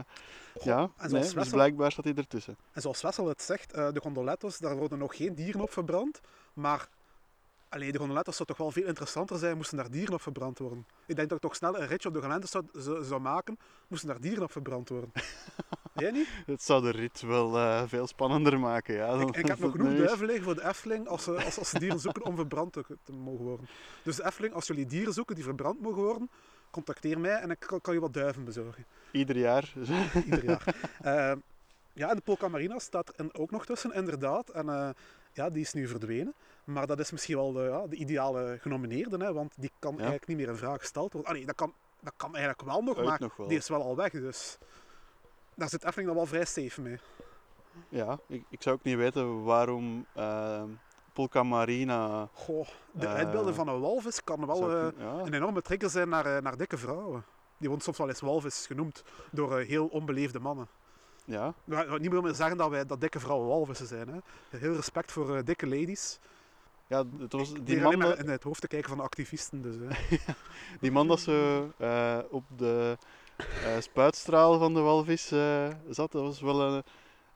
[0.55, 2.57] Goh, ja, nee, Wessel, dus blijkbaar staat hij ertussen.
[2.73, 6.21] En zoals Wessel het zegt, de gondolettos, daar worden nog geen dieren op verbrand,
[6.53, 6.89] maar
[7.75, 10.87] Allee, de gondolettos zou toch wel veel interessanter zijn, moesten daar dieren op verbrand worden.
[11.07, 13.59] Ik denk dat ik toch snel een ritje op de gondolettos zou, zou, maken,
[13.89, 15.13] moesten daar dieren op verbrand worden.
[15.95, 16.29] Jij niet?
[16.47, 19.21] Het zou de rit wel uh, veel spannender maken, ja.
[19.21, 21.79] Ik, ik heb nog genoeg duiven liggen voor de Efteling als ze, als, als ze
[21.79, 23.69] dieren zoeken om verbrand te, te, mogen worden.
[24.03, 26.31] Dus de Efteling, als jullie dieren zoeken die verbrand mogen worden,
[26.71, 28.85] contacteer mij en ik kan, kan je wat duiven bezorgen.
[29.11, 29.73] Ieder jaar?
[30.25, 30.75] Ieder jaar.
[31.05, 31.33] Uh,
[31.93, 34.49] ja, en de Polka Marina staat er ook nog tussen, inderdaad.
[34.49, 34.89] En uh,
[35.33, 36.35] ja, die is nu verdwenen.
[36.65, 39.99] Maar dat is misschien wel de, ja, de ideale genomineerde, hè, want die kan ja.
[39.99, 41.31] eigenlijk niet meer in vraag gesteld worden.
[41.31, 43.49] Allee, dat kan, dat kan eigenlijk wel nog, Uit maar nog wel.
[43.49, 44.11] die is wel al weg.
[44.11, 44.59] Dus
[45.57, 46.99] daar zit Efteling dan wel vrij safe mee.
[47.89, 50.63] Ja, ik, ik zou ook niet weten waarom uh,
[51.13, 52.29] Polka Marina...
[52.33, 54.93] Goh, de uh, uitbeelden van een walvis kan wel ja.
[54.99, 57.25] een enorme trigger zijn naar, naar dikke vrouwen.
[57.57, 60.69] Die worden soms wel eens walvis genoemd door heel onbeleefde mannen.
[61.25, 61.55] Ja.
[61.99, 64.09] Niet meer zeggen dat, wij, dat dikke vrouwen walvissen zijn.
[64.09, 64.19] Hè.
[64.59, 66.19] Heel respect voor dikke ladies.
[66.87, 68.17] Ja, het was die, die man...
[68.17, 69.63] In het hoofd te kijken van de activisten.
[69.63, 69.77] Dus,
[70.81, 72.99] die man dat uh, op de
[73.39, 76.83] uh, spuitstraal van de walvis uh, zat, dat was wel een,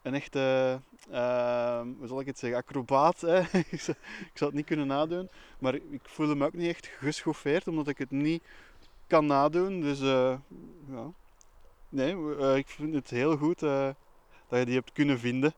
[0.03, 0.81] een echte,
[1.99, 3.21] hoe zal ik het zeggen, acrobaat.
[3.21, 3.39] Hè?
[3.71, 6.87] ik, zou, ik zou het niet kunnen nadoen, maar ik voelde me ook niet echt
[6.87, 8.43] geschoffeerd, omdat ik het niet
[9.07, 9.81] kan nadoen.
[9.81, 10.41] Dus ja,
[11.89, 12.17] nee,
[12.57, 13.95] ik vind het heel goed dat
[14.49, 15.55] je die hebt kunnen vinden.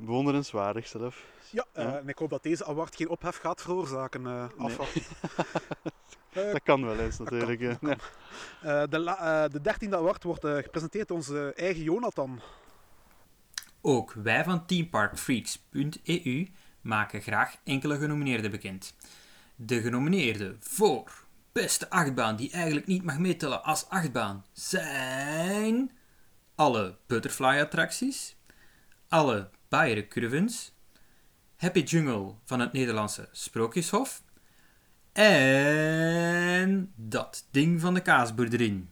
[0.00, 1.36] bewonderenswaardig zelf.
[1.50, 4.22] Ja, uh, en ik hoop dat deze award geen ophef gaat veroorzaken.
[4.22, 4.76] Uh, nee.
[6.46, 7.60] uh, dat kan wel eens natuurlijk.
[7.60, 7.98] Kan, kan.
[8.62, 8.86] Ja.
[8.86, 12.40] de, de dertiende award wordt gepresenteerd door onze eigen Jonathan.
[13.80, 16.48] Ook wij van teamparkfreaks.eu
[16.80, 18.94] maken graag enkele genomineerden bekend.
[19.56, 25.90] De genomineerden voor beste achtbaan die eigenlijk niet mag meetellen als achtbaan zijn
[26.54, 28.36] alle butterfly attracties,
[29.08, 30.72] alle Bayern curvens,
[31.56, 34.22] Happy Jungle van het Nederlandse Sprookjeshof.
[35.18, 38.90] En dat ding van de kaasboerderin.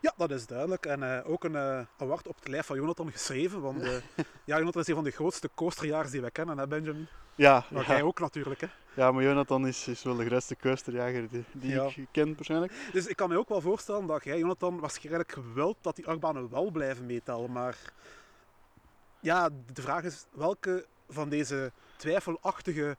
[0.00, 0.86] Ja, dat is duidelijk.
[0.86, 3.60] En eh, ook een eh, award op het lijf van Jonathan geschreven.
[3.60, 3.90] Want eh,
[4.44, 7.08] ja, Jonathan is een van de grootste coasterjagers die wij kennen, hè Benjamin?
[7.40, 7.64] Ja.
[7.70, 8.66] Maar jij ook natuurlijk, hè?
[8.94, 11.84] Ja, maar Jonathan is, is wel de grootste coasterjager die, die Ja.
[11.96, 12.72] ik ken persoonlijk.
[12.92, 16.50] Dus ik kan me ook wel voorstellen dat jij, Jonathan, waarschijnlijk wilt dat die achtbanen
[16.50, 17.52] wel blijven meetellen.
[17.52, 17.76] Maar
[19.20, 22.96] ja, de vraag is welke van deze twijfelachtige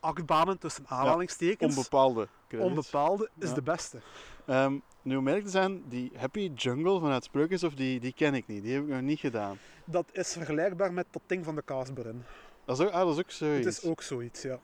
[0.00, 2.68] achtbanen tussen aanhalingstekens, onbepaalde credits.
[2.70, 3.54] onbepaalde, is Ja.
[3.54, 3.98] de beste.
[4.46, 8.46] Ehm, nu om eerlijk te zijn, die Happy Jungle vanuit Sprookjeshof, die, die ken ik
[8.46, 8.62] niet.
[8.62, 9.58] Die heb ik nog niet gedaan.
[9.84, 12.24] Dat is vergelijkbaar met dat ding van de kaasbrin.
[12.68, 13.64] Dat is ook, ah, dat is ook zoiets.
[13.66, 14.58] Het is ook zoiets, ja.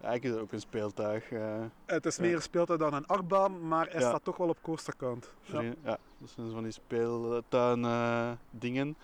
[0.00, 1.30] Ja, ik is ook een speeltuig.
[1.32, 1.64] eh.
[1.86, 2.22] Het is Ja.
[2.22, 4.08] meer een speeltuig dan een achtbaan, maar hij Ja.
[4.08, 5.30] staat toch wel op coasterkount.
[5.42, 5.58] Ja.
[5.58, 8.96] Vri- Ja, dat zijn van die speeltuin eh, dingen.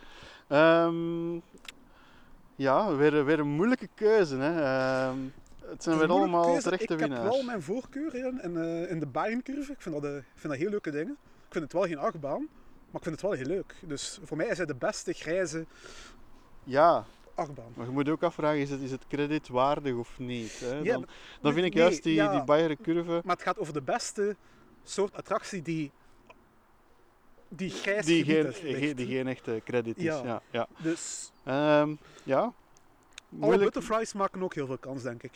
[0.49, 1.35] Ehm,
[2.57, 4.37] ja, weer, weer een moeilijke keuze.
[4.37, 4.51] Hè.
[4.63, 5.17] Ehm,
[5.61, 6.63] het zijn Het weer allemaal keuze.
[6.63, 7.29] terechte Ik heb winnaars.
[7.37, 9.73] wel mijn voorkeur in, in, eh, in de Bayern-curve.
[9.73, 11.13] Ik vind dat, ik vind dat heel leuke dingen.
[11.47, 12.41] Ik vind het wel geen achtbaan,
[12.91, 13.75] maar ik vind het wel heel leuk.
[13.87, 15.67] Dus voor mij is hij de beste grijze
[16.65, 17.05] Ja,
[17.43, 17.73] achtbaan.
[17.77, 20.61] maar je moet ook afvragen, is het, is het creditwaardig of niet?
[20.61, 20.77] Hè?
[20.79, 21.07] Ja, dan,
[21.41, 22.31] dan vind ik nee, juist die, ja.
[22.33, 23.21] die Bayern-curve...
[23.25, 24.37] Maar het gaat over de beste
[24.85, 25.91] soort attractie die,
[27.49, 30.05] die grijs Die geen, die geen echte credit is.
[30.05, 30.23] Ja.
[30.25, 30.43] Ja.
[30.51, 32.39] Ja, Dus Ehm, ja.
[32.41, 32.53] alle
[33.29, 33.63] moeilijk.
[33.73, 35.33] butterflies maken ook heel veel kans, denk ik.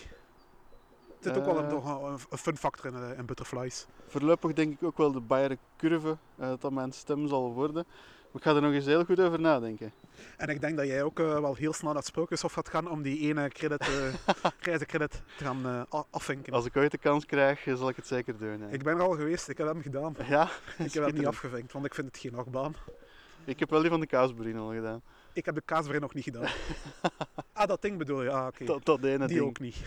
[1.20, 2.14] Er zit ook wel een, Eh.
[2.30, 3.86] een, fun factor in, eh, in butterflies.
[4.06, 7.84] Voorlopig denk ik ook wel de Bayern-curve, eh, dat dat mijn stem zal worden.
[7.84, 9.92] Maar ik ga er nog eens heel goed over nadenken.
[10.36, 12.90] En ik denk dat jij ook eh, wel heel snel naar het Sprookjeshof gaat gaan
[12.90, 16.52] om die ene credit, eh grijze credit te gaan eh, afvinken.
[16.52, 18.60] Als ik ooit de kans krijg, zal ik het zeker doen.
[18.60, 18.70] hè.
[18.72, 20.16] Ik ben er al geweest, ik heb hem gedaan.
[20.28, 20.48] Ja?
[20.78, 22.74] Ik heb hem niet afgevinkt, want ik vind het geen achtbaan.
[23.44, 25.02] Ik heb wel die van de kaasbrien al gedaan.
[25.32, 26.48] Ik heb de kaasvrij nog niet gedaan.
[27.52, 28.30] ah, dat ding bedoel je?
[28.30, 28.64] Ah, oké.
[28.64, 29.48] Dat, dat ene Die ding.
[29.48, 29.76] ook niet.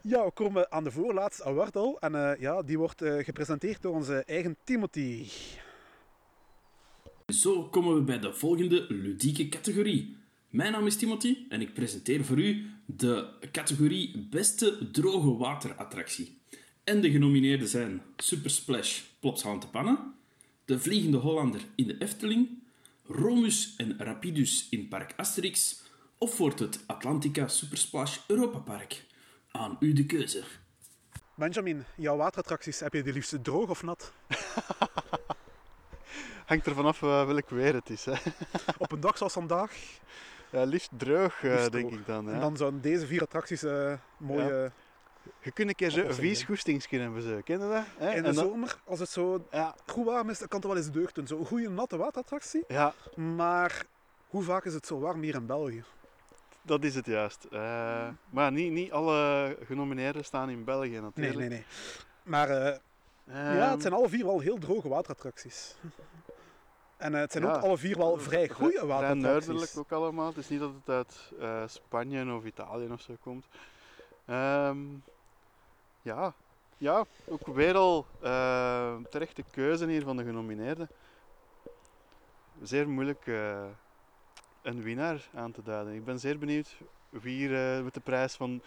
[0.00, 1.96] ja, we komen aan de voorlaatste award al.
[2.00, 5.28] En ja, die wordt gepresenteerd door onze eigen Timothy.
[7.34, 10.16] Zo komen we bij de volgende ludieke categorie.
[10.48, 16.38] Mijn naam is Timothy en ik presenteer voor u de categorie Beste Droge Waterattractie.
[16.84, 20.14] En de genomineerden zijn Super Splash Plopshouten Pannen,
[20.64, 22.48] De Vliegende Hollander in de Efteling,
[23.06, 25.82] Romus en Rapidus in Park Asterix
[26.18, 29.04] of wordt het Atlantica Super Splash Europa Park?
[29.50, 30.42] Aan u de keuze.
[31.36, 34.12] Benjamin, jouw waterattracties, heb je die liefst droog of nat?
[36.44, 38.04] Hangt er vanaf uh, welk weer het is.
[38.04, 38.12] Hè.
[38.78, 39.72] Op een dag zoals vandaag?
[40.50, 42.00] Ja, liefst droog, Liefst denk droog.
[42.00, 42.26] ik dan.
[42.26, 42.32] Ja.
[42.32, 44.54] En dan zouden deze vier attracties uh, mooie...
[44.54, 44.70] Ja.
[45.40, 47.40] Je kunt een keer zo vies goestingsje hebben, zo.
[47.44, 47.84] ken je dat?
[47.96, 48.10] Hè?
[48.14, 49.46] In de dan- zomer, als het zo
[49.86, 51.26] goed warm is, dan kan het wel eens deugd doen.
[51.26, 52.64] Zo'n goede natte waterattractie.
[52.68, 52.94] Ja.
[53.16, 53.84] Maar
[54.28, 55.84] hoe vaak is het zo warm hier in België?
[56.62, 57.46] Dat is het juist.
[57.50, 61.38] Uh, maar niet, niet alle genomineerden staan in België Nee, natuurlijk.
[61.38, 61.64] nee, nee.
[62.22, 62.74] Maar uh,
[63.28, 65.74] Ehm, ja, het zijn alle vier wel heel droge waterattracties.
[66.96, 69.46] En uh, het zijn ook alle vier wel vrij goede Vrij waterattracties.
[69.46, 70.26] noordelijk ook allemaal.
[70.26, 73.46] Het is niet dat het uit eh, Spanje of Italië of zo komt.
[74.26, 74.78] Ehm,
[76.02, 76.32] ja.
[76.76, 80.88] ja, ook weer al eh, terechte keuze hier van de genomineerden.
[82.62, 83.64] Zeer moeilijk eh,
[84.62, 85.94] een winnaar aan te duiden.
[85.94, 86.76] Ik ben zeer benieuwd
[87.10, 88.62] wie hier eh, met de prijs van,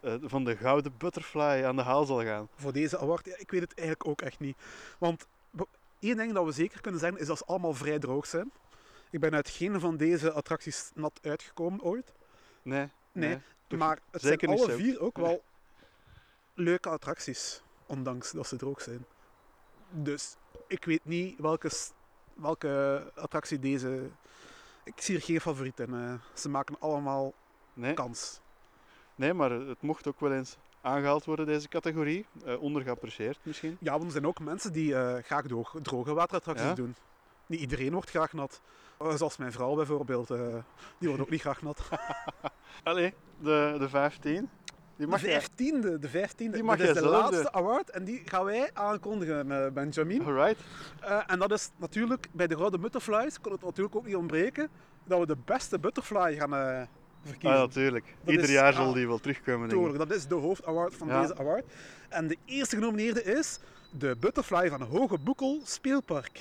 [0.00, 2.48] eh, van de gouden butterfly aan de haal zal gaan.
[2.54, 4.56] Voor deze award, ja, ik weet het eigenlijk ook echt niet.
[4.98, 5.26] Want
[6.04, 8.52] één ding dat we zeker kunnen zeggen, is dat ze allemaal vrij droog zijn.
[9.10, 12.12] Ik ben uit geen van deze attracties nat uitgekomen ooit.
[12.62, 12.88] Nee.
[13.12, 13.38] Nee,
[13.76, 14.76] maar het zeker zijn alle zo.
[14.76, 15.44] vier ook wel
[16.54, 19.04] leuke attracties, ondanks dat ze droog zijn.
[19.90, 20.36] Dus
[20.66, 21.70] ik weet niet welke,
[22.34, 24.10] welke attractie deze...
[24.84, 25.94] Ik zie er geen favoriet in.
[25.94, 26.14] eh.
[26.34, 27.32] ze maken allemaal
[27.74, 27.94] Nee.
[27.94, 28.40] kans.
[29.14, 32.26] Nee, maar het mocht ook wel eens aangehaald worden, deze categorie.
[32.44, 33.76] Eh ondergeapprecieerd misschien.
[33.80, 36.74] Ja, want er zijn ook mensen die eh, graag droog, droge waterattracties Ja?
[36.74, 36.94] doen.
[37.46, 38.60] Niet iedereen wordt graag nat.
[38.98, 40.28] Eh, Zoals mijn vrouw bijvoorbeeld,
[40.98, 41.88] die wordt ook niet graag nat.
[42.82, 44.50] Allee, de, de 15.
[44.96, 46.52] Die mag de jij- vijftiende, de vijftiende.
[46.54, 50.24] Die mag dat is de laatste award en die gaan wij aankondigen, Benjamin.
[50.24, 50.60] Alright.
[51.26, 54.68] En dat is natuurlijk, bij de Gouden Butterflies kon het natuurlijk ook niet ontbreken
[55.04, 56.88] dat we de beste butterfly gaan
[57.24, 57.58] verkiezen.
[57.58, 58.04] Ah, natuurlijk.
[58.24, 59.86] Dat Ieder is- jaar ja, zal die wel terugkomen, denk ik.
[59.88, 61.20] Tuurlijk, dat is de hoofdaward van Ja.
[61.20, 61.64] deze award.
[62.08, 63.58] En de eerste genomineerde is
[63.90, 66.40] de Butterfly van Hoge Boekel Speelpark.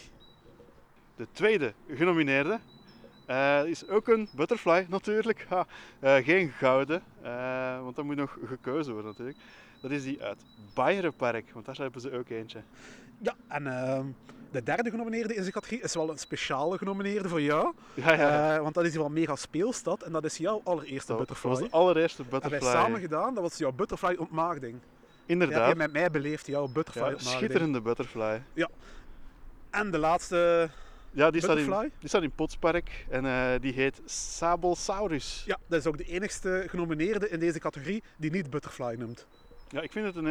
[1.15, 2.59] De tweede genomineerde
[3.25, 5.45] eh, is ook een butterfly, natuurlijk.
[5.49, 5.67] Ha,
[5.99, 9.37] eh, geen gouden, eh, want dat moet nog gekozen worden, natuurlijk.
[9.81, 10.41] Dat is die uit
[10.73, 12.61] Bayernpark, want daar hebben ze ook eentje.
[13.21, 14.05] Ja, en ehm,
[14.53, 17.73] de derde genomineerde in deze categorie is wel een speciale genomineerde voor jou.
[17.93, 18.55] Ja, ja.
[18.55, 21.49] Eh, want dat is hier wel mega speelstad en dat is jouw allereerste Dat butterfly.
[21.49, 22.71] was de allereerste Hebben butterfly.
[22.71, 24.79] wij samen gedaan, dat was jouw butterfly ontmaagding.
[25.25, 25.57] Inderdaad.
[25.57, 27.37] Ja, die je met mij beleefd, jouw butterfly Ja, ontmaagding.
[27.37, 28.41] schitterende butterfly.
[28.53, 28.69] Ja.
[29.69, 30.69] En de laatste
[31.11, 31.83] Ja, die staat, butterfly?
[31.83, 35.43] in, die staat in Potspark en eh, die heet Sabelsaurus.
[35.45, 39.27] Ja, dat is ook de enigste genomineerde in deze categorie die niet butterfly noemt.
[39.69, 40.27] Ja, ik vind het een,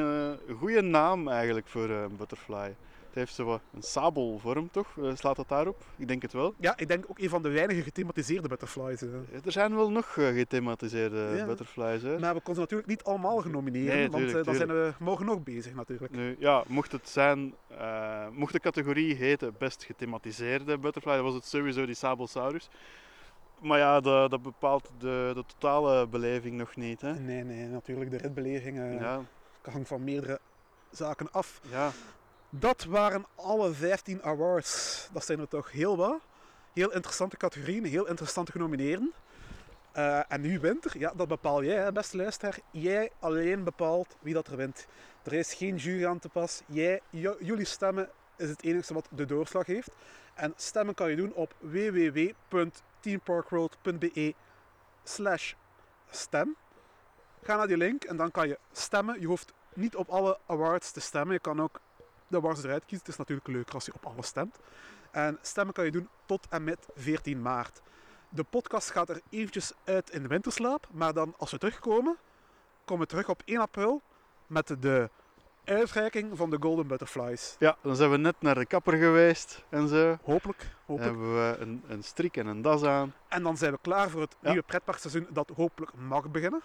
[0.49, 2.75] eh, goede naam eigenlijk voor een butterfly.
[3.13, 4.87] Het heeft zo een sabelvorm, toch?
[4.99, 5.85] Eh, slaat dat daarop?
[5.97, 6.55] Ik denk het wel.
[6.59, 9.01] Ja, ik denk ook een van de weinige gethematiseerde butterflies.
[9.45, 11.47] Er zijn wel nog eh, gethematiseerde Ja.
[11.47, 12.03] butterflies.
[12.03, 12.19] Hè?
[12.19, 15.27] Maar we konden ze natuurlijk niet allemaal genomineerd, Nee, want eh, dan zijn we morgen
[15.27, 16.13] nog bezig natuurlijk.
[16.13, 17.55] Nu, ja, mocht het zijn,
[18.33, 22.69] mocht de categorie heten best gethematiseerde butterfly, dan was het sowieso die Sabelsaurus.
[23.61, 27.01] Maar ja, dat, dat bepaalt de, de totale beleving nog niet.
[27.01, 27.13] Hè?
[27.15, 28.11] Nee, nee, natuurlijk.
[28.11, 29.21] De ritbeleving eh, Ja.
[29.63, 30.41] hangt van meerdere
[30.91, 31.61] zaken af.
[31.71, 31.91] Ja.
[32.55, 35.09] Dat waren alle 15 awards.
[35.13, 36.21] Dat zijn er toch heel wat.
[36.73, 39.13] Heel interessante categorieën, heel interessante genomineerden.
[39.93, 42.59] Eh, en nu wint er, ja, dat bepaal jij, hè, beste luisteraar.
[42.71, 44.87] Jij alleen bepaalt wie dat er wint.
[45.23, 46.63] Er is geen jury aan te pas.
[46.67, 49.91] Jij, jullie stemmen is het enige wat de doorslag heeft.
[50.35, 54.35] En stemmen kan je doen op www.teamparkworld.be
[55.05, 55.53] slash
[56.11, 56.57] stem.
[57.43, 59.21] Ga naar die link en dan kan je stemmen.
[59.21, 61.35] Je hoeft niet op alle awards te stemmen.
[61.35, 61.81] Je kan ook
[62.33, 62.99] de awards eruit kiezen.
[62.99, 64.59] Het is natuurlijk leuker als je op alles stemt.
[65.11, 67.81] En stemmen kan je doen tot en met 14 maart.
[68.29, 70.87] De podcast gaat er eventjes uit in de winterslaap.
[70.91, 72.17] Maar dan als we terugkomen,
[72.85, 74.03] komen we terug op 1 april
[74.47, 75.11] met de
[75.65, 77.57] uitreiking van de Golden Butterflies.
[77.59, 80.19] Ja, dan zijn we net naar de kapper geweest en zo.
[80.23, 80.67] Hopelijk.
[80.87, 81.05] Hopelijk.
[81.17, 83.15] hebben we een, een strik en een das aan.
[83.29, 84.49] En dan zijn we klaar voor het Ja.
[84.49, 86.63] nieuwe pretparkseizoen dat hopelijk mag beginnen.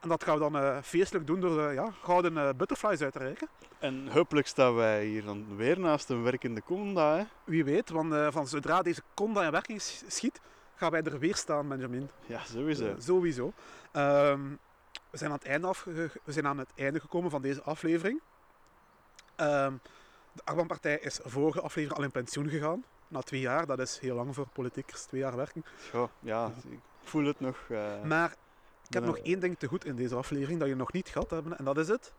[0.00, 3.12] En dat gaan we dan eh, feestelijk doen door de ja, gouden eh, butterflies uit
[3.12, 3.48] te reiken.
[3.78, 7.16] En hopelijk staan wij hier dan weer naast een werkende Conda.
[7.16, 7.24] Hè?
[7.44, 10.40] Wie weet, want eh, van zodra deze Conda in werking schiet,
[10.74, 12.10] gaan wij er weer staan, Benjamin.
[12.26, 12.86] Ja, sowieso.
[12.86, 13.52] Eh, sowieso.
[13.92, 14.40] Ehm,
[15.10, 18.20] we, zijn aan het einde afge- we zijn aan het einde gekomen van deze aflevering.
[19.36, 19.72] Ehm,
[20.32, 22.84] de Achtbaanpartij is vorige aflevering al in pensioen gegaan.
[23.08, 25.64] Na twee jaar, dat is heel lang voor politiekers, twee jaar werking.
[25.92, 27.56] Ja, ja, ik voel het nog.
[27.68, 28.34] eh, Maar
[28.90, 31.30] ik heb nog één ding te goed in deze aflevering dat je nog niet gehad
[31.30, 32.12] hebt, en dat is het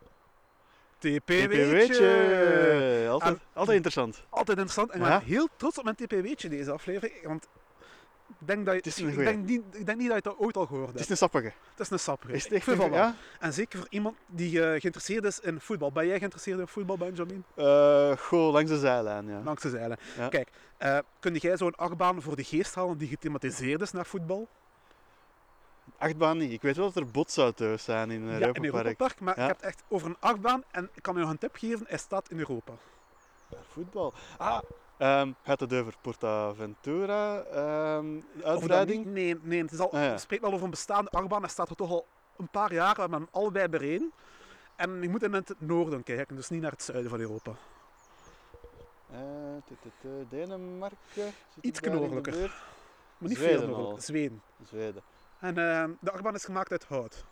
[0.97, 3.07] TPW'tje.
[3.09, 4.23] Altijd, En- altijd interessant.
[4.29, 4.89] Altijd interessant.
[4.91, 5.17] En ik Ja.
[5.17, 7.23] ben heel trots op mijn TPW'tje deze aflevering.
[7.27, 7.47] Want
[8.39, 10.65] ik denk, dat je, ik, denk niet, ik denk niet dat je dat ooit al
[10.65, 10.93] gehoord hebt.
[10.99, 11.45] Het is een sappige.
[11.71, 12.33] Het is een sappige.
[12.33, 13.13] Is het echt een goeie?
[13.39, 15.91] En zeker voor iemand die eh, geïnteresseerd is in voetbal.
[15.91, 17.43] Ben jij geïnteresseerd in voetbal, Benjamin?
[17.55, 19.41] Eh goh, langs de zijlijn, ja.
[19.43, 19.97] Langs de zeilen.
[20.17, 20.27] Ja.
[20.27, 24.47] Kijk, eh kun jij zo'n achtbaan voor de geest halen die gethematiseerd is naar voetbal?
[26.01, 26.51] Achtbaan niet.
[26.51, 29.19] Ik weet wel dat er botsauto's zijn in ja, Europa in Europa Park.
[29.19, 29.41] Maar Ja.
[29.43, 30.63] je hebt echt over een achtbaan.
[30.71, 31.85] En ik kan je nog een tip geven.
[31.87, 32.73] Hij staat in Europa.
[33.71, 34.13] Voetbal.
[34.37, 34.59] Ah,
[34.97, 37.41] ehm, gaat het over Portaventura?
[37.41, 39.05] ehm dat uitbreiding?
[39.05, 39.61] Nee, nee.
[39.61, 40.17] Het is al, Ah, ja.
[40.17, 41.41] Spreekt wel over een bestaande achtbaan.
[41.41, 42.05] Hij staat er toch al
[42.37, 42.95] een paar jaar.
[42.95, 44.11] We hebben hem allebei bereden.
[44.75, 47.51] En je moet in het noorden kijken, dus niet naar het zuiden van Europa.
[49.11, 49.17] Eh,
[50.29, 51.25] Denemarken?
[51.25, 52.39] Het Iets noordelijker.
[53.17, 54.03] Maar niet Zweden veel noordelijker.
[54.03, 54.41] Zweden.
[54.67, 55.01] Zweden.
[55.41, 57.25] En eh, de achtbaan is gemaakt uit hout.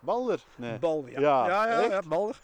[0.00, 0.44] Balder?
[0.56, 0.78] Nee.
[0.78, 1.20] Balder, ja.
[1.20, 1.90] Ja, ja, ja, echt?
[1.90, 2.40] ja, Balder.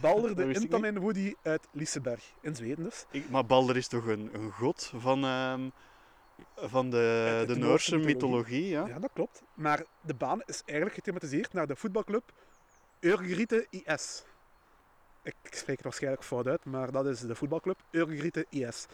[0.00, 3.06] Balder, de Intamin Woody uit Liseberg in Zweden dus.
[3.10, 5.68] Ik, maar Balder is toch een, een god van, ehm,
[6.56, 8.86] van de, de Noorse mythologie, ja?
[8.86, 9.42] Ja, dat klopt.
[9.54, 12.32] Maar de baan is eigenlijk gethematiseerd naar de voetbalclub
[13.00, 14.24] Urgriete IS.
[15.22, 18.86] Ik spreek het waarschijnlijk fout uit, maar dat is de voetbalclub Urgriete IS.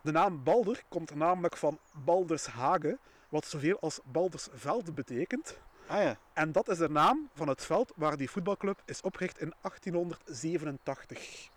[0.00, 2.98] De naam Balder komt namelijk van Baldershagen,
[3.32, 5.58] wat zoveel als Baldersveld betekent.
[5.86, 6.16] Ah ja.
[6.32, 11.48] En dat is de naam van het veld waar die voetbalclub is opgericht in 1887.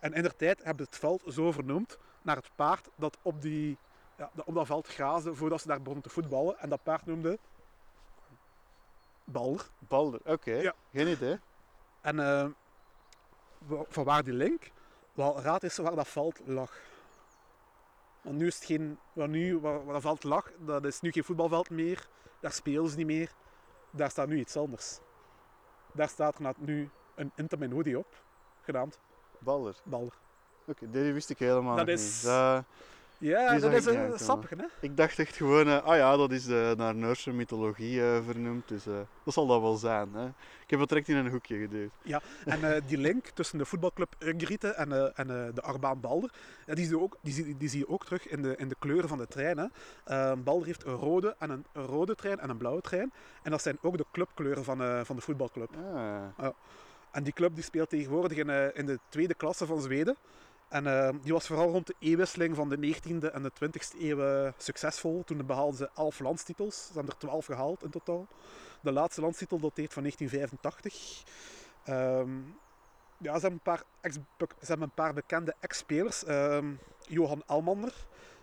[0.00, 3.42] En in der tijd hebben ze het veld zo vernoemd naar het paard dat op,
[3.42, 3.78] die,
[4.16, 6.58] ja, dat op dat veld graasde voordat ze daar begonnen te voetballen.
[6.58, 7.38] En dat paard noemde
[9.24, 9.66] Balder.
[9.78, 10.54] Balder, oké.
[10.54, 10.74] Ja.
[10.92, 11.38] Geen idee.
[12.00, 12.46] En eh,
[13.88, 14.70] van waar die link?
[15.12, 16.72] Wel, raad eens waar dat veld lag.
[18.22, 18.98] Want nu is het geen...
[19.12, 22.08] Waar, nu, waar dat veld lag, dat is nu geen voetbalveld meer.
[22.40, 23.32] Daar spelen ze niet meer.
[23.90, 24.98] Daar staat nu iets anders.
[25.92, 28.22] Daar staat er nu een Intamin Hoodie op,
[28.62, 28.98] genaamd
[29.38, 29.76] Balder.
[29.84, 30.18] Balder.
[30.66, 32.22] Oké, dit wist ik helemaal Dat is- niet.
[32.32, 32.64] Dat-
[33.20, 34.64] Ja, dat is een sappige, hè?
[34.80, 38.68] Ik dacht echt gewoon, eh, ah ja, dat is eh, naar Noorse mythologie eh, vernoemd,
[38.68, 38.84] dus
[39.24, 40.14] dat zal dat wel zijn.
[40.14, 40.26] Hè.
[40.26, 41.90] Ik heb het direct in een hoekje geduwd.
[42.02, 46.30] Ja, en die link tussen de voetbalclub Urgriete en, en de Arbaan Balder,
[46.66, 48.76] die, zie je ook, die, zie, die zie je ook terug in de, in de
[48.78, 49.58] kleuren van de trein.
[49.58, 49.66] Hè.
[50.04, 53.12] Eh, Balder heeft een rode, en een, een rode trein en een blauwe trein.
[53.42, 55.70] En dat zijn ook de clubkleuren van, van de voetbalclub.
[55.76, 56.22] Ah.
[56.38, 56.52] Ja.
[57.10, 60.16] En die club die speelt tegenwoordig in, in de tweede klasse van Zweden.
[60.70, 64.52] En eh, die was vooral rond de eeuwwisseling van de 19e en de 20e eeuw
[64.56, 65.22] succesvol.
[65.24, 66.86] Toen behaalden ze 11 landstitels.
[66.86, 68.26] Ze hebben er 12 gehaald in totaal.
[68.80, 71.22] De laatste landstitel dateert van 1985.
[71.84, 72.30] Ehm,
[73.18, 73.82] ja, ze hebben een paar,
[74.40, 76.24] ze hebben een paar bekende ex-spelers.
[76.24, 76.72] Ehm,
[77.06, 77.94] Johan Elmander,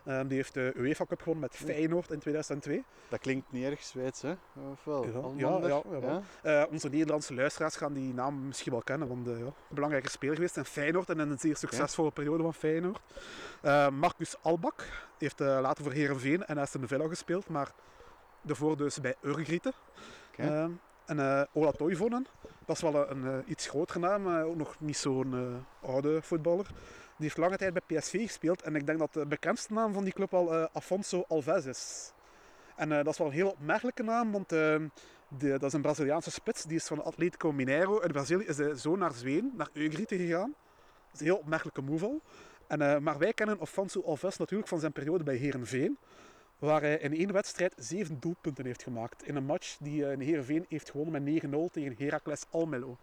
[0.08, 2.84] ehm, die heeft de UEFA Cup gewonnen met Feyenoord in 2002.
[3.10, 4.34] Dat klinkt niet erg Zweeds, hè?
[4.72, 5.04] Of wel?
[5.36, 6.24] Ja, ja, ja, jawel.
[6.42, 10.36] Eh, onze Nederlandse luisteraars gaan die naam misschien wel kennen, want uh, ja, belangrijke speler
[10.36, 13.02] geweest in Feyenoord en in een zeer succesvolle periode van Feyenoord.
[13.64, 14.86] Uh, Marcus Albak
[15.18, 17.72] heeft uh, later voor Herenveen en Aston Villa gespeeld, maar
[18.42, 19.74] daarvoor dus bij Urgriete.
[20.32, 20.70] Okay.
[21.06, 22.28] en uh, Ola Toivonen,
[22.66, 26.68] dat is wel een, een iets grotere naam, ook nog niet zo'n oude voetballer.
[27.18, 30.03] Die heeft lange tijd bij PSV gespeeld en ik denk dat de bekendste naam van
[30.03, 32.14] die club al Afonso Alves is.
[32.77, 34.76] En uh, dat is wel een heel opmerkelijke naam, want uh,
[35.27, 36.64] de, dat is een Braziliaanse spits.
[36.64, 37.99] Die is van Atletico Mineiro.
[37.99, 40.56] In Brazilië is hij zo naar Zweden, naar Eugrite gegaan.
[41.06, 42.22] Dat is een heel opmerkelijke move al.
[42.68, 45.98] En, maar wij kennen Afonso Alves natuurlijk van zijn periode bij Herenveen.
[46.60, 49.27] Waar hij in één wedstrijd zeven doelpunten heeft gemaakt.
[49.27, 52.98] In een match die in Herenveen heeft gewonnen met 9-0 tegen Heracles Almelo.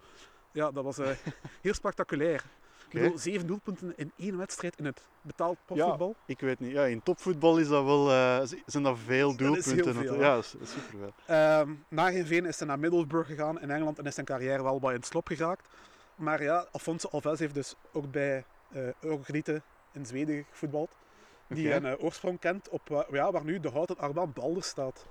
[0.51, 0.97] Ja, dat was
[1.61, 2.43] heel spectaculair.
[2.87, 3.01] Okay.
[3.01, 6.07] Bedoel, zeven doelpunten in één wedstrijd in het betaald profvoetbal.
[6.07, 6.71] Ja, ik weet niet.
[6.71, 9.77] Ja, in topvoetbal is dat wel, uh, zijn dat veel doelpunten.
[9.77, 11.13] Dat is heel veel, ja, dat is, superveel.
[11.61, 14.79] Um, na Heerenveen is hij naar Middlesbrough gegaan in Engeland en is zijn carrière wel
[14.79, 15.67] wat in het slop geraakt.
[16.15, 18.43] Maar ja, Afonso Alves heeft dus ook bij
[18.75, 20.89] uh, Eurogriete in Zweden gevoetbald.
[21.47, 21.77] Die okay.
[21.77, 25.05] een uh, oorsprong kent op ja, waar nu de houten Arban Balder staat.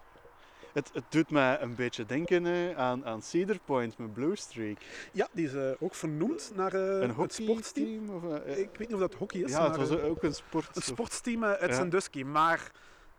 [0.74, 4.78] Het, het, doet mij een beetje denken uh, aan, aan Cedar Point met Blue Streak.
[5.12, 8.10] Ja, die is uh, ook vernoemd naar uh, een het sportsteam.
[8.10, 9.51] Of, ik weet niet of dat hockey is.
[9.51, 10.74] Ja, het was ook een sport.
[10.74, 11.76] Het sportsteam uit ja.
[11.76, 12.22] Sandusky.
[12.22, 12.70] Maar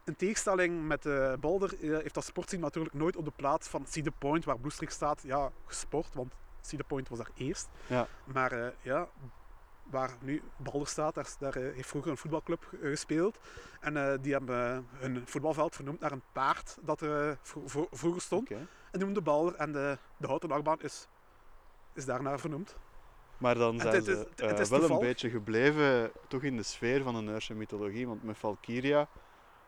[0.04, 1.08] in tegenstelling met
[1.40, 4.92] Balder heeft dat sportteam natuurlijk nooit op de plaats van Cedar Point, waar Blue Streak
[4.92, 6.14] staat, ja, gesport.
[6.14, 7.68] Want Cedar Point was daar eerst.
[7.88, 8.08] Ja.
[8.24, 9.08] Maar ja,
[9.92, 13.38] waar nu Balder staat, daar, daar heeft vroeger een voetbalclub gespeeld.
[13.80, 18.52] En uh, die hebben hun voetbalveld vernoemd naar een paard dat er vro vroeger stond.
[18.52, 18.62] Okay.
[18.62, 21.08] En die noemde Balder en de, de houten achtbaan is,
[21.94, 22.76] is daarnaar vernoemd.
[23.38, 26.64] Maar dan zijn het, het, het, het uh, wel een beetje gebleven toch in de
[26.64, 29.08] sfeer van de Noorse mythologie, want met Valkyria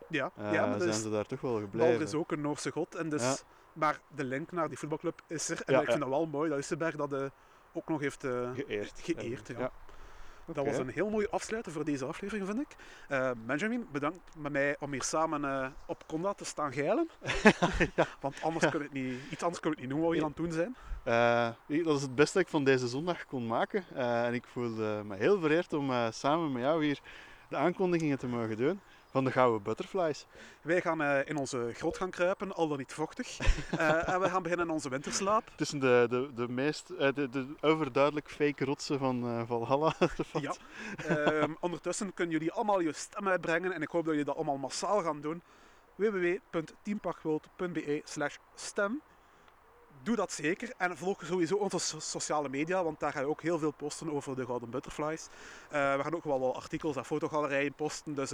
[0.10, 1.90] ja, ja, maar zijn dus, ze daar toch wel gebleven.
[1.90, 3.36] Balder is ook een Noorse god, en dus, ja.
[3.74, 5.62] maar de link naar die voetbalclub is er.
[5.66, 7.32] En ja, ik vind dat wel mooi dat Isseberg dat
[7.74, 9.00] ook nog heeft geëerd.
[9.02, 9.72] geëerd ja.
[10.54, 12.76] Dat was een heel mooie afsluiter voor deze aflevering, vind ik.
[13.10, 17.10] Uh, Benjamin, bedankt met mij om hier samen uh, op Conda te staan geilen.
[17.96, 18.08] ja.
[18.20, 20.34] Want anders kun het niet, iets anders kun het niet doen wat we hier aan
[20.36, 20.76] het doen zijn.
[21.06, 23.86] Uh, dat is het beste dat ik van deze zondag kon maken.
[23.96, 27.00] en ik voelde me heel vereerd om samen met jou hier
[27.50, 28.80] de aankondigingen te mogen doen
[29.18, 30.26] van de Gouden Butterflies.
[30.62, 33.38] Wij gaan uh, in onze grot gaan kruipen, al dan niet vochtig.
[33.74, 35.52] uh, en we gaan beginnen in onze winterslaap.
[35.56, 39.94] Tussen de, de, de meest uh, de, de overduidelijk fake rotsen van Valhalla.
[40.42, 40.54] ja.
[41.10, 44.58] Um, ondertussen kunnen jullie allemaal je stem uitbrengen en ik hoop dat jullie dat allemaal
[44.58, 45.42] massaal gaan doen.
[45.96, 49.02] www.teamparkworld.be slash stem
[50.04, 53.42] Doe dat zeker en volg sowieso onze so sociale media, want daar gaan we ook
[53.42, 55.28] heel veel posten over de Gouden Butterflies.
[55.70, 58.32] we gaan ook wel wat artikels en fotogalerijen posten, dus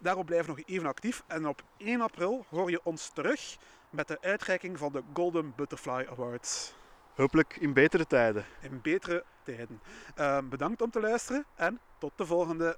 [0.00, 1.22] Daarop blijven we nog even actief.
[1.26, 3.56] En op 1 april hoor je ons terug
[3.90, 6.74] met de uitreiking van de Golden Butterfly Awards.
[7.14, 8.44] Hopelijk in betere tijden.
[8.60, 9.80] In betere tijden.
[10.18, 12.76] Uh, bedankt om te luisteren en tot de volgende.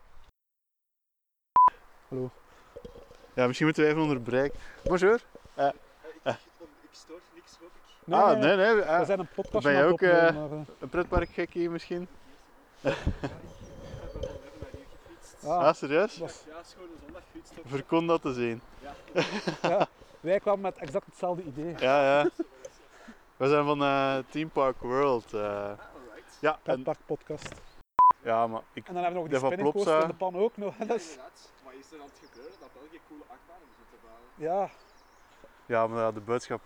[2.09, 2.31] Hallo.
[3.35, 4.59] Ja, misschien moeten we even onderbreken.
[4.85, 5.23] Bonjour.
[5.59, 5.69] Uh,
[6.25, 6.35] uh.
[6.81, 8.07] Ik stoor niks, hoop ik.
[8.07, 8.75] Nee, ah, nee, nee.
[8.75, 12.09] we zijn een podcast Ben je ook opnemen, maar, een pretparkgekkie misschien?
[15.45, 16.19] Ah, ah serieus?
[16.19, 16.45] Was...
[16.47, 17.65] Ja, schone zondag fietst op.
[17.67, 18.61] Verkon dat te zien.
[18.81, 18.95] Ja.
[19.69, 19.89] ja.
[20.21, 21.75] Wij kwamen met exact hetzelfde idee.
[21.79, 22.31] Ja, ja.
[23.37, 25.33] We zijn van uh, Team Park World.
[25.35, 25.79] Uh, ah,
[26.41, 26.83] ja, en...
[26.83, 27.55] Park podcast.
[28.23, 28.89] Ja, maar ik...
[28.89, 30.75] En dan hebben we nog die spinning coaster in de pan ook nog.
[30.75, 31.53] Ja, inderdaad.
[31.65, 34.25] Maar is er aan het gebeuren dat België coole achtbanen moeten bouwen?
[34.37, 34.71] Ja.
[35.67, 36.61] Ja, maar ja, de boodschap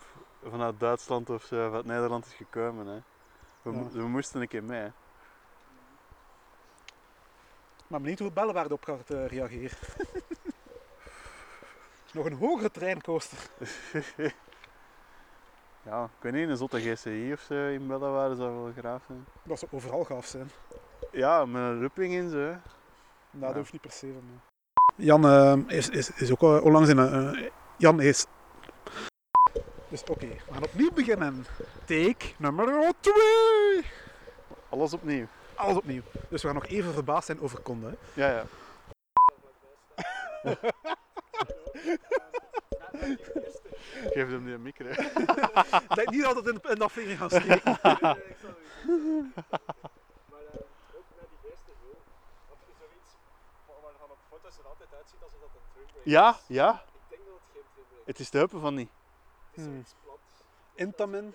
[0.45, 2.87] vanuit Duitsland of vanuit Nederland is gekomen.
[2.87, 2.99] Hè.
[3.63, 3.89] We, ja.
[3.93, 4.81] we moesten een keer mee.
[4.81, 4.91] Hè.
[7.87, 9.79] Maar benieuwd hoe Bellewaarde op gaat uh, reageren.
[12.13, 13.39] Nog een hogere treincoaster.
[15.87, 19.25] ja, ik weet niet, een zotte GCI of zo in Bellewaarde zou wel graaf zijn.
[19.43, 20.51] Dat zou overal gaaf zijn.
[21.13, 22.37] Ja, met een rupping in zo.
[22.37, 22.61] Nou,
[23.31, 24.41] dat hoeft niet per se van mij.
[25.07, 27.39] Jan uh, is, is, is ook onlangs in een...
[27.39, 28.27] Uh, Jan is...
[29.89, 31.47] Dus oké, okay, we gaan opnieuw beginnen.
[31.85, 33.15] Take nummer 2.
[34.69, 35.27] Alles opnieuw.
[35.57, 36.03] Alles opnieuw.
[36.29, 37.87] Dus we gaan nog even verbaasd zijn over Conde.
[37.87, 37.95] Hè?
[38.15, 38.45] Ja, ja.
[44.13, 44.87] Geef hem nu een micro.
[44.87, 47.79] Ik denk niet dat het in, dat vinger gaan steken.
[54.97, 56.71] uitziet alsof dat een trimbrake Ja, ja.
[56.71, 58.89] Ik denk dat het geen trimbrake Het is de heupen van niet.
[58.89, 58.95] is.
[59.51, 60.19] Het is zoiets plat.
[60.75, 61.35] Intamin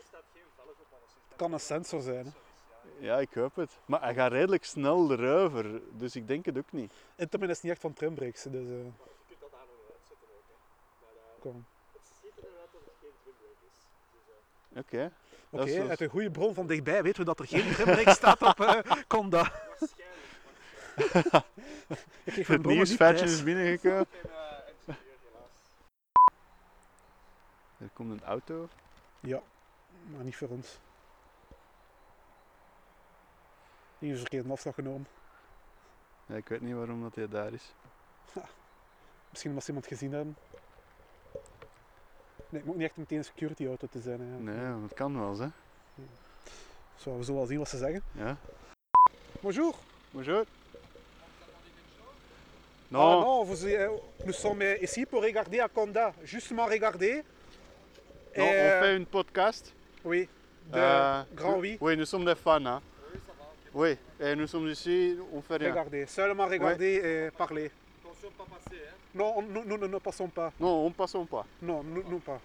[1.35, 2.25] kan een sensor zijn.
[2.25, 2.31] Hè.
[3.01, 3.77] Ja, ik hoop het.
[3.85, 6.93] Maar hij gaat redelijk snel erover, dus ik denk het ook niet.
[7.15, 8.43] Intamin is niet echt van trimbrakes.
[8.43, 8.91] Dus, eh, Je
[9.27, 10.43] kunt dat daar nog uitzetten ook.
[10.47, 10.55] Hè.
[11.01, 11.65] Maar eh, kom.
[11.91, 13.79] het ziet er eruit dat het geen trimbrake is.
[14.79, 15.11] Oké.
[15.49, 18.59] Oké, uit een goede bron van dichtbij weten we dat er geen trimbrake staat op
[18.59, 19.41] eh Conda.
[22.23, 24.07] Ik mijn Het nieuwsfeitje is binnengekomen.
[27.77, 28.69] Er komt een auto.
[29.19, 29.41] Ja,
[30.15, 30.79] maar niet voor ons.
[34.01, 35.07] Hier is verkeerde afslag genomen.
[36.25, 37.73] Ja, ik weet niet waarom dat hij daar is.
[39.29, 40.37] Misschien ze iemand gezien hebben.
[42.49, 44.19] Nee, het moet niet echt meteen een security auto te zijn.
[44.19, 44.25] Hè.
[44.25, 45.47] Nee, maar het kan wel, eens, hè.
[46.95, 48.03] Zo, we zullen wel zien wat ze zeggen.
[48.11, 48.37] Ja.
[49.41, 49.75] Bonjour.
[50.11, 50.45] Bonjour.
[52.87, 53.89] Non, ah, non vous, euh,
[54.25, 56.13] nous sommes ici pour regarder à Conda.
[56.23, 57.23] Justement regarder.
[58.35, 59.73] Non, on Euh, fait une podcast.
[60.03, 60.27] Oui,
[60.71, 61.77] de Euh, Grand Oui.
[61.79, 62.65] Oui, nous sommes des fans.
[62.65, 62.81] Hein.
[63.73, 65.69] Oui, et nous sommes ici, on fait rien.
[65.69, 67.71] Regardez, seulement regarder et parler.
[69.13, 70.51] Non, on- nous, nous, nous ne passons pas.
[70.59, 71.45] Non, on passons pas.
[71.61, 72.39] Non, nous, nous pas.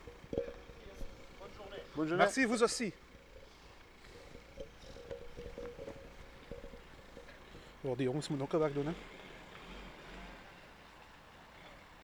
[1.95, 2.23] Bonne journée.
[2.25, 2.93] Merci, vous aussi.
[8.43, 8.93] Ook wel werk doen, hè.